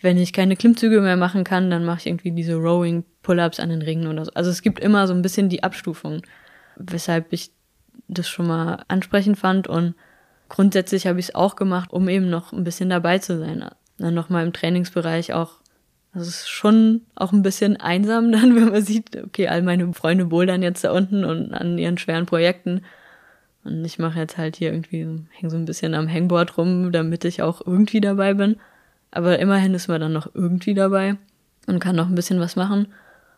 Wenn 0.00 0.18
ich 0.18 0.32
keine 0.32 0.56
Klimmzüge 0.56 1.00
mehr 1.00 1.16
machen 1.16 1.44
kann, 1.44 1.70
dann 1.70 1.84
mache 1.84 2.00
ich 2.00 2.06
irgendwie 2.06 2.32
diese 2.32 2.54
Rowing 2.54 3.04
Pull-ups 3.22 3.60
an 3.60 3.70
den 3.70 3.82
Ringen 3.82 4.08
oder 4.08 4.24
so. 4.24 4.32
Also 4.34 4.50
es 4.50 4.62
gibt 4.62 4.78
immer 4.78 5.06
so 5.06 5.14
ein 5.14 5.22
bisschen 5.22 5.48
die 5.48 5.62
Abstufung, 5.62 6.22
weshalb 6.76 7.32
ich 7.32 7.50
das 8.08 8.28
schon 8.28 8.46
mal 8.46 8.84
ansprechend 8.88 9.38
fand 9.38 9.68
und 9.68 9.94
grundsätzlich 10.48 11.06
habe 11.06 11.18
ich 11.18 11.28
es 11.28 11.34
auch 11.34 11.56
gemacht, 11.56 11.92
um 11.92 12.08
eben 12.08 12.30
noch 12.30 12.52
ein 12.52 12.64
bisschen 12.64 12.90
dabei 12.90 13.18
zu 13.18 13.38
sein. 13.38 13.64
Dann 13.98 14.14
nochmal 14.14 14.46
im 14.46 14.52
Trainingsbereich 14.52 15.32
auch. 15.32 15.54
Es 16.14 16.28
ist 16.28 16.48
schon 16.48 17.02
auch 17.14 17.32
ein 17.32 17.42
bisschen 17.42 17.76
einsam 17.76 18.32
dann, 18.32 18.54
wenn 18.56 18.70
man 18.70 18.82
sieht, 18.82 19.16
okay, 19.22 19.48
all 19.48 19.62
meine 19.62 19.92
Freunde 19.92 20.26
bouldern 20.26 20.62
jetzt 20.62 20.84
da 20.84 20.92
unten 20.92 21.24
und 21.24 21.52
an 21.52 21.78
ihren 21.78 21.98
schweren 21.98 22.26
Projekten. 22.26 22.82
Und 23.64 23.84
ich 23.84 23.98
mache 23.98 24.20
jetzt 24.20 24.38
halt 24.38 24.56
hier 24.56 24.72
irgendwie, 24.72 25.24
hänge 25.30 25.50
so 25.50 25.56
ein 25.56 25.64
bisschen 25.64 25.94
am 25.94 26.10
Hangboard 26.10 26.56
rum, 26.56 26.92
damit 26.92 27.24
ich 27.24 27.42
auch 27.42 27.60
irgendwie 27.66 28.00
dabei 28.00 28.34
bin. 28.34 28.56
Aber 29.16 29.38
immerhin 29.38 29.72
ist 29.72 29.88
man 29.88 29.98
dann 29.98 30.12
noch 30.12 30.28
irgendwie 30.34 30.74
dabei 30.74 31.16
und 31.66 31.80
kann 31.80 31.96
noch 31.96 32.06
ein 32.06 32.14
bisschen 32.14 32.38
was 32.38 32.54
machen. 32.54 32.88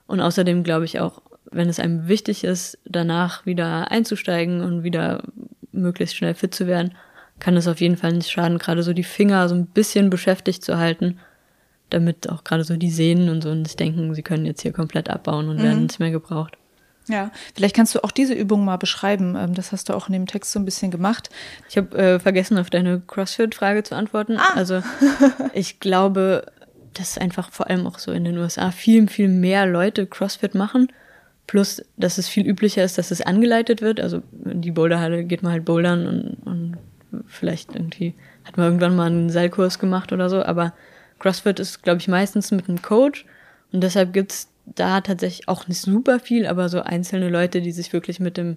Und 0.09 0.21
außerdem 0.21 0.65
glaube 0.65 0.85
ich 0.85 0.99
auch, 0.99 1.23
wenn 1.53 1.69
es 1.69 1.79
einem 1.79 2.09
wichtig 2.09 2.43
ist, 2.43 2.79
danach 2.85 3.47
wieder 3.47 3.89
einzusteigen 3.93 4.61
und 4.61 4.83
wieder 4.83 5.23
möglichst 5.71 6.17
schnell 6.17 6.35
fit 6.35 6.53
zu 6.53 6.67
werden, 6.67 6.95
kann 7.39 7.57
es 7.57 7.69
auf 7.69 7.81
jeden 7.81 7.97
Fall 7.97 8.13
nicht 8.13 8.29
schaden, 8.29 8.59
gerade 8.59 8.83
so 8.83 8.93
die 8.93 9.05
Finger 9.05 9.49
so 9.49 9.55
ein 9.55 9.67
bisschen 9.67 10.11
beschäftigt 10.11 10.65
zu 10.65 10.79
halten, 10.79 11.21
damit 11.91 12.29
auch 12.29 12.43
gerade 12.43 12.65
so 12.65 12.77
die 12.77 12.91
Sehnen 12.91 13.29
und 13.29 13.43
so 13.43 13.55
nicht 13.55 13.79
denken, 13.79 14.13
sie 14.17 14.25
können 14.25 14.47
jetzt 14.47 14.63
hier 14.63 14.73
komplett 14.73 15.09
abbauen 15.09 15.49
und 15.49 15.59
mhm. 15.59 15.63
werden 15.63 15.83
nicht 15.85 16.01
mehr 16.01 16.11
gebraucht. 16.11 16.58
Ja, 17.09 17.31
vielleicht 17.55 17.75
kannst 17.75 17.95
du 17.95 18.05
auch 18.05 18.11
diese 18.11 18.35
Übung 18.35 18.65
mal 18.65 18.77
beschreiben. 18.77 19.35
Ähm, 19.37 19.55
das 19.55 19.73
hast 19.73 19.89
du 19.89 19.95
auch 19.95 20.09
in 20.09 20.13
dem 20.13 20.27
Text 20.27 20.53
so 20.53 20.59
ein 20.59 20.65
bisschen 20.65 20.91
gemacht. 20.91 21.31
Ich 21.69 21.77
habe 21.77 21.97
äh, 21.97 22.19
vergessen, 22.21 22.59
auf 22.59 22.71
deine 22.71 23.01
CrossFit-Frage 23.01 23.83
zu 23.83 23.95
antworten. 23.95 24.37
Ah. 24.37 24.55
Also 24.55 24.83
ich 25.55 25.81
glaube, 25.81 26.47
dass 26.95 27.19
einfach 27.19 27.51
vor 27.51 27.69
allem 27.69 27.87
auch 27.87 27.99
so 27.99 28.13
in 28.13 28.25
den 28.25 28.39
USA 28.39 28.71
viel, 28.71 29.09
viel 29.09 29.29
mehr 29.29 29.67
Leute 29.67 30.07
CrossFit 30.07 30.55
machen. 30.55 30.89
Plus, 31.47 31.83
dass 31.97 32.19
es 32.19 32.29
viel 32.29 32.47
üblicher 32.47 32.85
ist, 32.85 32.99
dass 32.99 33.11
es 33.11 33.23
angeleitet 33.23 33.81
wird. 33.81 34.01
Also 34.01 34.23
in 34.45 34.61
die 34.61 34.71
Boulderhalle 34.71 35.25
geht 35.25 35.43
man 35.43 35.53
halt 35.53 35.65
bouldern 35.65 36.07
und, 36.07 36.37
und 36.45 36.77
vielleicht 37.27 37.75
irgendwie 37.75 38.15
hat 38.45 38.59
man 38.59 38.67
irgendwann 38.67 38.97
mal 38.97 39.07
einen 39.07 39.31
Seilkurs 39.31 39.79
gemacht 39.79 40.13
oder 40.13 40.29
so. 40.29 40.43
Aber 40.43 40.75
CrossFit 41.19 41.59
ist, 41.59 41.83
glaube 41.83 42.01
ich, 42.01 42.09
meistens 42.09 42.51
mit 42.51 42.69
einem 42.69 42.83
Coach. 42.83 43.25
Und 43.73 43.83
deshalb 43.83 44.13
gibt's 44.13 44.49
da 44.75 45.01
tatsächlich 45.01 45.49
auch 45.49 45.69
nicht 45.69 45.81
super 45.81 46.21
viel, 46.21 46.47
aber 46.47 46.69
so 46.69 46.81
einzelne 46.81 47.29
Leute, 47.29 47.61
die 47.61 47.73
sich 47.73 47.93
wirklich 47.93 48.21
mit 48.21 48.37
dem 48.37 48.57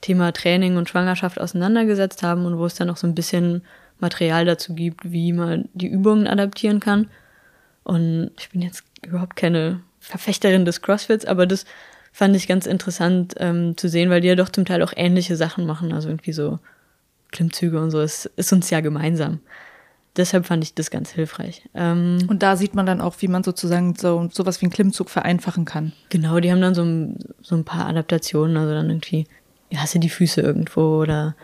Thema 0.00 0.32
Training 0.32 0.76
und 0.76 0.88
Schwangerschaft 0.88 1.40
auseinandergesetzt 1.40 2.22
haben 2.22 2.46
und 2.46 2.58
wo 2.58 2.66
es 2.66 2.74
dann 2.74 2.90
auch 2.90 2.96
so 2.96 3.06
ein 3.06 3.14
bisschen 3.14 3.62
Material 3.98 4.44
dazu 4.44 4.74
gibt, 4.74 5.12
wie 5.12 5.32
man 5.32 5.68
die 5.74 5.88
Übungen 5.88 6.26
adaptieren 6.26 6.80
kann. 6.80 7.08
Und 7.84 8.30
ich 8.38 8.50
bin 8.50 8.62
jetzt 8.62 8.84
überhaupt 9.04 9.36
keine 9.36 9.80
Verfechterin 10.00 10.64
des 10.64 10.80
CrossFits, 10.80 11.26
aber 11.26 11.46
das 11.46 11.64
fand 12.12 12.34
ich 12.34 12.48
ganz 12.48 12.66
interessant 12.66 13.34
ähm, 13.38 13.76
zu 13.76 13.88
sehen, 13.88 14.10
weil 14.10 14.20
die 14.20 14.28
ja 14.28 14.34
doch 14.34 14.48
zum 14.48 14.64
Teil 14.64 14.82
auch 14.82 14.92
ähnliche 14.96 15.36
Sachen 15.36 15.66
machen, 15.66 15.92
also 15.92 16.08
irgendwie 16.08 16.32
so 16.32 16.58
Klimmzüge 17.30 17.80
und 17.80 17.90
so. 17.90 18.00
Es 18.00 18.26
ist 18.36 18.52
uns 18.52 18.70
ja 18.70 18.80
gemeinsam. 18.80 19.40
Deshalb 20.20 20.44
fand 20.44 20.62
ich 20.62 20.74
das 20.74 20.90
ganz 20.90 21.12
hilfreich. 21.12 21.62
Ähm, 21.72 22.18
und 22.28 22.42
da 22.42 22.54
sieht 22.54 22.74
man 22.74 22.84
dann 22.84 23.00
auch, 23.00 23.14
wie 23.20 23.28
man 23.28 23.42
sozusagen 23.42 23.94
so 23.96 24.28
sowas 24.30 24.60
wie 24.60 24.66
einen 24.66 24.72
Klimmzug 24.72 25.08
vereinfachen 25.08 25.64
kann. 25.64 25.92
Genau, 26.10 26.40
die 26.40 26.52
haben 26.52 26.60
dann 26.60 26.74
so, 26.74 26.84
so 27.40 27.56
ein 27.56 27.64
paar 27.64 27.86
Adaptationen, 27.86 28.58
also 28.58 28.74
dann 28.74 28.90
irgendwie, 28.90 29.26
ja, 29.70 29.80
hast 29.80 29.94
du 29.94 29.98
die 29.98 30.10
Füße 30.10 30.42
irgendwo 30.42 31.00
oder 31.00 31.34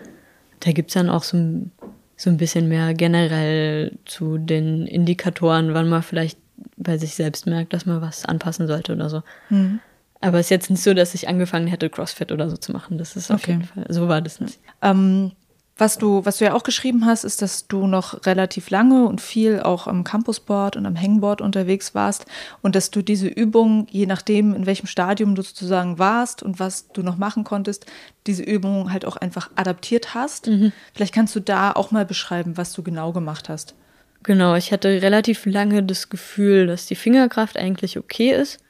da 0.60 0.72
gibt 0.72 0.90
es 0.90 0.94
dann 0.94 1.08
auch 1.08 1.22
so 1.22 1.38
ein, 1.38 1.72
so 2.18 2.28
ein 2.28 2.36
bisschen 2.36 2.68
mehr 2.68 2.92
generell 2.92 3.96
zu 4.04 4.36
den 4.36 4.86
Indikatoren, 4.86 5.72
wann 5.72 5.88
man 5.88 6.02
vielleicht 6.02 6.38
bei 6.76 6.98
sich 6.98 7.14
selbst 7.14 7.46
merkt, 7.46 7.72
dass 7.72 7.86
man 7.86 8.02
was 8.02 8.26
anpassen 8.26 8.66
sollte 8.66 8.92
oder 8.92 9.08
so. 9.08 9.22
Mhm. 9.48 9.80
Aber 10.20 10.38
es 10.38 10.46
ist 10.46 10.50
jetzt 10.50 10.68
nicht 10.68 10.82
so, 10.82 10.92
dass 10.92 11.14
ich 11.14 11.28
angefangen 11.28 11.66
hätte, 11.66 11.88
CrossFit 11.88 12.30
oder 12.30 12.50
so 12.50 12.58
zu 12.58 12.72
machen. 12.72 12.98
Das 12.98 13.16
ist 13.16 13.30
auf 13.30 13.40
okay. 13.42 13.52
jeden 13.52 13.64
Fall, 13.64 13.86
so 13.88 14.06
war 14.06 14.20
das 14.20 14.38
nicht. 14.38 14.58
Ähm, 14.82 15.32
was 15.78 15.98
du, 15.98 16.24
was 16.24 16.38
du 16.38 16.46
ja 16.46 16.54
auch 16.54 16.62
geschrieben 16.62 17.04
hast, 17.04 17.24
ist, 17.24 17.42
dass 17.42 17.68
du 17.68 17.86
noch 17.86 18.24
relativ 18.24 18.70
lange 18.70 19.06
und 19.06 19.20
viel 19.20 19.60
auch 19.60 19.86
am 19.86 20.04
Campusboard 20.04 20.76
und 20.76 20.86
am 20.86 20.98
Hangboard 20.98 21.42
unterwegs 21.42 21.94
warst 21.94 22.24
und 22.62 22.74
dass 22.74 22.90
du 22.90 23.02
diese 23.02 23.28
Übung, 23.28 23.86
je 23.90 24.06
nachdem, 24.06 24.54
in 24.54 24.64
welchem 24.64 24.86
Stadium 24.86 25.34
du 25.34 25.42
sozusagen 25.42 25.98
warst 25.98 26.42
und 26.42 26.58
was 26.58 26.88
du 26.88 27.02
noch 27.02 27.18
machen 27.18 27.44
konntest, 27.44 27.84
diese 28.26 28.42
Übung 28.42 28.90
halt 28.90 29.04
auch 29.04 29.18
einfach 29.18 29.50
adaptiert 29.54 30.14
hast. 30.14 30.46
Mhm. 30.46 30.72
Vielleicht 30.94 31.14
kannst 31.14 31.36
du 31.36 31.40
da 31.40 31.72
auch 31.72 31.90
mal 31.90 32.06
beschreiben, 32.06 32.56
was 32.56 32.72
du 32.72 32.82
genau 32.82 33.12
gemacht 33.12 33.50
hast. 33.50 33.74
Genau, 34.22 34.54
ich 34.54 34.72
hatte 34.72 35.02
relativ 35.02 35.44
lange 35.44 35.82
das 35.82 36.08
Gefühl, 36.08 36.66
dass 36.66 36.86
die 36.86 36.96
Fingerkraft 36.96 37.58
eigentlich 37.58 37.98
okay 37.98 38.32
ist, 38.32 38.60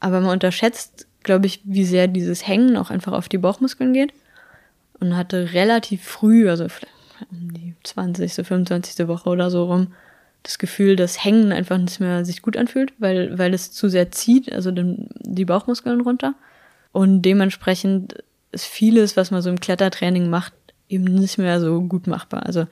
aber 0.00 0.20
man 0.20 0.30
unterschätzt, 0.30 1.06
glaube 1.22 1.46
ich, 1.46 1.60
wie 1.64 1.84
sehr 1.84 2.08
dieses 2.08 2.46
Hängen 2.48 2.76
auch 2.76 2.90
einfach 2.90 3.12
auf 3.12 3.28
die 3.28 3.38
Bauchmuskeln 3.38 3.92
geht 3.92 4.12
und 5.00 5.16
hatte 5.16 5.52
relativ 5.52 6.02
früh, 6.02 6.48
also 6.48 6.66
um 7.30 7.52
die 7.52 7.74
20., 7.82 8.32
25. 8.32 9.08
Woche 9.08 9.28
oder 9.28 9.50
so 9.50 9.64
rum, 9.64 9.88
das 10.42 10.58
Gefühl, 10.58 10.96
dass 10.96 11.24
Hängen 11.24 11.52
einfach 11.52 11.78
nicht 11.78 12.00
mehr 12.00 12.24
sich 12.24 12.42
gut 12.42 12.56
anfühlt, 12.56 12.92
weil, 12.98 13.38
weil 13.38 13.54
es 13.54 13.72
zu 13.72 13.88
sehr 13.88 14.10
zieht, 14.10 14.52
also 14.52 14.70
den, 14.70 15.08
die 15.20 15.44
Bauchmuskeln 15.44 16.00
runter. 16.00 16.34
Und 16.92 17.22
dementsprechend 17.22 18.22
ist 18.52 18.64
vieles, 18.64 19.16
was 19.16 19.30
man 19.30 19.42
so 19.42 19.50
im 19.50 19.60
Klettertraining 19.60 20.30
macht, 20.30 20.54
eben 20.88 21.04
nicht 21.04 21.38
mehr 21.38 21.60
so 21.60 21.80
gut 21.82 22.06
machbar. 22.06 22.46
Also 22.46 22.66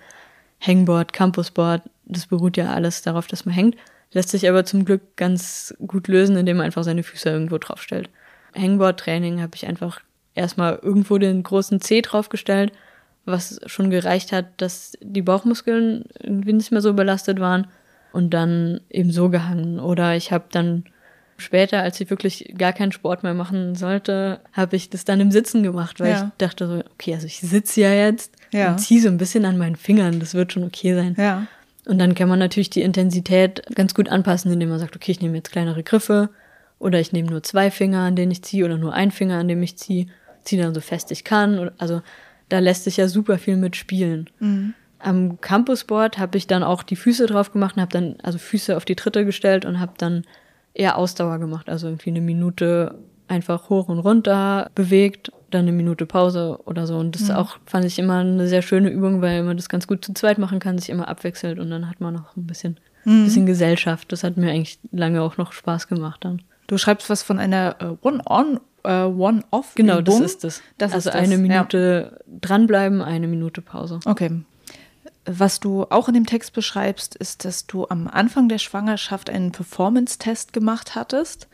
Hangboard, 0.61 1.13
Campusboard, 1.13 1.83
das 2.07 2.27
beruht 2.27 2.57
ja 2.57 2.73
alles 2.73 3.03
darauf, 3.03 3.27
dass 3.27 3.45
man 3.45 3.55
hängt, 3.55 3.77
lässt 4.13 4.31
sich 4.31 4.49
aber 4.49 4.65
zum 4.65 4.85
Glück 4.85 5.17
ganz 5.17 5.75
gut 5.87 6.09
lösen, 6.09 6.37
indem 6.37 6.59
man 6.59 6.67
einfach 6.67 6.85
seine 6.85 7.03
Füße 7.03 7.29
irgendwo 7.29 7.59
draufstellt. 7.59 8.09
Hangboard-Training 8.57 9.43
habe 9.43 9.55
ich 9.55 9.67
einfach 9.67 10.01
erstmal 10.37 10.79
irgendwo 10.83 11.19
den 11.19 11.43
großen 11.43 11.81
C 11.81 12.03
draufgestellt, 12.03 12.73
was 13.25 13.61
schon 13.67 13.91
gereicht 13.91 14.33
hat, 14.33 14.47
dass 14.59 14.93
die 15.01 15.23
Bauchmuskeln 15.23 16.05
irgendwie 16.21 16.53
nicht 16.53 16.71
mehr 16.71 16.81
so 16.81 16.95
belastet 16.95 17.41
waren 17.41 17.67
und 18.13 18.31
dann 18.31 18.81
eben 18.91 19.11
so 19.11 19.29
gehangen. 19.29 19.81
Oder 19.81 20.17
ich 20.17 20.33
habe 20.33 20.45
dann 20.51 20.85
später, 21.37 21.83
als 21.83 22.01
ich 22.01 22.09
wirklich 22.11 22.55
gar 22.57 22.73
keinen 22.73 22.93
Sport 22.93 23.23
mehr 23.23 23.35
machen 23.35 23.75
sollte, 23.75 24.41
habe 24.53 24.77
ich 24.77 24.91
das 24.91 25.05
dann 25.05 25.21
im 25.21 25.31
Sitzen 25.31 25.63
gemacht, 25.63 26.01
weil 26.01 26.11
ja. 26.11 26.25
ich 26.25 26.33
dachte 26.39 26.67
so, 26.67 26.83
okay, 26.95 27.15
also 27.15 27.27
ich 27.27 27.41
sitze 27.41 27.81
ja 27.81 27.93
jetzt 27.93 28.33
ja. 28.53 28.71
und 28.71 28.79
ziehe 28.79 29.01
so 29.01 29.09
ein 29.09 29.19
bisschen 29.19 29.45
an 29.45 29.59
meinen 29.59 29.77
Fingern, 29.77 30.21
das 30.21 30.35
wird 30.35 30.53
schon 30.53 30.65
okay 30.65 30.95
sein. 30.95 31.15
Ja. 31.19 31.47
Und 31.85 31.99
dann 31.99 32.15
kann 32.15 32.29
man 32.29 32.39
natürlich 32.39 32.71
die 32.71 32.83
Intensität 32.83 33.63
ganz 33.75 33.95
gut 33.95 34.09
anpassen, 34.09 34.53
indem 34.53 34.71
man 34.71 34.79
sagt, 34.79 34.97
okay, 34.97 35.13
ich 35.13 35.21
nehme 35.21 35.37
jetzt 35.37 35.53
kleinere 35.53 35.83
Griffe 35.83 36.31
oder 36.79 36.99
ich 37.01 37.13
nehme 37.13 37.31
nur 37.31 37.43
zwei 37.43 37.71
Finger, 37.71 38.01
an 38.01 38.17
denen 38.17 38.33
ich 38.33 38.43
ziehe 38.43 38.65
oder 38.65 38.77
nur 38.77 38.93
einen 38.93 39.13
Finger, 39.13 39.39
an 39.39 39.49
dem 39.49 39.63
ich 39.63 39.79
ziehe 39.79 40.07
ziehe 40.47 40.63
dann 40.63 40.75
so 40.75 40.81
fest 40.81 41.11
ich 41.11 41.25
kann. 41.25 41.71
Also 41.79 42.01
da 42.49 42.59
lässt 42.59 42.85
sich 42.85 42.97
ja 42.97 43.09
super 43.09 43.39
viel 43.39 43.57
mit 43.57 43.77
spielen. 43.77 44.31
Mhm. 44.39 44.75
Am 44.99 45.41
Campusboard 45.41 46.19
habe 46.19 46.39
ich 46.39 46.47
dann 46.47 46.63
auch 46.63 46.83
die 46.83 46.97
Füße 46.97 47.27
drauf 47.27 47.53
gemacht 47.53 47.77
und 47.77 47.83
habe 47.83 47.93
dann 47.93 48.17
also 48.23 48.39
Füße 48.39 48.77
auf 48.77 48.85
die 48.85 48.97
Tritte 48.97 49.25
gestellt 49.25 49.65
und 49.65 49.79
habe 49.79 49.93
dann 49.99 50.25
eher 50.73 50.97
Ausdauer 50.97 51.39
gemacht. 51.39 51.69
Also 51.69 51.89
irgendwie 51.89 52.11
eine 52.11 52.21
Minute 52.21 52.95
einfach 53.29 53.69
hoch 53.69 53.89
und 53.89 53.99
runter 53.99 54.71
bewegt, 54.75 55.33
dann 55.51 55.63
eine 55.63 55.73
Minute 55.73 56.07
Pause 56.07 56.61
oder 56.65 56.87
so. 56.87 56.97
Und 56.97 57.15
das 57.15 57.29
mhm. 57.29 57.37
auch 57.37 57.59
fand 57.67 57.85
ich 57.85 57.99
immer 57.99 58.19
eine 58.19 58.49
sehr 58.49 58.63
schöne 58.63 58.89
Übung, 58.89 59.21
weil 59.21 59.43
man 59.43 59.57
das 59.57 59.69
ganz 59.69 59.87
gut 59.87 60.05
zu 60.05 60.13
zweit 60.15 60.39
machen 60.39 60.61
kann, 60.61 60.79
sich 60.79 60.91
immer 60.91 61.09
abwechselt 61.09 61.59
und 61.59 61.71
dann 61.71 61.89
hat 61.89 62.01
man 62.01 62.15
noch 62.15 62.37
ein 62.37 62.47
bisschen, 62.47 62.79
mhm. 63.05 63.25
bisschen 63.25 63.47
Gesellschaft. 63.47 64.11
Das 64.13 64.25
hat 64.25 64.37
mir 64.37 64.51
eigentlich 64.51 64.79
lange 64.93 65.23
auch 65.23 65.37
noch 65.37 65.53
Spaß 65.53 65.89
gemacht 65.89 66.25
dann. 66.25 66.43
Du 66.67 66.79
schreibst 66.79 67.11
was 67.11 67.23
von 67.23 67.39
einer 67.39 67.77
äh, 67.81 68.07
One-On 68.07 68.61
äh, 68.87 69.05
One-Off. 69.05 69.75
Genau, 69.75 70.01
das 70.01 70.21
ist 70.21 70.45
es. 70.45 70.63
Das 70.79 70.93
also 70.93 71.11
ist 71.11 71.17
eine 71.17 71.39
Minute 71.39 72.13
ja. 72.13 72.39
dranbleiben, 72.41 73.03
eine 73.03 73.29
Minute 73.29 73.61
Pause. 73.61 74.01
Okay. 74.05 74.43
Was 75.25 75.59
du 75.59 75.85
auch 75.85 76.09
in 76.09 76.15
dem 76.15 76.27
Text 76.27 76.53
beschreibst, 76.53 77.17
ist, 77.17 77.45
dass 77.45 77.67
du 77.67 77.87
am 77.89 78.07
Anfang 78.07 78.49
der 78.49 78.59
Schwangerschaft 78.59 79.29
einen 79.29 79.51
Performance-Test 79.51 80.53
gemacht 80.53 80.95
hattest. 80.95 81.49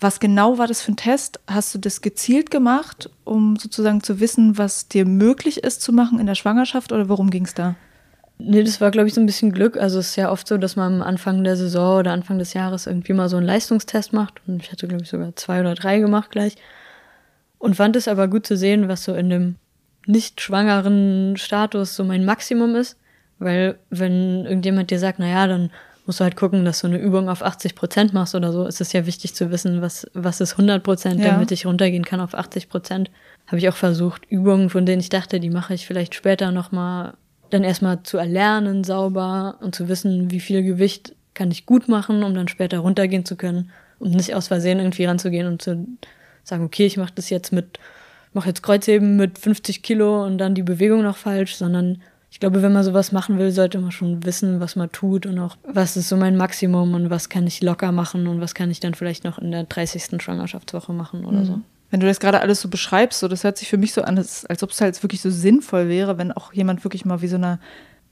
Was 0.00 0.18
genau 0.18 0.56
war 0.56 0.66
das 0.66 0.80
für 0.80 0.92
ein 0.92 0.96
Test? 0.96 1.40
Hast 1.46 1.74
du 1.74 1.78
das 1.78 2.00
gezielt 2.00 2.50
gemacht, 2.50 3.10
um 3.24 3.56
sozusagen 3.56 4.02
zu 4.02 4.18
wissen, 4.18 4.56
was 4.56 4.88
dir 4.88 5.04
möglich 5.04 5.62
ist 5.62 5.82
zu 5.82 5.92
machen 5.92 6.18
in 6.18 6.26
der 6.26 6.34
Schwangerschaft 6.34 6.92
oder 6.92 7.10
worum 7.10 7.28
ging 7.28 7.44
es 7.44 7.52
da? 7.52 7.76
Nee, 8.42 8.62
das 8.62 8.80
war, 8.80 8.90
glaube 8.90 9.08
ich, 9.08 9.14
so 9.14 9.20
ein 9.20 9.26
bisschen 9.26 9.52
Glück. 9.52 9.76
Also 9.76 9.98
es 9.98 10.10
ist 10.10 10.16
ja 10.16 10.30
oft 10.30 10.48
so, 10.48 10.56
dass 10.58 10.76
man 10.76 10.94
am 10.94 11.02
Anfang 11.02 11.44
der 11.44 11.56
Saison 11.56 11.98
oder 11.98 12.12
Anfang 12.12 12.38
des 12.38 12.54
Jahres 12.54 12.86
irgendwie 12.86 13.12
mal 13.12 13.28
so 13.28 13.36
einen 13.36 13.46
Leistungstest 13.46 14.12
macht. 14.12 14.40
Und 14.46 14.62
ich 14.62 14.72
hatte, 14.72 14.88
glaube 14.88 15.02
ich, 15.02 15.10
sogar 15.10 15.36
zwei 15.36 15.60
oder 15.60 15.74
drei 15.74 15.98
gemacht 15.98 16.30
gleich. 16.30 16.56
Und 17.58 17.76
fand 17.76 17.96
es 17.96 18.08
aber 18.08 18.28
gut 18.28 18.46
zu 18.46 18.56
sehen, 18.56 18.88
was 18.88 19.04
so 19.04 19.14
in 19.14 19.30
dem 19.30 19.56
nicht 20.06 20.40
schwangeren 20.40 21.36
Status 21.36 21.94
so 21.94 22.04
mein 22.04 22.24
Maximum 22.24 22.74
ist. 22.74 22.96
Weil 23.38 23.78
wenn 23.90 24.44
irgendjemand 24.44 24.90
dir 24.90 24.98
sagt, 24.98 25.18
na 25.18 25.28
ja, 25.28 25.46
dann 25.46 25.70
musst 26.06 26.20
du 26.20 26.24
halt 26.24 26.36
gucken, 26.36 26.64
dass 26.64 26.80
du 26.80 26.86
eine 26.86 26.98
Übung 26.98 27.28
auf 27.28 27.42
80 27.42 27.74
Prozent 27.74 28.12
machst 28.12 28.34
oder 28.34 28.52
so, 28.52 28.66
ist 28.66 28.80
es 28.80 28.92
ja 28.92 29.06
wichtig 29.06 29.34
zu 29.34 29.50
wissen, 29.50 29.80
was, 29.80 30.06
was 30.12 30.40
ist 30.40 30.52
100 30.52 30.82
Prozent, 30.82 31.20
ja. 31.20 31.30
damit 31.30 31.52
ich 31.52 31.66
runtergehen 31.66 32.04
kann 32.04 32.20
auf 32.20 32.34
80 32.34 32.68
Prozent. 32.68 33.10
Habe 33.46 33.58
ich 33.58 33.68
auch 33.68 33.76
versucht, 33.76 34.26
Übungen, 34.28 34.70
von 34.70 34.86
denen 34.86 35.00
ich 35.00 35.08
dachte, 35.08 35.40
die 35.40 35.50
mache 35.50 35.74
ich 35.74 35.86
vielleicht 35.86 36.14
später 36.14 36.50
nochmal 36.50 37.14
dann 37.50 37.64
erstmal 37.64 38.02
zu 38.02 38.18
erlernen 38.18 38.84
sauber 38.84 39.56
und 39.60 39.74
zu 39.74 39.88
wissen, 39.88 40.30
wie 40.30 40.40
viel 40.40 40.62
Gewicht 40.62 41.14
kann 41.34 41.50
ich 41.50 41.66
gut 41.66 41.88
machen, 41.88 42.22
um 42.22 42.34
dann 42.34 42.48
später 42.48 42.78
runtergehen 42.78 43.24
zu 43.24 43.36
können 43.36 43.70
und 43.98 44.12
nicht 44.12 44.34
aus 44.34 44.48
Versehen 44.48 44.78
irgendwie 44.78 45.04
ranzugehen 45.04 45.46
und 45.46 45.62
zu 45.62 45.86
sagen, 46.42 46.64
okay, 46.64 46.86
ich 46.86 46.96
mache 46.96 47.12
das 47.14 47.30
jetzt 47.30 47.52
mit, 47.52 47.78
mache 48.32 48.48
jetzt 48.48 48.62
Kreuzheben 48.62 49.16
mit 49.16 49.38
50 49.38 49.82
Kilo 49.82 50.24
und 50.24 50.38
dann 50.38 50.54
die 50.54 50.62
Bewegung 50.62 51.02
noch 51.02 51.16
falsch, 51.16 51.54
sondern 51.56 52.02
ich 52.30 52.38
glaube, 52.38 52.62
wenn 52.62 52.72
man 52.72 52.84
sowas 52.84 53.10
machen 53.10 53.38
will, 53.38 53.50
sollte 53.50 53.78
man 53.78 53.90
schon 53.90 54.24
wissen, 54.24 54.60
was 54.60 54.76
man 54.76 54.92
tut 54.92 55.26
und 55.26 55.38
auch, 55.38 55.56
was 55.64 55.96
ist 55.96 56.08
so 56.08 56.16
mein 56.16 56.36
Maximum 56.36 56.94
und 56.94 57.10
was 57.10 57.28
kann 57.28 57.46
ich 57.46 57.60
locker 57.60 57.90
machen 57.90 58.28
und 58.28 58.40
was 58.40 58.54
kann 58.54 58.70
ich 58.70 58.80
dann 58.80 58.94
vielleicht 58.94 59.24
noch 59.24 59.38
in 59.38 59.50
der 59.50 59.64
30. 59.64 60.22
Schwangerschaftswoche 60.22 60.92
machen 60.92 61.24
oder 61.24 61.40
mhm. 61.40 61.44
so. 61.44 61.60
Wenn 61.90 62.00
du 62.00 62.06
das 62.06 62.20
gerade 62.20 62.40
alles 62.40 62.60
so 62.60 62.68
beschreibst, 62.68 63.20
so, 63.20 63.28
das 63.28 63.44
hört 63.44 63.58
sich 63.58 63.68
für 63.68 63.76
mich 63.76 63.92
so 63.92 64.02
an, 64.02 64.16
als, 64.16 64.46
als 64.46 64.62
ob 64.62 64.70
es 64.70 64.80
halt 64.80 65.02
wirklich 65.02 65.20
so 65.20 65.30
sinnvoll 65.30 65.88
wäre, 65.88 66.18
wenn 66.18 66.32
auch 66.32 66.52
jemand 66.52 66.84
wirklich 66.84 67.04
mal 67.04 67.20
wie 67.20 67.28
so 67.28 67.36
eine, 67.36 67.58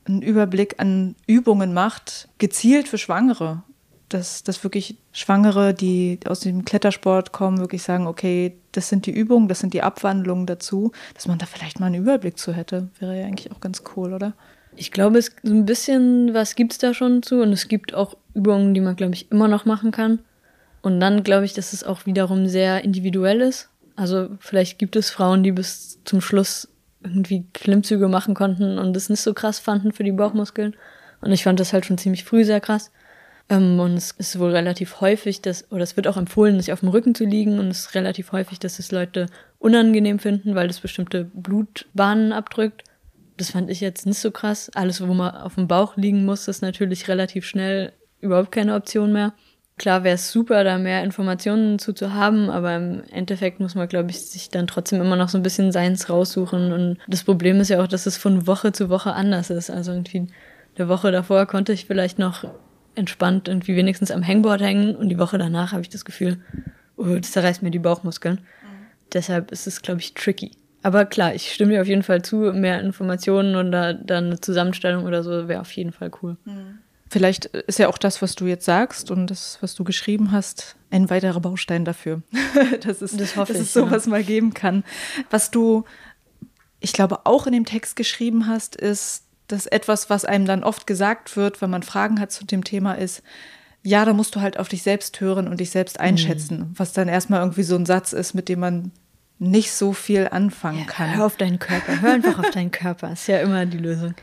einen 0.06 0.22
Überblick 0.22 0.76
an 0.78 1.14
Übungen 1.26 1.72
macht, 1.72 2.28
gezielt 2.38 2.88
für 2.88 2.98
Schwangere. 2.98 3.62
Dass, 4.08 4.42
dass 4.42 4.64
wirklich 4.64 4.96
Schwangere, 5.12 5.74
die 5.74 6.18
aus 6.26 6.40
dem 6.40 6.64
Klettersport 6.64 7.32
kommen, 7.32 7.58
wirklich 7.58 7.82
sagen, 7.82 8.06
okay, 8.06 8.56
das 8.72 8.88
sind 8.88 9.04
die 9.04 9.10
Übungen, 9.10 9.48
das 9.48 9.60
sind 9.60 9.74
die 9.74 9.82
Abwandlungen 9.82 10.46
dazu, 10.46 10.92
dass 11.12 11.26
man 11.26 11.36
da 11.36 11.44
vielleicht 11.44 11.78
mal 11.78 11.86
einen 11.86 11.96
Überblick 11.96 12.38
zu 12.38 12.54
hätte. 12.54 12.88
Wäre 12.98 13.20
ja 13.20 13.26
eigentlich 13.26 13.52
auch 13.52 13.60
ganz 13.60 13.82
cool, 13.94 14.14
oder? 14.14 14.32
Ich 14.76 14.92
glaube, 14.92 15.18
es 15.18 15.32
so 15.42 15.52
ein 15.52 15.66
bisschen 15.66 16.32
was 16.32 16.54
gibt 16.54 16.72
es 16.72 16.78
da 16.78 16.94
schon 16.94 17.22
zu 17.22 17.42
und 17.42 17.52
es 17.52 17.68
gibt 17.68 17.92
auch 17.92 18.16
Übungen, 18.32 18.72
die 18.72 18.80
man, 18.80 18.96
glaube 18.96 19.12
ich, 19.12 19.30
immer 19.30 19.46
noch 19.46 19.66
machen 19.66 19.90
kann. 19.90 20.20
Und 20.82 21.00
dann 21.00 21.22
glaube 21.22 21.44
ich, 21.44 21.52
dass 21.52 21.72
es 21.72 21.84
auch 21.84 22.06
wiederum 22.06 22.46
sehr 22.46 22.84
individuell 22.84 23.40
ist. 23.40 23.68
Also 23.96 24.28
vielleicht 24.38 24.78
gibt 24.78 24.96
es 24.96 25.10
Frauen, 25.10 25.42
die 25.42 25.52
bis 25.52 25.98
zum 26.04 26.20
Schluss 26.20 26.68
irgendwie 27.02 27.46
Klimmzüge 27.52 28.08
machen 28.08 28.34
konnten 28.34 28.78
und 28.78 28.96
es 28.96 29.08
nicht 29.08 29.20
so 29.20 29.34
krass 29.34 29.58
fanden 29.58 29.92
für 29.92 30.04
die 30.04 30.12
Bauchmuskeln. 30.12 30.76
Und 31.20 31.32
ich 31.32 31.44
fand 31.44 31.58
das 31.58 31.72
halt 31.72 31.86
schon 31.86 31.98
ziemlich 31.98 32.24
früh 32.24 32.44
sehr 32.44 32.60
krass. 32.60 32.92
Ähm, 33.48 33.80
und 33.80 33.94
es 33.94 34.12
ist 34.12 34.38
wohl 34.38 34.50
relativ 34.50 35.00
häufig, 35.00 35.40
dass, 35.42 35.70
oder 35.72 35.82
es 35.82 35.96
wird 35.96 36.06
auch 36.06 36.16
empfohlen, 36.16 36.56
nicht 36.56 36.72
auf 36.72 36.80
dem 36.80 36.90
Rücken 36.90 37.14
zu 37.14 37.24
liegen. 37.24 37.58
Und 37.58 37.68
es 37.68 37.80
ist 37.80 37.94
relativ 37.94 38.32
häufig, 38.32 38.58
dass 38.58 38.78
es 38.78 38.92
Leute 38.92 39.26
unangenehm 39.58 40.18
finden, 40.18 40.54
weil 40.54 40.68
das 40.68 40.80
bestimmte 40.80 41.24
Blutbahnen 41.24 42.32
abdrückt. 42.32 42.84
Das 43.36 43.50
fand 43.50 43.70
ich 43.70 43.80
jetzt 43.80 44.06
nicht 44.06 44.18
so 44.18 44.30
krass. 44.30 44.70
Alles, 44.74 45.00
wo 45.00 45.12
man 45.14 45.34
auf 45.34 45.54
dem 45.54 45.68
Bauch 45.68 45.96
liegen 45.96 46.24
muss, 46.24 46.48
ist 46.48 46.62
natürlich 46.62 47.08
relativ 47.08 47.46
schnell 47.46 47.92
überhaupt 48.20 48.52
keine 48.52 48.74
Option 48.74 49.12
mehr. 49.12 49.32
Klar 49.78 50.04
wäre 50.04 50.16
es 50.16 50.32
super, 50.32 50.64
da 50.64 50.76
mehr 50.76 51.04
Informationen 51.04 51.78
zu, 51.78 51.92
zu 51.92 52.12
haben, 52.12 52.50
aber 52.50 52.76
im 52.76 53.02
Endeffekt 53.10 53.60
muss 53.60 53.74
man, 53.74 53.88
glaube 53.88 54.10
ich, 54.10 54.20
sich 54.20 54.50
dann 54.50 54.66
trotzdem 54.66 55.00
immer 55.00 55.16
noch 55.16 55.28
so 55.28 55.38
ein 55.38 55.42
bisschen 55.42 55.70
seins 55.72 56.10
raussuchen. 56.10 56.72
Und 56.72 56.98
das 57.06 57.22
Problem 57.22 57.60
ist 57.60 57.70
ja 57.70 57.82
auch, 57.82 57.86
dass 57.86 58.06
es 58.06 58.16
von 58.16 58.46
Woche 58.46 58.72
zu 58.72 58.90
Woche 58.90 59.12
anders 59.12 59.50
ist. 59.50 59.70
Also 59.70 59.92
irgendwie 59.92 60.26
eine 60.76 60.88
Woche 60.88 61.12
davor 61.12 61.46
konnte 61.46 61.72
ich 61.72 61.86
vielleicht 61.86 62.18
noch 62.18 62.44
entspannt 62.94 63.48
irgendwie 63.48 63.76
wenigstens 63.76 64.10
am 64.10 64.26
Hangboard 64.26 64.60
hängen 64.60 64.96
und 64.96 65.08
die 65.08 65.18
Woche 65.18 65.38
danach 65.38 65.72
habe 65.72 65.82
ich 65.82 65.88
das 65.88 66.04
Gefühl, 66.04 66.38
oh, 66.96 67.04
das 67.04 67.30
zerreißt 67.30 67.62
mir 67.62 67.70
die 67.70 67.78
Bauchmuskeln. 67.78 68.36
Mhm. 68.36 68.86
Deshalb 69.12 69.52
ist 69.52 69.66
es, 69.66 69.82
glaube 69.82 70.00
ich, 70.00 70.14
tricky. 70.14 70.50
Aber 70.82 71.04
klar, 71.04 71.34
ich 71.34 71.52
stimme 71.52 71.72
dir 71.72 71.82
auf 71.82 71.88
jeden 71.88 72.02
Fall 72.02 72.22
zu, 72.22 72.36
mehr 72.52 72.80
Informationen 72.80 73.56
und 73.56 73.72
da, 73.72 73.92
da 73.92 74.18
eine 74.18 74.40
Zusammenstellung 74.40 75.04
oder 75.04 75.22
so 75.22 75.48
wäre 75.48 75.60
auf 75.60 75.72
jeden 75.72 75.92
Fall 75.92 76.10
cool. 76.22 76.36
Mhm. 76.44 76.78
Vielleicht 77.10 77.46
ist 77.46 77.78
ja 77.78 77.88
auch 77.88 77.98
das, 77.98 78.20
was 78.20 78.34
du 78.34 78.46
jetzt 78.46 78.64
sagst 78.64 79.10
und 79.10 79.28
das, 79.28 79.58
was 79.60 79.74
du 79.74 79.84
geschrieben 79.84 80.32
hast, 80.32 80.76
ein 80.90 81.08
weiterer 81.08 81.40
Baustein 81.40 81.84
dafür, 81.84 82.22
dass 82.82 83.00
es, 83.00 83.16
das 83.16 83.36
hoffe 83.36 83.52
dass 83.52 83.62
es 83.62 83.72
sowas 83.72 84.04
ja. 84.04 84.10
mal 84.10 84.24
geben 84.24 84.52
kann. 84.52 84.84
Was 85.30 85.50
du, 85.50 85.84
ich 86.80 86.92
glaube, 86.92 87.24
auch 87.24 87.46
in 87.46 87.52
dem 87.52 87.64
Text 87.64 87.96
geschrieben 87.96 88.46
hast, 88.46 88.76
ist, 88.76 89.24
dass 89.46 89.66
etwas, 89.66 90.10
was 90.10 90.26
einem 90.26 90.44
dann 90.44 90.62
oft 90.62 90.86
gesagt 90.86 91.36
wird, 91.36 91.62
wenn 91.62 91.70
man 91.70 91.82
Fragen 91.82 92.20
hat 92.20 92.30
zu 92.30 92.44
dem 92.44 92.64
Thema, 92.64 92.92
ist, 92.92 93.22
ja, 93.82 94.04
da 94.04 94.12
musst 94.12 94.34
du 94.36 94.40
halt 94.40 94.58
auf 94.58 94.68
dich 94.68 94.82
selbst 94.82 95.20
hören 95.20 95.48
und 95.48 95.60
dich 95.60 95.70
selbst 95.70 96.00
einschätzen, 96.00 96.58
mhm. 96.58 96.74
was 96.76 96.92
dann 96.92 97.08
erstmal 97.08 97.40
irgendwie 97.40 97.62
so 97.62 97.76
ein 97.76 97.86
Satz 97.86 98.12
ist, 98.12 98.34
mit 98.34 98.48
dem 98.50 98.60
man 98.60 98.92
nicht 99.38 99.72
so 99.72 99.92
viel 99.92 100.28
anfangen 100.30 100.80
ja, 100.80 100.84
kann. 100.84 101.16
Hör 101.16 101.26
auf 101.26 101.36
deinen 101.36 101.58
Körper, 101.58 102.00
hör 102.00 102.12
einfach 102.12 102.38
auf 102.38 102.50
deinen 102.50 102.70
Körper, 102.70 103.12
ist 103.12 103.28
ja 103.28 103.38
immer 103.38 103.64
die 103.66 103.78
Lösung. 103.78 104.14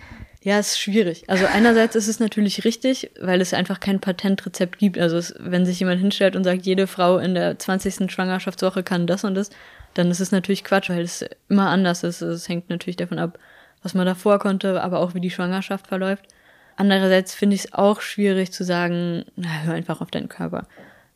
Ja, 0.46 0.60
ist 0.60 0.80
schwierig. 0.80 1.24
Also 1.26 1.48
einerseits 1.48 1.96
ist 1.96 2.08
es 2.08 2.20
natürlich 2.20 2.66
richtig, 2.66 3.10
weil 3.20 3.42
es 3.42 3.52
einfach 3.56 3.80
kein 3.80 4.00
Patentrezept 4.00 4.78
gibt. 4.78 5.00
Also 5.00 5.18
es, 5.18 5.34
wenn 5.40 5.66
sich 5.66 5.80
jemand 5.80 6.00
hinstellt 6.00 6.36
und 6.36 6.44
sagt, 6.44 6.68
jede 6.68 6.86
Frau 6.86 7.18
in 7.18 7.34
der 7.34 7.58
20. 7.58 8.12
Schwangerschaftswoche 8.12 8.84
kann 8.84 9.08
das 9.08 9.24
und 9.24 9.34
das, 9.34 9.50
dann 9.96 10.12
ist 10.12 10.20
es 10.20 10.32
natürlich 10.32 10.64
Quatsch, 10.64 10.92
weil 10.92 11.02
es 11.02 11.26
immer 11.50 11.70
anders 11.70 12.04
ist. 12.04 12.22
Es 12.22 12.48
hängt 12.48 12.70
natürlich 12.70 12.96
davon 12.96 13.18
ab, 13.18 13.40
was 13.82 13.96
man 13.96 14.06
davor 14.06 14.38
konnte, 14.38 14.84
aber 14.84 15.00
auch 15.00 15.16
wie 15.16 15.20
die 15.20 15.32
Schwangerschaft 15.32 15.88
verläuft. 15.88 16.26
Andererseits 16.76 17.34
finde 17.34 17.56
ich 17.56 17.66
es 17.66 17.74
auch 17.74 18.02
schwierig 18.02 18.52
zu 18.52 18.64
sagen, 18.64 19.26
na, 19.36 19.50
hör 19.64 19.74
einfach 19.74 20.00
auf 20.00 20.12
deinen 20.12 20.30
Körper. 20.30 20.68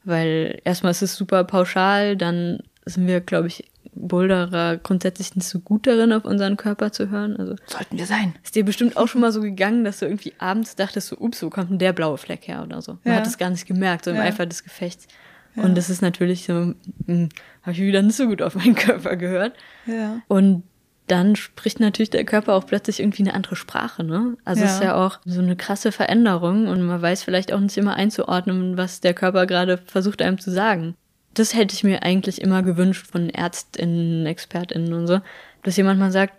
Weil 0.03 0.59
erstmal 0.65 0.89
ist 0.89 1.03
es 1.03 1.15
super 1.15 1.43
pauschal, 1.43 2.17
dann 2.17 2.63
sind 2.85 3.05
wir, 3.05 3.21
glaube 3.21 3.49
ich, 3.49 3.69
Boulderer 3.99 4.77
grundsätzlich 4.77 5.35
nicht 5.35 5.47
so 5.47 5.59
gut 5.59 5.85
darin, 5.85 6.13
auf 6.13 6.25
unseren 6.25 6.57
Körper 6.57 6.91
zu 6.91 7.09
hören. 7.09 7.37
Also 7.37 7.55
sollten 7.67 7.97
wir 7.97 8.05
sein. 8.05 8.33
Ist 8.43 8.55
dir 8.55 8.65
bestimmt 8.65 8.97
auch 8.97 9.07
schon 9.07 9.21
mal 9.21 9.31
so 9.31 9.41
gegangen, 9.41 9.83
dass 9.83 9.99
du 9.99 10.05
irgendwie 10.05 10.33
abends 10.39 10.75
dachtest, 10.75 11.09
so, 11.09 11.17
ups, 11.17 11.43
wo 11.43 11.49
kommt 11.49 11.69
denn 11.69 11.79
der 11.79 11.93
blaue 11.93 12.17
Fleck 12.17 12.47
her 12.47 12.63
oder 12.63 12.81
so. 12.81 12.93
Man 13.03 13.13
ja. 13.13 13.19
hat 13.19 13.27
es 13.27 13.37
gar 13.37 13.49
nicht 13.49 13.65
gemerkt, 13.65 14.05
so 14.05 14.11
im 14.11 14.17
ja. 14.17 14.23
Eifer 14.23 14.45
des 14.45 14.63
Gefechts. 14.63 15.07
Ja. 15.55 15.63
Und 15.63 15.77
das 15.77 15.89
ist 15.89 16.01
natürlich 16.01 16.45
so, 16.45 16.73
hm, 17.05 17.29
habe 17.61 17.71
ich 17.71 17.79
wieder 17.79 18.01
nicht 18.01 18.15
so 18.15 18.27
gut 18.27 18.41
auf 18.41 18.55
meinen 18.55 18.75
Körper 18.75 19.15
gehört. 19.15 19.53
Ja. 19.85 20.21
Und 20.27 20.63
dann 21.07 21.35
spricht 21.35 21.79
natürlich 21.79 22.11
der 22.11 22.23
Körper 22.23 22.53
auch 22.53 22.67
plötzlich 22.67 22.99
irgendwie 22.99 23.23
eine 23.23 23.33
andere 23.33 23.55
Sprache, 23.55 24.03
ne? 24.03 24.37
Also 24.45 24.63
ja. 24.63 24.67
ist 24.67 24.83
ja 24.83 24.95
auch 24.95 25.19
so 25.25 25.41
eine 25.41 25.55
krasse 25.55 25.91
Veränderung 25.91 26.67
und 26.67 26.83
man 26.83 27.01
weiß 27.01 27.23
vielleicht 27.23 27.51
auch 27.51 27.59
nicht 27.59 27.77
immer 27.77 27.95
einzuordnen, 27.95 28.77
was 28.77 29.01
der 29.01 29.15
Körper 29.15 29.47
gerade 29.47 29.79
versucht 29.79 30.21
einem 30.21 30.37
zu 30.37 30.51
sagen 30.51 30.95
das 31.33 31.53
hätte 31.53 31.75
ich 31.75 31.83
mir 31.83 32.03
eigentlich 32.03 32.41
immer 32.41 32.63
gewünscht 32.63 33.07
von 33.07 33.29
Ärztinnen, 33.29 34.25
ExpertInnen 34.25 34.93
und 34.93 35.07
so, 35.07 35.21
dass 35.63 35.77
jemand 35.77 35.99
mal 35.99 36.11
sagt, 36.11 36.33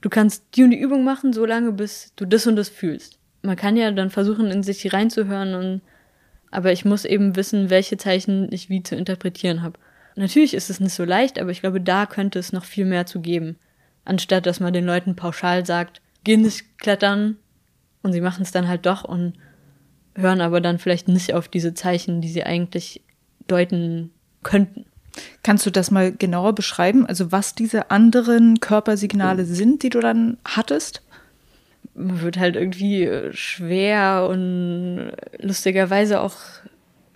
du 0.00 0.08
kannst 0.08 0.44
die 0.54 0.64
und 0.64 0.70
die 0.70 0.80
Übung 0.80 1.04
machen, 1.04 1.32
so 1.32 1.46
lange, 1.46 1.72
bis 1.72 2.12
du 2.16 2.26
das 2.26 2.46
und 2.46 2.56
das 2.56 2.68
fühlst. 2.68 3.18
Man 3.42 3.56
kann 3.56 3.76
ja 3.76 3.90
dann 3.90 4.10
versuchen, 4.10 4.50
in 4.50 4.62
sich 4.62 4.92
reinzuhören 4.92 5.54
und, 5.54 5.80
aber 6.50 6.72
ich 6.72 6.84
muss 6.84 7.04
eben 7.04 7.36
wissen, 7.36 7.70
welche 7.70 7.96
Zeichen 7.96 8.52
ich 8.52 8.68
wie 8.68 8.82
zu 8.82 8.94
interpretieren 8.94 9.62
habe. 9.62 9.78
Natürlich 10.14 10.54
ist 10.54 10.70
es 10.70 10.80
nicht 10.80 10.94
so 10.94 11.04
leicht, 11.04 11.38
aber 11.38 11.50
ich 11.50 11.60
glaube, 11.60 11.80
da 11.80 12.06
könnte 12.06 12.38
es 12.38 12.52
noch 12.52 12.64
viel 12.64 12.84
mehr 12.84 13.06
zu 13.06 13.20
geben. 13.20 13.56
Anstatt, 14.04 14.46
dass 14.46 14.60
man 14.60 14.72
den 14.72 14.84
Leuten 14.84 15.16
pauschal 15.16 15.64
sagt, 15.64 16.02
geh 16.24 16.36
nicht 16.36 16.78
klettern 16.78 17.36
und 18.02 18.12
sie 18.12 18.20
machen 18.20 18.42
es 18.42 18.52
dann 18.52 18.68
halt 18.68 18.84
doch 18.86 19.04
und 19.04 19.34
hören 20.14 20.40
aber 20.40 20.60
dann 20.60 20.78
vielleicht 20.78 21.08
nicht 21.08 21.32
auf 21.32 21.48
diese 21.48 21.72
Zeichen, 21.74 22.20
die 22.20 22.28
sie 22.28 22.44
eigentlich 22.44 23.00
deuten 23.46 24.10
könnten. 24.42 24.84
Kannst 25.42 25.66
du 25.66 25.70
das 25.70 25.90
mal 25.90 26.12
genauer 26.12 26.54
beschreiben? 26.54 27.06
Also 27.06 27.32
was 27.32 27.54
diese 27.54 27.90
anderen 27.90 28.60
Körpersignale 28.60 29.44
sind, 29.44 29.82
die 29.82 29.90
du 29.90 30.00
dann 30.00 30.38
hattest? 30.44 31.02
Man 31.94 32.22
wird 32.22 32.38
halt 32.38 32.56
irgendwie 32.56 33.04
äh, 33.04 33.32
schwer 33.32 34.26
und 34.30 35.12
lustigerweise 35.38 36.20
auch 36.20 36.36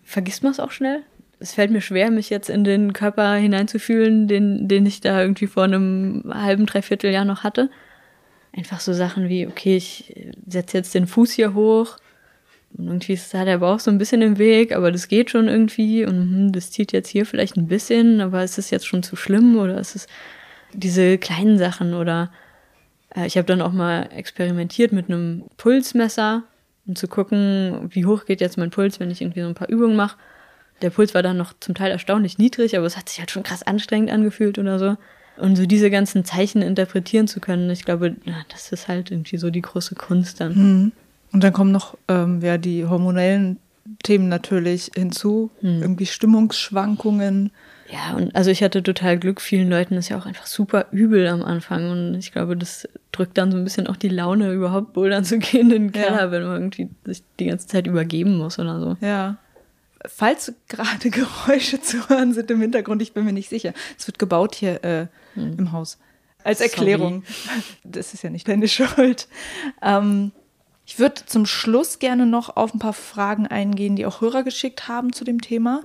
vergisst 0.05 0.43
man 0.43 0.53
es 0.53 0.61
auch 0.61 0.71
schnell. 0.71 1.03
Es 1.39 1.55
fällt 1.55 1.71
mir 1.71 1.81
schwer, 1.81 2.11
mich 2.11 2.31
jetzt 2.31 2.49
in 2.49 2.65
den 2.65 2.93
Körper 2.93 3.35
hineinzufühlen, 3.35 4.27
den, 4.27 4.69
den 4.69 4.87
ich 4.87 5.01
da 5.01 5.21
irgendwie 5.21 5.47
vor 5.47 5.65
einem 5.65 6.25
halben, 6.33 6.67
dreiviertel 6.67 7.11
Jahr 7.11 7.25
noch 7.25 7.45
hatte. 7.45 7.71
Einfach 8.57 8.81
so 8.81 8.95
Sachen 8.95 9.29
wie, 9.29 9.47
okay, 9.47 9.77
ich 9.77 10.15
setze 10.47 10.79
jetzt 10.79 10.95
den 10.95 11.07
Fuß 11.07 11.33
hier 11.33 11.53
hoch, 11.53 11.99
und 12.77 12.87
irgendwie 12.87 13.15
ist 13.15 13.33
da 13.33 13.45
der 13.45 13.59
Bauch 13.59 13.81
so 13.81 13.91
ein 13.91 13.99
bisschen 13.99 14.23
im 14.23 14.39
Weg, 14.39 14.75
aber 14.75 14.93
das 14.93 15.09
geht 15.09 15.31
schon 15.31 15.49
irgendwie 15.49 16.05
und 16.05 16.15
hm, 16.15 16.53
das 16.53 16.71
zieht 16.71 16.93
jetzt 16.93 17.09
hier 17.09 17.25
vielleicht 17.25 17.57
ein 17.57 17.69
bisschen, 17.69 18.21
aber 18.21 18.45
ist 18.45 18.59
es 18.59 18.71
jetzt 18.71 18.87
schon 18.87 19.03
zu 19.03 19.17
schlimm 19.17 19.57
oder 19.57 19.79
ist 19.79 19.97
es 19.97 20.07
diese 20.73 21.19
kleinen 21.19 21.59
Sachen 21.59 21.95
oder 21.95 22.31
äh, 23.15 23.27
ich 23.27 23.37
habe 23.37 23.47
dann 23.47 23.63
auch 23.63 23.73
mal 23.73 24.09
experimentiert 24.15 24.93
mit 24.93 25.09
einem 25.09 25.45
Pulsmesser, 25.57 26.45
um 26.87 26.97
zu 26.97 27.09
gucken, 27.09 27.89
wie 27.91 28.05
hoch 28.05 28.27
geht 28.27 28.41
jetzt 28.41 28.59
mein 28.59 28.71
Puls, 28.71 29.01
wenn 29.01 29.11
ich 29.11 29.23
irgendwie 29.23 29.41
so 29.41 29.49
ein 29.49 29.55
paar 29.55 29.69
Übungen 29.69 29.97
mache. 29.97 30.17
Der 30.83 30.91
Puls 30.91 31.15
war 31.15 31.23
dann 31.23 31.39
noch 31.39 31.55
zum 31.59 31.75
Teil 31.75 31.91
erstaunlich 31.91 32.37
niedrig, 32.37 32.77
aber 32.77 32.87
es 32.87 32.97
hat 32.97 33.09
sich 33.09 33.19
halt 33.19 33.31
schon 33.31 33.43
krass 33.43 33.63
anstrengend 33.63 34.11
angefühlt 34.11 34.59
oder 34.59 34.79
so. 34.79 34.97
Und 35.39 35.57
so 35.57 35.67
diese 35.67 35.91
ganzen 35.91 36.25
Zeichen 36.25 36.63
interpretieren 36.63 37.29
zu 37.29 37.41
können, 37.41 37.71
ich 37.71 37.85
glaube, 37.85 38.17
na, 38.25 38.45
das 38.49 38.73
ist 38.73 38.89
halt 38.89 39.11
irgendwie 39.11 39.37
so 39.37 39.51
die 39.51 39.63
große 39.63 39.95
Kunst 39.95 40.41
dann. 40.41 40.55
Mhm. 40.55 40.93
Und 41.33 41.45
dann 41.45 41.53
kommen 41.53 41.73
noch 41.73 41.97
ähm, 42.09 42.41
ja, 42.41 42.59
die 42.59 42.87
hormonellen 42.87 43.59
Themen 44.03 44.29
natürlich 44.29 44.91
hinzu, 44.95 45.51
hm. 45.61 45.83
irgendwie 45.83 46.07
Stimmungsschwankungen. 46.07 47.51
Ja, 47.89 48.17
und 48.17 48.35
also 48.35 48.51
ich 48.51 48.63
hatte 48.63 48.83
total 48.83 49.19
Glück. 49.19 49.41
Vielen 49.41 49.71
Leuten 49.71 49.95
ist 49.95 50.09
ja 50.09 50.19
auch 50.19 50.27
einfach 50.27 50.47
super 50.47 50.87
übel 50.91 51.27
am 51.29 51.43
Anfang. 51.43 51.91
Und 51.91 52.15
ich 52.15 52.33
glaube, 52.33 52.57
das 52.57 52.89
drückt 53.13 53.39
dann 53.39 53.53
so 53.53 53.59
ein 53.59 53.65
bisschen 53.65 53.87
auch 53.87 53.97
die 53.97 54.09
Laune, 54.09 54.53
überhaupt 54.53 54.93
bouldern 54.93 55.25
zu 55.25 55.39
gehen 55.39 55.71
in 55.71 55.83
den 55.85 55.93
Keller, 55.93 56.23
ja. 56.23 56.31
wenn 56.31 56.45
man 56.45 56.57
irgendwie 56.63 56.89
sich 57.05 57.23
die 57.39 57.47
ganze 57.47 57.69
Zeit 57.69 57.87
übergeben 57.87 58.39
muss 58.39 58.59
oder 58.59 58.81
so. 58.81 58.97
Ja. 59.05 59.37
Falls 60.05 60.53
gerade 60.69 61.11
Geräusche 61.11 61.81
zu 61.81 62.09
hören 62.09 62.33
sind 62.35 62.51
im 62.51 62.61
Hintergrund, 62.61 63.03
ich 63.03 63.13
bin 63.13 63.25
mir 63.25 63.33
nicht 63.33 63.49
sicher. 63.49 63.73
Es 63.99 64.07
wird 64.07 64.19
gebaut 64.19 64.55
hier 64.55 64.83
äh, 64.85 65.07
hm. 65.35 65.59
im 65.59 65.73
Haus. 65.73 65.99
Als 66.45 66.61
Erklärung. 66.61 67.25
Sorry. 67.27 67.63
Das 67.85 68.15
ist 68.15 68.23
ja 68.23 68.31
nicht 68.31 68.49
deine 68.49 68.69
Schuld. 68.69 69.29
Ähm, 69.83 70.33
ich 70.87 71.01
würde 71.01 71.27
zum 71.27 71.47
Schluss 71.47 71.99
gerne 71.99 72.27
noch 72.27 72.57
auf 72.57 72.73
ein 72.73 72.79
paar 72.79 72.93
Fragen 72.93 73.47
eingehen, 73.49 73.97
die 73.97 74.07
auch 74.07 74.21
Hörer 74.21 74.45
geschickt 74.45 74.87
haben 74.87 75.13
zu 75.13 75.25
dem 75.25 75.41
Thema. 75.41 75.83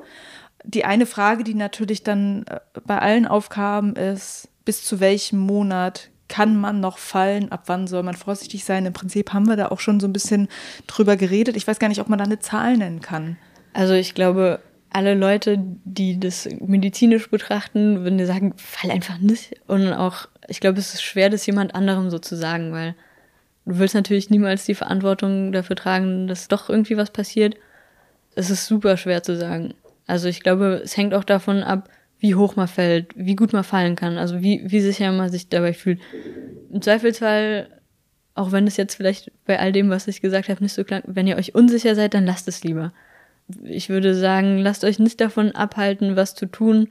Die 0.64 0.86
eine 0.86 1.08
Frage, 1.08 1.44
die 1.44 1.56
natürlich 1.56 2.04
dann 2.04 2.46
äh, 2.48 2.60
bei 2.86 3.00
allen 3.00 3.26
aufkam, 3.26 3.96
ist, 3.96 4.48
bis 4.64 4.84
zu 4.86 5.00
welchem 5.00 5.40
Monat 5.40 6.10
kann 6.28 6.56
man 6.56 6.80
noch 6.80 7.00
fallen? 7.00 7.52
Ab 7.52 7.64
wann 7.66 7.88
soll 7.88 8.04
man 8.04 8.16
vorsichtig 8.16 8.64
sein? 8.64 8.86
Im 8.86 8.94
Prinzip 8.94 9.34
haben 9.34 9.48
wir 9.48 9.58
da 9.58 9.70
auch 9.70 9.80
schon 9.80 10.00
so 10.00 10.08
ein 10.08 10.14
bisschen 10.14 10.48
drüber 10.86 11.18
geredet. 11.18 11.58
Ich 11.58 11.68
weiß 11.68 11.80
gar 11.80 11.90
nicht, 11.90 12.00
ob 12.00 12.08
man 12.08 12.20
da 12.20 12.26
eine 12.26 12.40
Zahl 12.40 12.78
nennen 12.78 13.02
kann. 13.02 13.38
Also 13.74 13.96
ich 13.96 14.14
glaube, 14.14 14.60
alle 14.92 15.16
Leute, 15.16 15.58
die 15.84 16.20
das 16.20 16.48
medizinisch 16.60 17.30
betrachten, 17.30 18.04
würden 18.04 18.20
dir 18.20 18.28
sagen, 18.28 18.54
fall 18.56 18.92
einfach 18.92 19.18
nicht. 19.18 19.56
Und 19.68 19.92
auch, 19.94 20.28
ich 20.48 20.60
glaube, 20.60 20.80
es 20.80 20.94
ist 20.94 21.02
schwer, 21.02 21.32
das 21.32 21.46
jemand 21.48 21.74
anderem 21.74 22.12
so 22.12 22.20
zu 22.20 22.38
sagen, 22.38 22.72
weil 22.72 22.96
Du 23.66 23.78
willst 23.78 23.96
natürlich 23.96 24.30
niemals 24.30 24.66
die 24.66 24.76
Verantwortung 24.76 25.52
dafür 25.52 25.76
tragen, 25.76 26.28
dass 26.28 26.48
doch 26.48 26.70
irgendwie 26.70 26.98
was 26.98 27.12
passiert. 27.12 27.56
Es 28.36 28.50
ist 28.50 28.66
super 28.66 28.98
schwer 28.98 29.24
zu 29.24 29.38
sagen. 29.38 29.74
Also 30.08 30.28
ich 30.28 30.42
glaube, 30.42 30.82
es 30.84 30.98
hängt 30.98 31.14
auch 31.14 31.24
davon 31.24 31.64
ab, 31.64 31.90
wie 32.20 32.36
hoch 32.36 32.56
man 32.56 32.68
fällt, 32.68 33.08
wie 33.16 33.36
gut 33.36 33.54
man 33.54 33.64
fallen 33.64 33.96
kann, 33.96 34.18
also 34.18 34.42
wie, 34.42 34.62
wie 34.66 34.80
sicher 34.80 35.12
man 35.12 35.30
sich 35.30 35.50
dabei 35.50 35.74
fühlt. 35.74 36.00
Im 36.72 36.82
Zweifelsfall, 36.82 37.68
auch 38.36 38.52
wenn 38.52 38.68
es 38.68 38.78
jetzt 38.78 38.96
vielleicht 38.96 39.32
bei 39.46 39.60
all 39.60 39.72
dem, 39.72 39.90
was 39.90 40.08
ich 40.08 40.22
gesagt 40.22 40.50
habe, 40.50 40.64
nicht 40.64 40.74
so 40.74 40.84
klang, 40.84 41.04
wenn 41.06 41.28
ihr 41.28 41.38
euch 41.38 41.56
unsicher 41.56 41.96
seid, 41.96 42.14
dann 42.14 42.26
lasst 42.26 42.48
es 42.48 42.64
lieber. 42.64 42.94
Ich 43.64 43.90
würde 43.90 44.16
sagen, 44.16 44.60
lasst 44.60 44.84
euch 44.84 45.00
nicht 45.00 45.20
davon 45.20 45.52
abhalten, 45.52 46.16
was 46.16 46.36
zu 46.36 46.46
tun, 46.46 46.90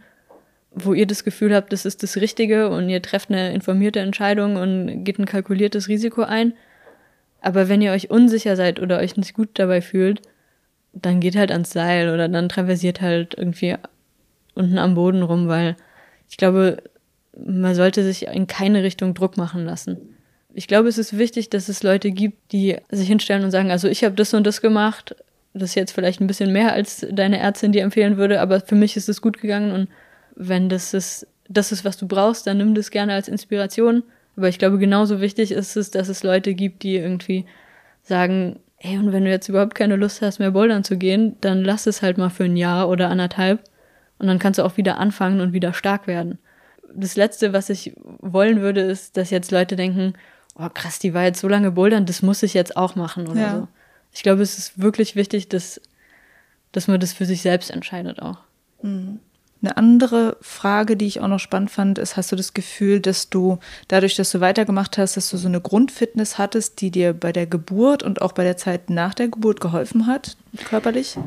wo 0.73 0.95
ihr 0.95 1.07
das 1.07 1.25
Gefühl 1.25 1.55
habt, 1.55 1.73
das 1.73 1.85
ist 1.85 2.03
das 2.03 2.17
Richtige 2.17 2.71
und 2.71 2.89
ihr 2.89 3.03
trefft 3.03 3.31
eine 3.31 3.53
informierte 3.53 4.01
Entscheidung 4.01 4.57
und 4.57 5.05
geht 5.05 5.19
ein 5.19 5.27
kalkuliertes 5.27 5.89
Risiko 5.89 6.23
ein. 6.23 6.55
Aber 7.41 7.69
wenn 7.69 7.83
ihr 7.83 7.93
euch 7.93 8.11
unsicher 8.11 8.57
seid 8.57 8.81
oder 8.81 8.99
euch 8.99 9.17
nicht 9.17 9.35
gut 9.35 9.51
dabei 9.55 9.81
fühlt, 9.81 10.23
dann 10.93 11.21
geht 11.21 11.37
halt 11.37 11.51
ans 11.51 11.71
Seil 11.71 12.13
oder 12.13 12.29
dann 12.29 12.49
traversiert 12.49 13.01
halt 13.01 13.35
irgendwie 13.37 13.77
unten 14.55 14.79
am 14.79 14.95
Boden 14.95 15.23
rum, 15.23 15.49
weil 15.49 15.77
ich 16.29 16.37
glaube, 16.37 16.83
man 17.37 17.75
sollte 17.75 18.05
sich 18.05 18.27
in 18.27 18.47
keine 18.47 18.83
Richtung 18.83 19.15
Druck 19.15 19.37
machen 19.37 19.65
lassen. 19.65 19.97
Ich 20.53 20.67
glaube, 20.67 20.89
es 20.89 20.99
ist 20.99 21.17
wichtig, 21.17 21.49
dass 21.51 21.69
es 21.69 21.83
Leute 21.83 22.11
gibt, 22.11 22.53
die 22.53 22.77
sich 22.91 23.09
hinstellen 23.09 23.45
und 23.45 23.51
sagen, 23.51 23.71
also 23.71 23.89
ich 23.89 24.05
habe 24.05 24.17
das 24.17 24.35
und 24.35 24.47
das 24.47 24.61
gemacht, 24.61 25.15
das 25.55 25.71
ist 25.71 25.75
jetzt 25.75 25.93
vielleicht 25.93 26.21
ein 26.21 26.27
bisschen 26.27 26.53
mehr, 26.53 26.73
als 26.73 27.07
deine 27.11 27.39
Ärztin 27.39 27.73
dir 27.73 27.83
empfehlen 27.83 28.17
würde, 28.17 28.41
aber 28.41 28.61
für 28.61 28.75
mich 28.75 28.97
ist 28.97 29.09
es 29.09 29.23
gut 29.23 29.41
gegangen 29.41 29.73
und 29.73 29.89
wenn 30.41 30.69
das 30.71 30.95
ist, 30.95 31.27
das 31.49 31.71
ist, 31.71 31.85
was 31.85 31.99
du 31.99 32.09
brauchst, 32.09 32.47
dann 32.47 32.57
nimm 32.57 32.75
das 32.75 32.91
gerne 32.91 33.13
als 33.13 33.29
Inspiration. 33.29 34.03
Aber 34.37 34.49
ich 34.49 34.59
glaube, 34.59 34.79
genauso 34.79 35.21
wichtig 35.21 35.53
ist 35.53 35.77
es, 35.77 35.91
dass 35.91 36.09
es 36.09 36.23
Leute 36.23 36.55
gibt, 36.55 36.83
die 36.83 36.97
irgendwie 36.97 37.45
sagen, 38.03 38.59
ey, 38.79 38.97
und 38.97 39.13
wenn 39.13 39.25
du 39.25 39.31
jetzt 39.31 39.49
überhaupt 39.49 39.75
keine 39.75 39.97
Lust 39.97 40.23
hast, 40.23 40.39
mehr 40.39 40.53
bouldern 40.53 40.83
zu 40.83 40.97
gehen, 40.97 41.37
dann 41.43 41.63
lass 41.63 41.87
es 41.87 42.01
halt 42.01 42.17
mal 42.17 42.31
für 42.31 42.45
ein 42.45 42.57
Jahr 42.57 42.89
oder 42.89 43.11
anderthalb 43.11 43.63
und 44.19 44.27
dann 44.27 44.39
kannst 44.39 44.59
du 44.59 44.65
auch 44.65 44.79
wieder 44.79 44.99
anfangen 44.99 45.41
und 45.41 45.53
wieder 45.53 45.75
stark 45.75 46.07
werden. 46.07 46.39
Das 46.95 47.17
Letzte, 47.17 47.53
was 47.53 47.69
ich 47.69 47.93
wollen 48.21 48.63
würde, 48.63 48.81
ist, 48.81 49.19
dass 49.19 49.31
jetzt 49.31 49.51
Leute 49.51 49.77
denken, 49.77 50.15
oh 50.57 50.69
krass, 50.73 50.99
die 50.99 51.13
war 51.13 51.25
jetzt 51.25 51.41
so 51.41 51.49
lange 51.49 51.73
bouldern, 51.73 52.07
das 52.07 52.23
muss 52.23 52.43
ich 52.43 52.55
jetzt 52.55 52.77
auch 52.77 52.97
machen 52.97 53.29
oder 53.29 53.41
ja. 53.41 53.57
so. 53.59 53.69
Ich 54.13 54.23
glaube, 54.23 54.43
es 54.43 54.57
ist 54.57 54.81
wirklich 54.81 55.15
wichtig, 55.17 55.49
dass, 55.49 55.81
dass 56.73 56.89
man 56.89 56.99
das 56.99 57.13
für 57.13 57.27
sich 57.27 57.43
selbst 57.43 57.71
entscheidet 57.71 58.23
auch. 58.23 58.39
Mhm. 58.83 59.21
Eine 59.63 59.77
andere 59.77 60.39
Frage, 60.41 60.97
die 60.97 61.07
ich 61.07 61.21
auch 61.21 61.29
noch 61.29 61.39
spannend 61.39 61.71
fand, 61.71 61.99
ist, 61.99 62.17
hast 62.17 62.33
du 62.33 62.37
das 62.37 62.55
Gefühl, 62.55 63.01
dass 63.01 63.29
du 63.29 63.59
dadurch, 63.89 64.15
dass 64.15 64.31
du 64.31 64.41
weitergemacht 64.41 64.97
hast, 64.97 65.19
dass 65.19 65.29
du 65.31 65.37
so 65.37 65.49
eine 65.49 65.61
Grundfitness 65.61 66.39
hattest, 66.39 66.81
die 66.81 66.91
dir 66.91 67.13
bei 67.13 67.31
der 67.31 67.47
Geburt 67.47 68.03
und 68.03 68.23
auch 68.23 68.33
bei 68.33 68.45
der 68.45 68.57
Zeit 68.57 68.89
nach 68.89 69.13
der 69.13 69.29
Geburt 69.29 69.61
geholfen 69.61 70.07
hat, 70.07 70.37
körperlich? 70.65 71.19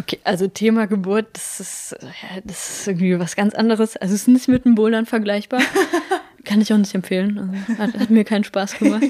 Okay, 0.00 0.18
also 0.24 0.46
Thema 0.46 0.86
Geburt, 0.86 1.26
das 1.34 1.60
ist, 1.60 1.96
das 2.44 2.80
ist 2.80 2.88
irgendwie 2.88 3.18
was 3.18 3.36
ganz 3.36 3.54
anderes. 3.54 3.96
Also 3.96 4.14
es 4.14 4.22
ist 4.22 4.28
nicht 4.28 4.48
mit 4.48 4.64
dem 4.64 4.74
Bouldern 4.74 5.06
vergleichbar. 5.06 5.60
Kann 6.44 6.60
ich 6.60 6.72
auch 6.72 6.78
nicht 6.78 6.94
empfehlen. 6.94 7.38
Also 7.38 7.78
hat, 7.78 8.00
hat 8.00 8.10
mir 8.10 8.24
keinen 8.24 8.44
Spaß 8.44 8.78
gemacht. 8.78 9.04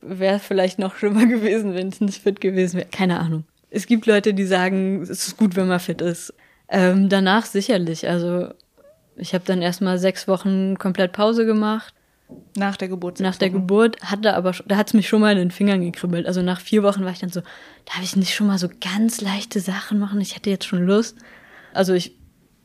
Wäre 0.00 0.38
vielleicht 0.38 0.78
noch 0.78 0.96
schlimmer 0.96 1.26
gewesen, 1.26 1.74
wenn 1.74 1.88
es 1.88 2.00
nicht 2.00 2.22
fit 2.22 2.40
gewesen 2.40 2.78
wäre. 2.78 2.88
Keine 2.90 3.20
Ahnung. 3.20 3.44
Es 3.70 3.86
gibt 3.86 4.06
Leute, 4.06 4.34
die 4.34 4.44
sagen, 4.44 5.02
es 5.02 5.10
ist 5.10 5.36
gut, 5.36 5.56
wenn 5.56 5.68
man 5.68 5.80
fit 5.80 6.00
ist. 6.00 6.32
Ähm, 6.68 7.08
danach 7.08 7.46
sicherlich. 7.46 8.08
Also 8.08 8.48
ich 9.16 9.34
habe 9.34 9.44
dann 9.46 9.62
erstmal 9.62 9.98
sechs 9.98 10.26
Wochen 10.28 10.76
komplett 10.78 11.12
Pause 11.12 11.46
gemacht. 11.46 11.94
Nach 12.56 12.76
der 12.76 12.88
Geburt. 12.88 13.20
Nach 13.20 13.36
der 13.36 13.50
Geburt 13.50 14.00
hatte 14.02 14.34
aber, 14.34 14.52
da 14.66 14.76
hat 14.76 14.88
es 14.88 14.94
mich 14.94 15.08
schon 15.08 15.20
mal 15.20 15.32
in 15.32 15.38
den 15.38 15.50
Fingern 15.50 15.82
gekribbelt. 15.82 16.26
Also 16.26 16.42
nach 16.42 16.60
vier 16.60 16.82
Wochen 16.82 17.04
war 17.04 17.12
ich 17.12 17.20
dann 17.20 17.30
so, 17.30 17.42
darf 17.84 18.02
ich 18.02 18.16
nicht 18.16 18.34
schon 18.34 18.46
mal 18.46 18.58
so 18.58 18.68
ganz 18.80 19.20
leichte 19.20 19.60
Sachen 19.60 19.98
machen? 19.98 20.20
Ich 20.20 20.34
hätte 20.34 20.50
jetzt 20.50 20.64
schon 20.64 20.86
Lust. 20.86 21.16
Also 21.74 21.92
ich 21.92 22.16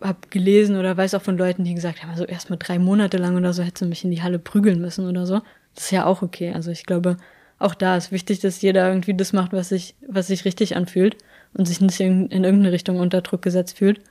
habe 0.02 0.20
gelesen 0.30 0.78
oder 0.78 0.96
weiß 0.96 1.14
auch 1.14 1.22
von 1.22 1.38
Leuten, 1.38 1.66
die 1.66 1.74
gesagt 1.74 2.02
haben, 2.02 2.10
also 2.10 2.24
erst 2.24 2.50
mal 2.50 2.56
drei 2.56 2.80
Monate 2.80 3.18
lang 3.18 3.36
oder 3.36 3.52
so 3.52 3.64
hätte 3.64 3.80
sie 3.80 3.90
mich 3.90 4.06
in 4.06 4.12
die 4.12 4.24
Halle 4.24 4.40
prügeln 4.40 4.80
müssen 4.80 5.08
oder 5.08 5.26
so. 5.26 5.42
Das 5.76 5.86
ist 5.86 5.92
ja 5.92 6.06
auch 6.06 6.22
okay. 6.22 6.54
Also 6.54 6.72
ich 6.72 6.86
glaube, 6.86 7.18
auch 7.60 7.76
da 7.76 7.98
ist 7.98 8.12
wichtig, 8.12 8.40
dass 8.40 8.62
jeder 8.62 8.88
irgendwie 8.88 9.14
das 9.14 9.34
macht, 9.34 9.52
was 9.52 9.70
sich, 9.70 9.96
was 10.08 10.28
sich 10.28 10.46
richtig 10.46 10.78
anfühlt 10.78 11.18
und 11.54 11.68
sich 11.68 11.82
nicht 11.82 12.00
in, 12.00 12.28
in 12.28 12.44
irgendeine 12.44 12.72
Richtung 12.74 13.00
unter 13.00 13.22
Druck 13.22 13.42
gesetzt 13.42 13.78
fühlt. 13.78 14.02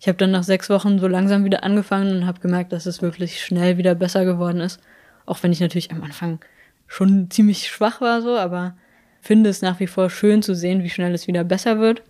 Ich 0.00 0.08
habe 0.08 0.18
dann 0.18 0.30
nach 0.30 0.42
sechs 0.42 0.68
Wochen 0.70 0.98
so 0.98 1.06
langsam 1.06 1.44
wieder 1.44 1.64
angefangen 1.64 2.16
und 2.16 2.26
habe 2.26 2.40
gemerkt, 2.40 2.72
dass 2.72 2.86
es 2.86 3.02
wirklich 3.02 3.40
schnell 3.40 3.78
wieder 3.78 3.94
besser 3.94 4.24
geworden 4.24 4.60
ist. 4.60 4.80
Auch 5.26 5.42
wenn 5.42 5.52
ich 5.52 5.60
natürlich 5.60 5.92
am 5.92 6.02
Anfang 6.02 6.40
schon 6.86 7.30
ziemlich 7.30 7.68
schwach 7.68 8.00
war 8.00 8.20
so, 8.20 8.36
aber 8.36 8.76
finde 9.20 9.48
es 9.48 9.62
nach 9.62 9.80
wie 9.80 9.86
vor 9.86 10.10
schön 10.10 10.42
zu 10.42 10.54
sehen, 10.54 10.82
wie 10.82 10.90
schnell 10.90 11.14
es 11.14 11.26
wieder 11.26 11.44
besser 11.44 11.80
wird. 11.80 12.02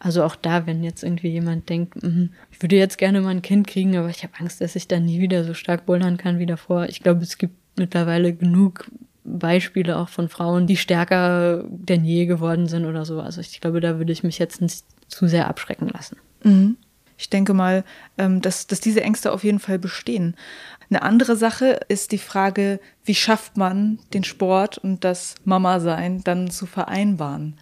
Also 0.00 0.24
auch 0.24 0.34
da, 0.34 0.66
wenn 0.66 0.82
jetzt 0.82 1.04
irgendwie 1.04 1.28
jemand 1.28 1.68
denkt, 1.68 2.02
mh, 2.02 2.30
ich 2.50 2.60
würde 2.60 2.74
jetzt 2.74 2.98
gerne 2.98 3.20
mal 3.20 3.30
ein 3.30 3.42
Kind 3.42 3.68
kriegen, 3.68 3.96
aber 3.96 4.08
ich 4.08 4.24
habe 4.24 4.32
Angst, 4.40 4.60
dass 4.60 4.74
ich 4.74 4.88
dann 4.88 5.04
nie 5.04 5.20
wieder 5.20 5.44
so 5.44 5.54
stark 5.54 5.86
bouldern 5.86 6.16
kann 6.16 6.40
wie 6.40 6.46
davor. 6.46 6.86
Ich 6.88 7.00
glaube, 7.00 7.22
es 7.22 7.38
gibt 7.38 7.54
mittlerweile 7.78 8.32
genug 8.32 8.90
Beispiele 9.24 9.96
auch 9.98 10.08
von 10.08 10.28
Frauen, 10.28 10.66
die 10.66 10.76
stärker 10.76 11.64
denn 11.68 12.04
je 12.04 12.26
geworden 12.26 12.66
sind 12.66 12.84
oder 12.86 13.04
so. 13.04 13.20
Also 13.20 13.40
ich 13.40 13.60
glaube, 13.60 13.80
da 13.80 13.98
würde 13.98 14.12
ich 14.12 14.22
mich 14.22 14.38
jetzt 14.38 14.60
nicht 14.60 14.84
zu 15.08 15.28
sehr 15.28 15.48
abschrecken 15.48 15.88
lassen. 15.88 16.16
Mhm. 16.42 16.76
Ich 17.16 17.30
denke 17.30 17.54
mal, 17.54 17.84
ähm, 18.18 18.40
dass, 18.40 18.66
dass 18.66 18.80
diese 18.80 19.02
Ängste 19.02 19.32
auf 19.32 19.44
jeden 19.44 19.60
Fall 19.60 19.78
bestehen. 19.78 20.34
Eine 20.90 21.02
andere 21.02 21.36
Sache 21.36 21.80
ist 21.88 22.10
die 22.10 22.18
Frage, 22.18 22.80
wie 23.04 23.14
schafft 23.14 23.56
man 23.56 24.00
den 24.12 24.24
Sport 24.24 24.78
und 24.78 25.04
das 25.04 25.36
Mama-Sein 25.44 26.22
dann 26.24 26.50
zu 26.50 26.66
vereinbaren? 26.66 27.58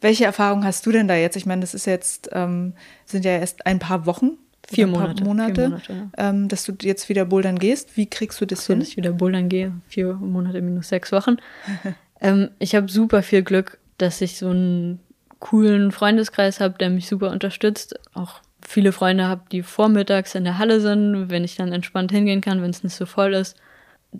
Welche 0.00 0.26
Erfahrung 0.26 0.64
hast 0.64 0.84
du 0.84 0.92
denn 0.92 1.08
da 1.08 1.14
jetzt? 1.14 1.36
Ich 1.36 1.46
meine, 1.46 1.62
das 1.62 1.74
ist 1.74 1.86
jetzt, 1.86 2.28
ähm, 2.32 2.74
sind 3.06 3.24
ja 3.24 3.32
erst 3.32 3.66
ein 3.66 3.78
paar 3.78 4.04
Wochen 4.06 4.32
Vier 4.70 4.86
Monate. 4.86 5.24
Monate, 5.24 5.54
vier 5.54 5.68
Monate 5.70 5.92
ja. 5.92 6.28
ähm, 6.28 6.48
dass 6.48 6.64
du 6.64 6.72
jetzt 6.82 7.08
wieder 7.08 7.24
bouldern 7.24 7.58
gehst. 7.58 7.96
Wie 7.96 8.06
kriegst 8.06 8.40
du 8.40 8.44
das 8.44 8.66
so, 8.66 8.74
hin? 8.74 8.80
Dass 8.80 8.90
ich 8.90 8.96
wieder 8.98 9.12
bouldern 9.12 9.48
gehe. 9.48 9.72
Vier 9.88 10.12
Monate 10.12 10.60
minus 10.60 10.88
sechs 10.88 11.10
Wochen. 11.10 11.36
ähm, 12.20 12.50
ich 12.58 12.74
habe 12.74 12.90
super 12.90 13.22
viel 13.22 13.42
Glück, 13.42 13.78
dass 13.96 14.20
ich 14.20 14.36
so 14.36 14.50
einen 14.50 15.00
coolen 15.38 15.90
Freundeskreis 15.90 16.60
habe, 16.60 16.76
der 16.78 16.90
mich 16.90 17.08
super 17.08 17.30
unterstützt. 17.30 17.98
Auch 18.12 18.42
viele 18.60 18.92
Freunde 18.92 19.26
habe, 19.26 19.42
die 19.50 19.62
vormittags 19.62 20.34
in 20.34 20.44
der 20.44 20.58
Halle 20.58 20.80
sind, 20.80 21.30
wenn 21.30 21.44
ich 21.44 21.56
dann 21.56 21.72
entspannt 21.72 22.12
hingehen 22.12 22.42
kann, 22.42 22.60
wenn 22.60 22.70
es 22.70 22.84
nicht 22.84 22.94
so 22.94 23.06
voll 23.06 23.32
ist. 23.32 23.56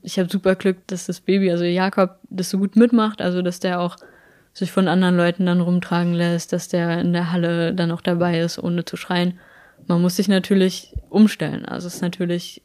Ich 0.03 0.19
habe 0.19 0.31
super 0.31 0.55
Glück, 0.55 0.79
dass 0.87 1.07
das 1.07 1.21
Baby, 1.21 1.51
also 1.51 1.65
Jakob, 1.65 2.17
das 2.31 2.49
so 2.49 2.59
gut 2.59 2.75
mitmacht, 2.75 3.21
also 3.21 3.43
dass 3.43 3.61
der 3.61 3.81
auch 3.81 3.97
sich 4.55 4.73
von 4.73 4.89
anderen 4.89 5.17
Leuten 5.17 5.45
dann 5.45 5.61
rumtragen 5.61 6.15
lässt, 6.15 6.55
dass 6.55 6.69
der 6.69 7.01
in 7.01 7.13
der 7.13 7.33
Halle 7.33 7.75
dann 7.75 7.91
auch 7.91 8.01
dabei 8.01 8.41
ist, 8.41 8.59
ohne 8.59 8.87
zu 8.87 8.97
schreien 8.97 9.39
man 9.89 10.01
muss 10.01 10.17
sich 10.17 10.29
natürlich 10.29 10.95
umstellen. 11.09 11.65
Also 11.65 11.89
es 11.89 11.97
ist 11.97 12.03
natürlich, 12.03 12.63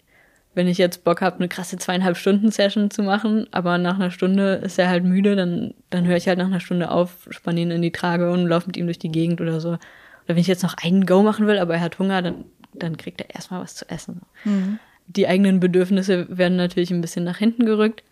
wenn 0.53 0.67
ich 0.67 0.77
jetzt 0.77 1.03
Bock 1.03 1.21
habe, 1.21 1.37
eine 1.37 1.47
krasse 1.47 1.77
zweieinhalb 1.77 2.17
Stunden 2.17 2.51
Session 2.51 2.91
zu 2.91 3.01
machen, 3.01 3.47
aber 3.51 3.77
nach 3.77 3.95
einer 3.95 4.11
Stunde 4.11 4.55
ist 4.55 4.77
er 4.77 4.89
halt 4.89 5.03
müde, 5.03 5.35
dann, 5.35 5.73
dann 5.89 6.05
höre 6.05 6.17
ich 6.17 6.27
halt 6.27 6.37
nach 6.37 6.45
einer 6.45 6.59
Stunde 6.59 6.91
auf, 6.91 7.27
spanne 7.31 7.61
ihn 7.61 7.71
in 7.71 7.81
die 7.81 7.91
Trage 7.91 8.31
und 8.31 8.45
laufe 8.45 8.67
mit 8.67 8.77
ihm 8.77 8.85
durch 8.85 8.99
die 8.99 9.11
Gegend 9.11 9.41
oder 9.41 9.59
so. 9.59 9.69
Oder 9.69 9.79
wenn 10.27 10.37
ich 10.37 10.47
jetzt 10.47 10.63
noch 10.63 10.75
einen 10.83 11.05
Go 11.05 11.23
machen 11.23 11.47
will, 11.47 11.57
aber 11.57 11.75
er 11.75 11.81
hat 11.81 11.97
Hunger, 11.97 12.21
dann, 12.21 12.45
dann 12.73 12.97
kriegt 12.97 13.21
er 13.21 13.33
erstmal 13.33 13.61
was 13.61 13.75
zu 13.75 13.89
essen. 13.89 14.21
Mhm. 14.43 14.79
Die 15.07 15.27
eigenen 15.27 15.59
Bedürfnisse 15.59 16.27
werden 16.29 16.57
natürlich 16.57 16.91
ein 16.91 17.01
bisschen 17.01 17.23
nach 17.23 17.37
hinten 17.37 17.65
gerückt 17.65 18.03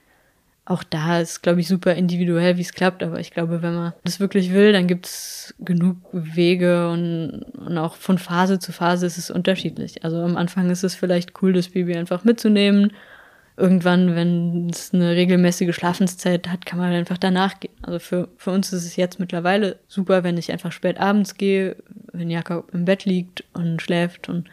auch 0.66 0.84
da 0.84 1.20
ist, 1.20 1.42
glaube 1.42 1.60
ich, 1.60 1.68
super 1.68 1.96
individuell, 1.96 2.58
wie 2.58 2.62
es 2.62 2.74
klappt. 2.74 3.02
Aber 3.04 3.20
ich 3.20 3.32
glaube, 3.32 3.62
wenn 3.62 3.74
man 3.74 3.94
das 4.04 4.20
wirklich 4.20 4.54
will, 4.54 4.74
dann 4.74 4.88
gibt 4.88 5.08
es 5.08 5.56
genug 5.60 5.98
Wege 6.12 6.90
und, 6.90 7.44
und 7.58 7.78
auch 7.78 7.96
von 7.96 8.18
Phase 8.18 8.60
zu 8.60 8.72
Phase 8.72 9.06
ist 9.06 9.18
es 9.18 9.32
unterschiedlich. 9.32 10.04
Also 10.04 10.18
am 10.18 10.38
Anfang 10.38 10.70
ist 10.70 10.84
es 10.84 10.96
vielleicht 10.96 11.42
cool, 11.42 11.54
das 11.54 11.70
Baby 11.70 11.96
einfach 11.96 12.24
mitzunehmen. 12.24 12.94
Irgendwann, 13.58 14.16
wenn 14.16 14.70
es 14.70 14.94
eine 14.94 15.12
regelmäßige 15.16 15.76
Schlafenszeit 15.76 16.48
hat, 16.48 16.66
kann 16.66 16.80
man 16.80 16.94
einfach 16.94 17.18
danach 17.18 17.60
gehen. 17.60 17.74
Also 17.82 18.00
für, 18.00 18.30
für 18.38 18.52
uns 18.52 18.72
ist 18.72 18.86
es 18.86 18.96
jetzt 18.96 19.20
mittlerweile 19.20 19.78
super, 19.88 20.24
wenn 20.24 20.38
ich 20.38 20.52
einfach 20.52 20.72
spät 20.72 21.00
abends 21.00 21.36
gehe, 21.36 21.76
wenn 22.14 22.30
Jakob 22.30 22.74
im 22.74 22.86
Bett 22.86 23.06
liegt 23.06 23.44
und 23.54 23.82
schläft 23.82 24.30
und 24.30 24.48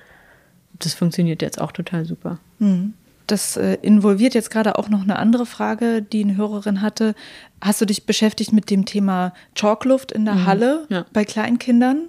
das 0.80 0.94
funktioniert 0.94 1.42
jetzt 1.42 1.60
auch 1.60 1.72
total 1.72 2.04
super. 2.04 2.38
Mhm 2.58 2.94
das 3.30 3.56
äh, 3.56 3.78
involviert 3.82 4.34
jetzt 4.34 4.50
gerade 4.50 4.78
auch 4.78 4.88
noch 4.88 5.02
eine 5.02 5.18
andere 5.18 5.46
Frage, 5.46 6.02
die 6.02 6.24
eine 6.24 6.36
Hörerin 6.36 6.82
hatte. 6.82 7.14
Hast 7.60 7.80
du 7.80 7.84
dich 7.84 8.06
beschäftigt 8.06 8.52
mit 8.52 8.70
dem 8.70 8.84
Thema 8.84 9.32
Chalkluft 9.54 10.12
in 10.12 10.24
der 10.24 10.34
mhm, 10.34 10.46
Halle 10.46 10.86
ja. 10.88 11.06
bei 11.12 11.24
Kleinkindern? 11.24 12.08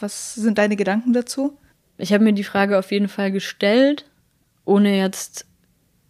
Was 0.00 0.34
sind 0.34 0.58
deine 0.58 0.76
Gedanken 0.76 1.12
dazu? 1.12 1.58
Ich 1.98 2.12
habe 2.12 2.24
mir 2.24 2.32
die 2.32 2.44
Frage 2.44 2.78
auf 2.78 2.90
jeden 2.90 3.08
Fall 3.08 3.30
gestellt, 3.30 4.06
ohne 4.64 4.96
jetzt 4.96 5.46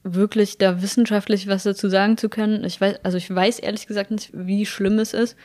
wirklich 0.05 0.59
da 0.59 0.83
wissenschaftlich 0.83 1.47
was 1.47 1.63
dazu 1.63 1.89
sagen 1.89 2.17
zu 2.17 2.29
können. 2.29 2.65
Ich 2.65 2.81
weiß, 2.81 3.05
also 3.05 3.19
ich 3.19 3.33
weiß 3.33 3.59
ehrlich 3.59 3.87
gesagt 3.87 4.11
nicht, 4.11 4.31
wie 4.33 4.67
schlimm 4.67 4.99
es 4.99 5.15
ist, 5.15 5.37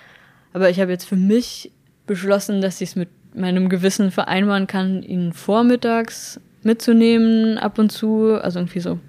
aber 0.54 0.70
ich 0.70 0.80
habe 0.80 0.92
jetzt 0.92 1.06
für 1.06 1.16
mich 1.16 1.72
beschlossen, 2.06 2.62
dass 2.62 2.82
ich 2.82 2.90
es 2.90 2.96
mit 2.96 3.10
meinem 3.36 3.70
Gewissen 3.70 4.12
vereinbaren 4.12 4.68
kann, 4.68 5.04
ihn 5.04 5.34
vormittags 5.34 6.40
mitzunehmen 6.68 7.58
ab 7.58 7.80
und 7.80 7.92
zu, 7.92 8.40
also 8.40 8.60
irgendwie 8.60 8.82
so 8.82 9.00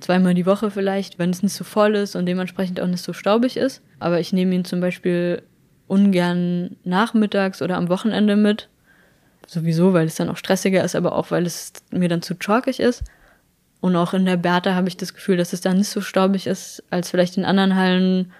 zweimal 0.00 0.34
die 0.34 0.44
Woche 0.44 0.70
vielleicht, 0.70 1.18
wenn 1.18 1.30
es 1.30 1.42
nicht 1.42 1.54
so 1.54 1.64
voll 1.64 1.94
ist 1.94 2.14
und 2.14 2.26
dementsprechend 2.26 2.80
auch 2.80 2.86
nicht 2.86 3.02
so 3.02 3.14
staubig 3.14 3.56
ist. 3.56 3.80
Aber 3.98 4.20
ich 4.20 4.34
nehme 4.34 4.54
ihn 4.54 4.66
zum 4.66 4.80
Beispiel 4.80 5.42
ungern 5.86 6.76
nachmittags 6.84 7.62
oder 7.62 7.76
am 7.76 7.88
Wochenende 7.88 8.36
mit. 8.36 8.68
Sowieso, 9.46 9.94
weil 9.94 10.06
es 10.06 10.16
dann 10.16 10.28
auch 10.28 10.36
stressiger 10.36 10.84
ist, 10.84 10.94
aber 10.94 11.14
auch, 11.14 11.30
weil 11.30 11.46
es 11.46 11.72
mir 11.90 12.08
dann 12.08 12.22
zu 12.22 12.34
chalkig 12.34 12.80
ist. 12.80 13.02
Und 13.80 13.96
auch 13.96 14.14
in 14.14 14.24
der 14.24 14.36
Bertha 14.36 14.74
habe 14.74 14.88
ich 14.88 14.96
das 14.96 15.14
Gefühl, 15.14 15.36
dass 15.36 15.52
es 15.52 15.60
dann 15.60 15.78
nicht 15.78 15.88
so 15.88 16.00
staubig 16.00 16.46
ist, 16.46 16.82
als 16.90 17.10
vielleicht 17.10 17.36
in 17.36 17.44
anderen 17.44 17.76
Hallen 17.76 18.32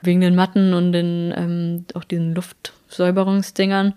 wegen 0.00 0.20
den 0.20 0.34
Matten 0.34 0.74
und 0.74 0.92
den, 0.92 1.32
ähm, 1.36 1.84
auch 1.94 2.04
diesen 2.04 2.34
Luftsäuberungsdingern. 2.34 3.94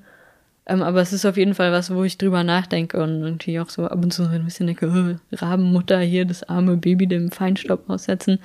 Ähm, 0.67 0.81
aber 0.81 1.01
es 1.01 1.13
ist 1.13 1.25
auf 1.25 1.37
jeden 1.37 1.53
Fall 1.53 1.71
was, 1.71 1.93
wo 1.93 2.03
ich 2.03 2.17
drüber 2.17 2.43
nachdenke 2.43 3.01
und 3.01 3.21
irgendwie 3.21 3.59
auch 3.59 3.69
so 3.69 3.85
ab 3.85 4.03
und 4.03 4.11
zu 4.11 4.23
so 4.25 4.29
ein 4.29 4.45
bisschen 4.45 4.67
denke, 4.67 4.87
oh, 4.87 5.35
Rabenmutter 5.35 5.99
hier, 5.99 6.25
das 6.25 6.43
arme 6.43 6.77
Baby 6.77 7.07
dem 7.07 7.31
Feinstaub 7.31 7.89
aussetzen. 7.89 8.39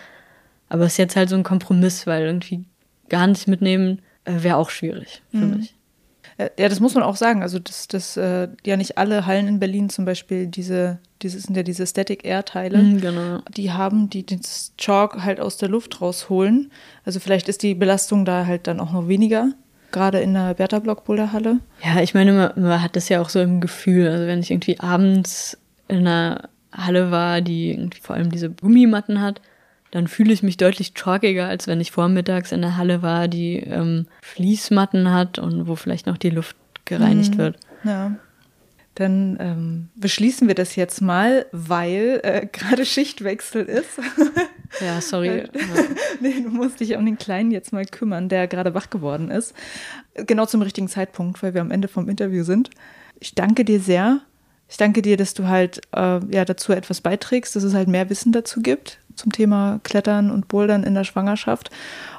Aber 0.68 0.84
es 0.84 0.92
ist 0.92 0.98
jetzt 0.98 1.16
halt 1.16 1.30
so 1.30 1.36
ein 1.36 1.42
Kompromiss, 1.42 2.06
weil 2.06 2.24
irgendwie 2.24 2.64
gar 3.08 3.26
nicht 3.26 3.48
mitnehmen 3.48 4.02
äh, 4.24 4.42
wäre 4.42 4.56
auch 4.56 4.70
schwierig 4.70 5.22
für 5.30 5.38
mhm. 5.38 5.56
mich. 5.56 5.74
Ja, 6.58 6.68
das 6.68 6.80
muss 6.80 6.94
man 6.94 7.02
auch 7.02 7.16
sagen. 7.16 7.42
Also, 7.42 7.58
dass 7.58 7.86
das, 7.88 8.16
äh, 8.16 8.48
ja 8.64 8.76
nicht 8.76 8.96
alle 8.96 9.26
Hallen 9.26 9.46
in 9.46 9.60
Berlin 9.60 9.90
zum 9.90 10.04
Beispiel 10.04 10.46
diese, 10.46 10.98
diese 11.20 11.38
sind 11.38 11.56
ja 11.56 11.62
diese 11.62 11.86
Static 11.86 12.24
Air 12.24 12.44
Teile, 12.44 12.78
mhm, 12.78 13.00
genau. 13.00 13.40
die 13.54 13.72
haben, 13.72 14.08
die 14.08 14.24
das 14.24 14.72
Chalk 14.78 15.22
halt 15.22 15.38
aus 15.38 15.58
der 15.58 15.68
Luft 15.68 16.00
rausholen. 16.00 16.70
Also 17.04 17.20
vielleicht 17.20 17.48
ist 17.48 17.62
die 17.62 17.74
Belastung 17.74 18.24
da 18.24 18.46
halt 18.46 18.66
dann 18.66 18.80
auch 18.80 18.92
noch 18.92 19.08
weniger. 19.08 19.52
Gerade 19.93 20.20
in 20.20 20.34
der 20.34 20.55
Bertha 20.55 20.78
Block 20.78 21.05
Boulderhalle? 21.05 21.59
Ja, 21.84 22.01
ich 22.01 22.14
meine, 22.14 22.32
man, 22.32 22.53
man, 22.57 22.82
hat 22.82 22.97
das 22.97 23.09
ja 23.09 23.20
auch 23.20 23.28
so 23.28 23.41
im 23.41 23.61
Gefühl. 23.61 24.09
Also 24.09 24.26
wenn 24.26 24.41
ich 24.41 24.51
irgendwie 24.51 24.80
abends 24.80 25.59
in 25.88 25.99
einer 25.99 26.49
Halle 26.72 27.11
war, 27.11 27.41
die 27.41 27.70
irgendwie 27.72 28.01
vor 28.01 28.16
allem 28.16 28.30
diese 28.30 28.51
Gummimatten 28.51 29.20
hat, 29.20 29.41
dann 29.91 30.07
fühle 30.07 30.32
ich 30.32 30.43
mich 30.43 30.57
deutlich 30.57 30.95
chalkiger, 30.95 31.49
als 31.49 31.66
wenn 31.66 31.80
ich 31.80 31.91
vormittags 31.91 32.53
in 32.53 32.62
der 32.62 32.76
Halle 32.76 33.03
war, 33.03 33.28
die 33.28 33.57
ähm, 33.57 34.07
Fließmatten 34.22 35.12
hat 35.12 35.38
und 35.38 35.66
wo 35.66 35.74
vielleicht 35.74 36.07
noch 36.07 36.16
die 36.16 36.30
Luft 36.30 36.57
gereinigt 36.84 37.34
mhm. 37.34 37.38
wird. 37.38 37.57
Ja. 37.84 38.12
Dann 38.95 39.36
ähm, 39.41 39.88
beschließen 39.97 40.47
wir 40.47 40.55
das 40.55 40.76
jetzt 40.76 41.01
mal, 41.01 41.47
weil 41.53 42.20
äh, 42.22 42.47
gerade 42.53 42.84
Schichtwechsel 42.84 43.64
ist. 43.64 43.99
Ja, 44.80 45.00
sorry. 45.00 45.48
nee, 46.20 46.40
du 46.40 46.50
musst 46.50 46.80
dich 46.80 46.96
um 46.96 47.04
den 47.04 47.18
Kleinen 47.18 47.50
jetzt 47.50 47.72
mal 47.72 47.84
kümmern, 47.84 48.28
der 48.28 48.46
gerade 48.46 48.74
wach 48.74 48.90
geworden 48.90 49.30
ist. 49.30 49.54
Genau 50.14 50.46
zum 50.46 50.62
richtigen 50.62 50.88
Zeitpunkt, 50.88 51.42
weil 51.42 51.54
wir 51.54 51.60
am 51.60 51.70
Ende 51.70 51.88
vom 51.88 52.08
Interview 52.08 52.44
sind. 52.44 52.70
Ich 53.18 53.34
danke 53.34 53.64
dir 53.64 53.80
sehr. 53.80 54.20
Ich 54.68 54.76
danke 54.76 55.02
dir, 55.02 55.16
dass 55.16 55.34
du 55.34 55.48
halt 55.48 55.80
äh, 55.96 56.20
ja, 56.32 56.44
dazu 56.44 56.72
etwas 56.72 57.00
beiträgst, 57.00 57.56
dass 57.56 57.64
es 57.64 57.74
halt 57.74 57.88
mehr 57.88 58.08
Wissen 58.08 58.30
dazu 58.30 58.62
gibt 58.62 59.00
zum 59.20 59.32
Thema 59.32 59.80
Klettern 59.82 60.30
und 60.30 60.48
Bouldern 60.48 60.82
in 60.82 60.94
der 60.94 61.04
Schwangerschaft. 61.04 61.70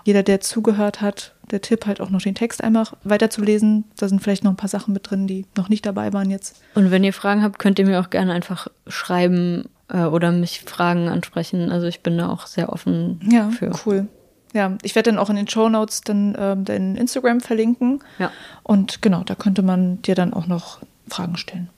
Jeder, 0.04 0.24
der 0.24 0.40
zugehört 0.42 1.02
hat, 1.02 1.34
der 1.50 1.62
Tipp 1.62 1.86
halt 1.86 2.00
auch 2.00 2.10
noch 2.10 2.22
den 2.22 2.36
Text 2.36 2.64
einmal 2.64 2.86
weiterzulesen. 3.04 3.86
Da 3.98 4.08
sind 4.08 4.22
vielleicht 4.22 4.44
noch 4.44 4.52
ein 4.52 4.58
paar 4.58 4.70
Sachen 4.70 4.94
mit 4.94 5.10
drin, 5.10 5.28
die 5.28 5.46
noch 5.58 5.70
nicht 5.70 5.86
dabei 5.86 6.14
waren 6.14 6.30
jetzt. 6.30 6.62
Und 6.76 6.92
wenn 6.92 7.04
ihr 7.04 7.14
Fragen 7.14 7.44
habt, 7.44 7.60
könnt 7.60 7.80
ihr 7.80 7.86
mir 7.86 8.00
auch 8.00 8.10
gerne 8.10 8.34
einfach 8.34 8.68
schreiben 8.88 9.66
äh, 9.92 10.04
oder 10.04 10.32
mich 10.32 10.62
Fragen 10.62 11.08
ansprechen. 11.10 11.72
Also 11.72 11.88
ich 11.88 12.02
bin 12.02 12.18
da 12.18 12.30
auch 12.30 12.48
sehr 12.48 12.72
offen 12.72 13.20
ja, 13.30 13.50
für. 13.50 13.72
Cool. 13.86 14.08
Ja, 14.54 14.78
ich 14.84 14.96
werde 14.96 15.12
dann 15.12 15.20
auch 15.20 15.30
in 15.30 15.38
den 15.38 15.48
Show 15.48 15.70
Notes 15.70 16.02
dann 16.02 16.36
ähm, 16.38 16.66
dein 16.66 16.96
Instagram 16.96 17.40
verlinken. 17.40 18.04
Ja. 18.20 18.32
Und 18.64 19.02
genau, 19.02 19.24
da 19.24 19.36
könnte 19.36 19.62
man 19.62 20.02
dir 20.02 20.16
dann 20.16 20.34
auch 20.34 20.48
noch 20.48 20.82
Fragen 21.08 21.38
stellen. 21.38 21.70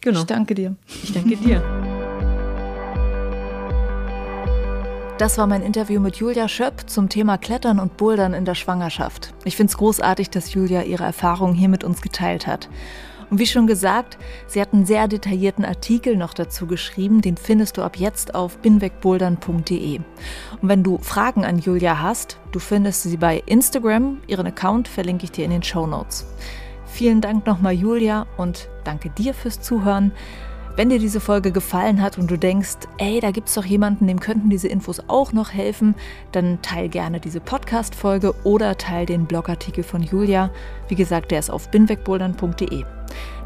Genau. 0.00 0.20
Ich 0.20 0.26
danke 0.26 0.54
dir. 0.54 0.76
Ich 1.02 1.12
danke 1.12 1.36
dir. 1.36 1.62
Das 5.18 5.36
war 5.36 5.46
mein 5.46 5.60
Interview 5.60 6.00
mit 6.00 6.16
Julia 6.16 6.48
Schöpp 6.48 6.88
zum 6.88 7.10
Thema 7.10 7.36
Klettern 7.36 7.78
und 7.78 7.98
Bouldern 7.98 8.32
in 8.32 8.46
der 8.46 8.54
Schwangerschaft. 8.54 9.34
Ich 9.44 9.54
finde 9.54 9.70
es 9.70 9.76
großartig, 9.76 10.30
dass 10.30 10.54
Julia 10.54 10.84
ihre 10.84 11.04
Erfahrungen 11.04 11.52
hier 11.52 11.68
mit 11.68 11.84
uns 11.84 12.00
geteilt 12.00 12.46
hat. 12.46 12.70
Und 13.30 13.38
wie 13.38 13.46
schon 13.46 13.66
gesagt, 13.66 14.18
sie 14.46 14.60
hat 14.60 14.72
einen 14.72 14.84
sehr 14.84 15.06
detaillierten 15.06 15.64
Artikel 15.64 16.16
noch 16.16 16.34
dazu 16.34 16.66
geschrieben, 16.66 17.20
den 17.20 17.36
findest 17.36 17.76
du 17.76 17.82
ab 17.82 17.96
jetzt 17.96 18.34
auf 18.34 18.58
binwegbouldern.de. 18.58 19.98
Und 20.60 20.68
wenn 20.68 20.82
du 20.82 20.98
Fragen 20.98 21.44
an 21.44 21.58
Julia 21.58 22.00
hast, 22.00 22.38
du 22.52 22.58
findest 22.58 23.04
sie 23.04 23.16
bei 23.16 23.42
Instagram, 23.46 24.18
ihren 24.26 24.46
Account 24.46 24.88
verlinke 24.88 25.24
ich 25.24 25.30
dir 25.30 25.44
in 25.44 25.52
den 25.52 25.62
Show 25.62 25.86
Notes. 25.86 26.26
Vielen 26.86 27.20
Dank 27.20 27.46
nochmal 27.46 27.72
Julia 27.72 28.26
und 28.36 28.68
danke 28.82 29.10
dir 29.10 29.32
fürs 29.32 29.60
Zuhören. 29.60 30.12
Wenn 30.76 30.88
dir 30.88 30.98
diese 30.98 31.20
Folge 31.20 31.52
gefallen 31.52 32.00
hat 32.00 32.16
und 32.16 32.30
du 32.30 32.38
denkst, 32.38 32.76
ey, 32.98 33.20
da 33.20 33.32
gibt 33.32 33.48
es 33.48 33.54
doch 33.54 33.64
jemanden, 33.64 34.06
dem 34.06 34.20
könnten 34.20 34.50
diese 34.50 34.68
Infos 34.68 35.02
auch 35.08 35.32
noch 35.32 35.52
helfen, 35.52 35.94
dann 36.32 36.62
teil 36.62 36.88
gerne 36.88 37.20
diese 37.20 37.40
Podcast-Folge 37.40 38.34
oder 38.44 38.78
teil 38.78 39.04
den 39.04 39.26
Blogartikel 39.26 39.84
von 39.84 40.02
Julia. 40.02 40.50
Wie 40.88 40.94
gesagt, 40.94 41.32
der 41.32 41.40
ist 41.40 41.50
auf 41.50 41.70
binwegbouldern.de. 41.70 42.84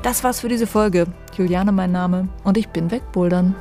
Das 0.03 0.23
war's 0.23 0.41
für 0.41 0.49
diese 0.49 0.67
Folge. 0.67 1.07
Juliane 1.37 1.73
mein 1.73 1.93
Name 1.93 2.29
und 2.45 2.59
ich 2.59 2.69
bin 2.69 2.91
wegbouldern. 2.91 3.55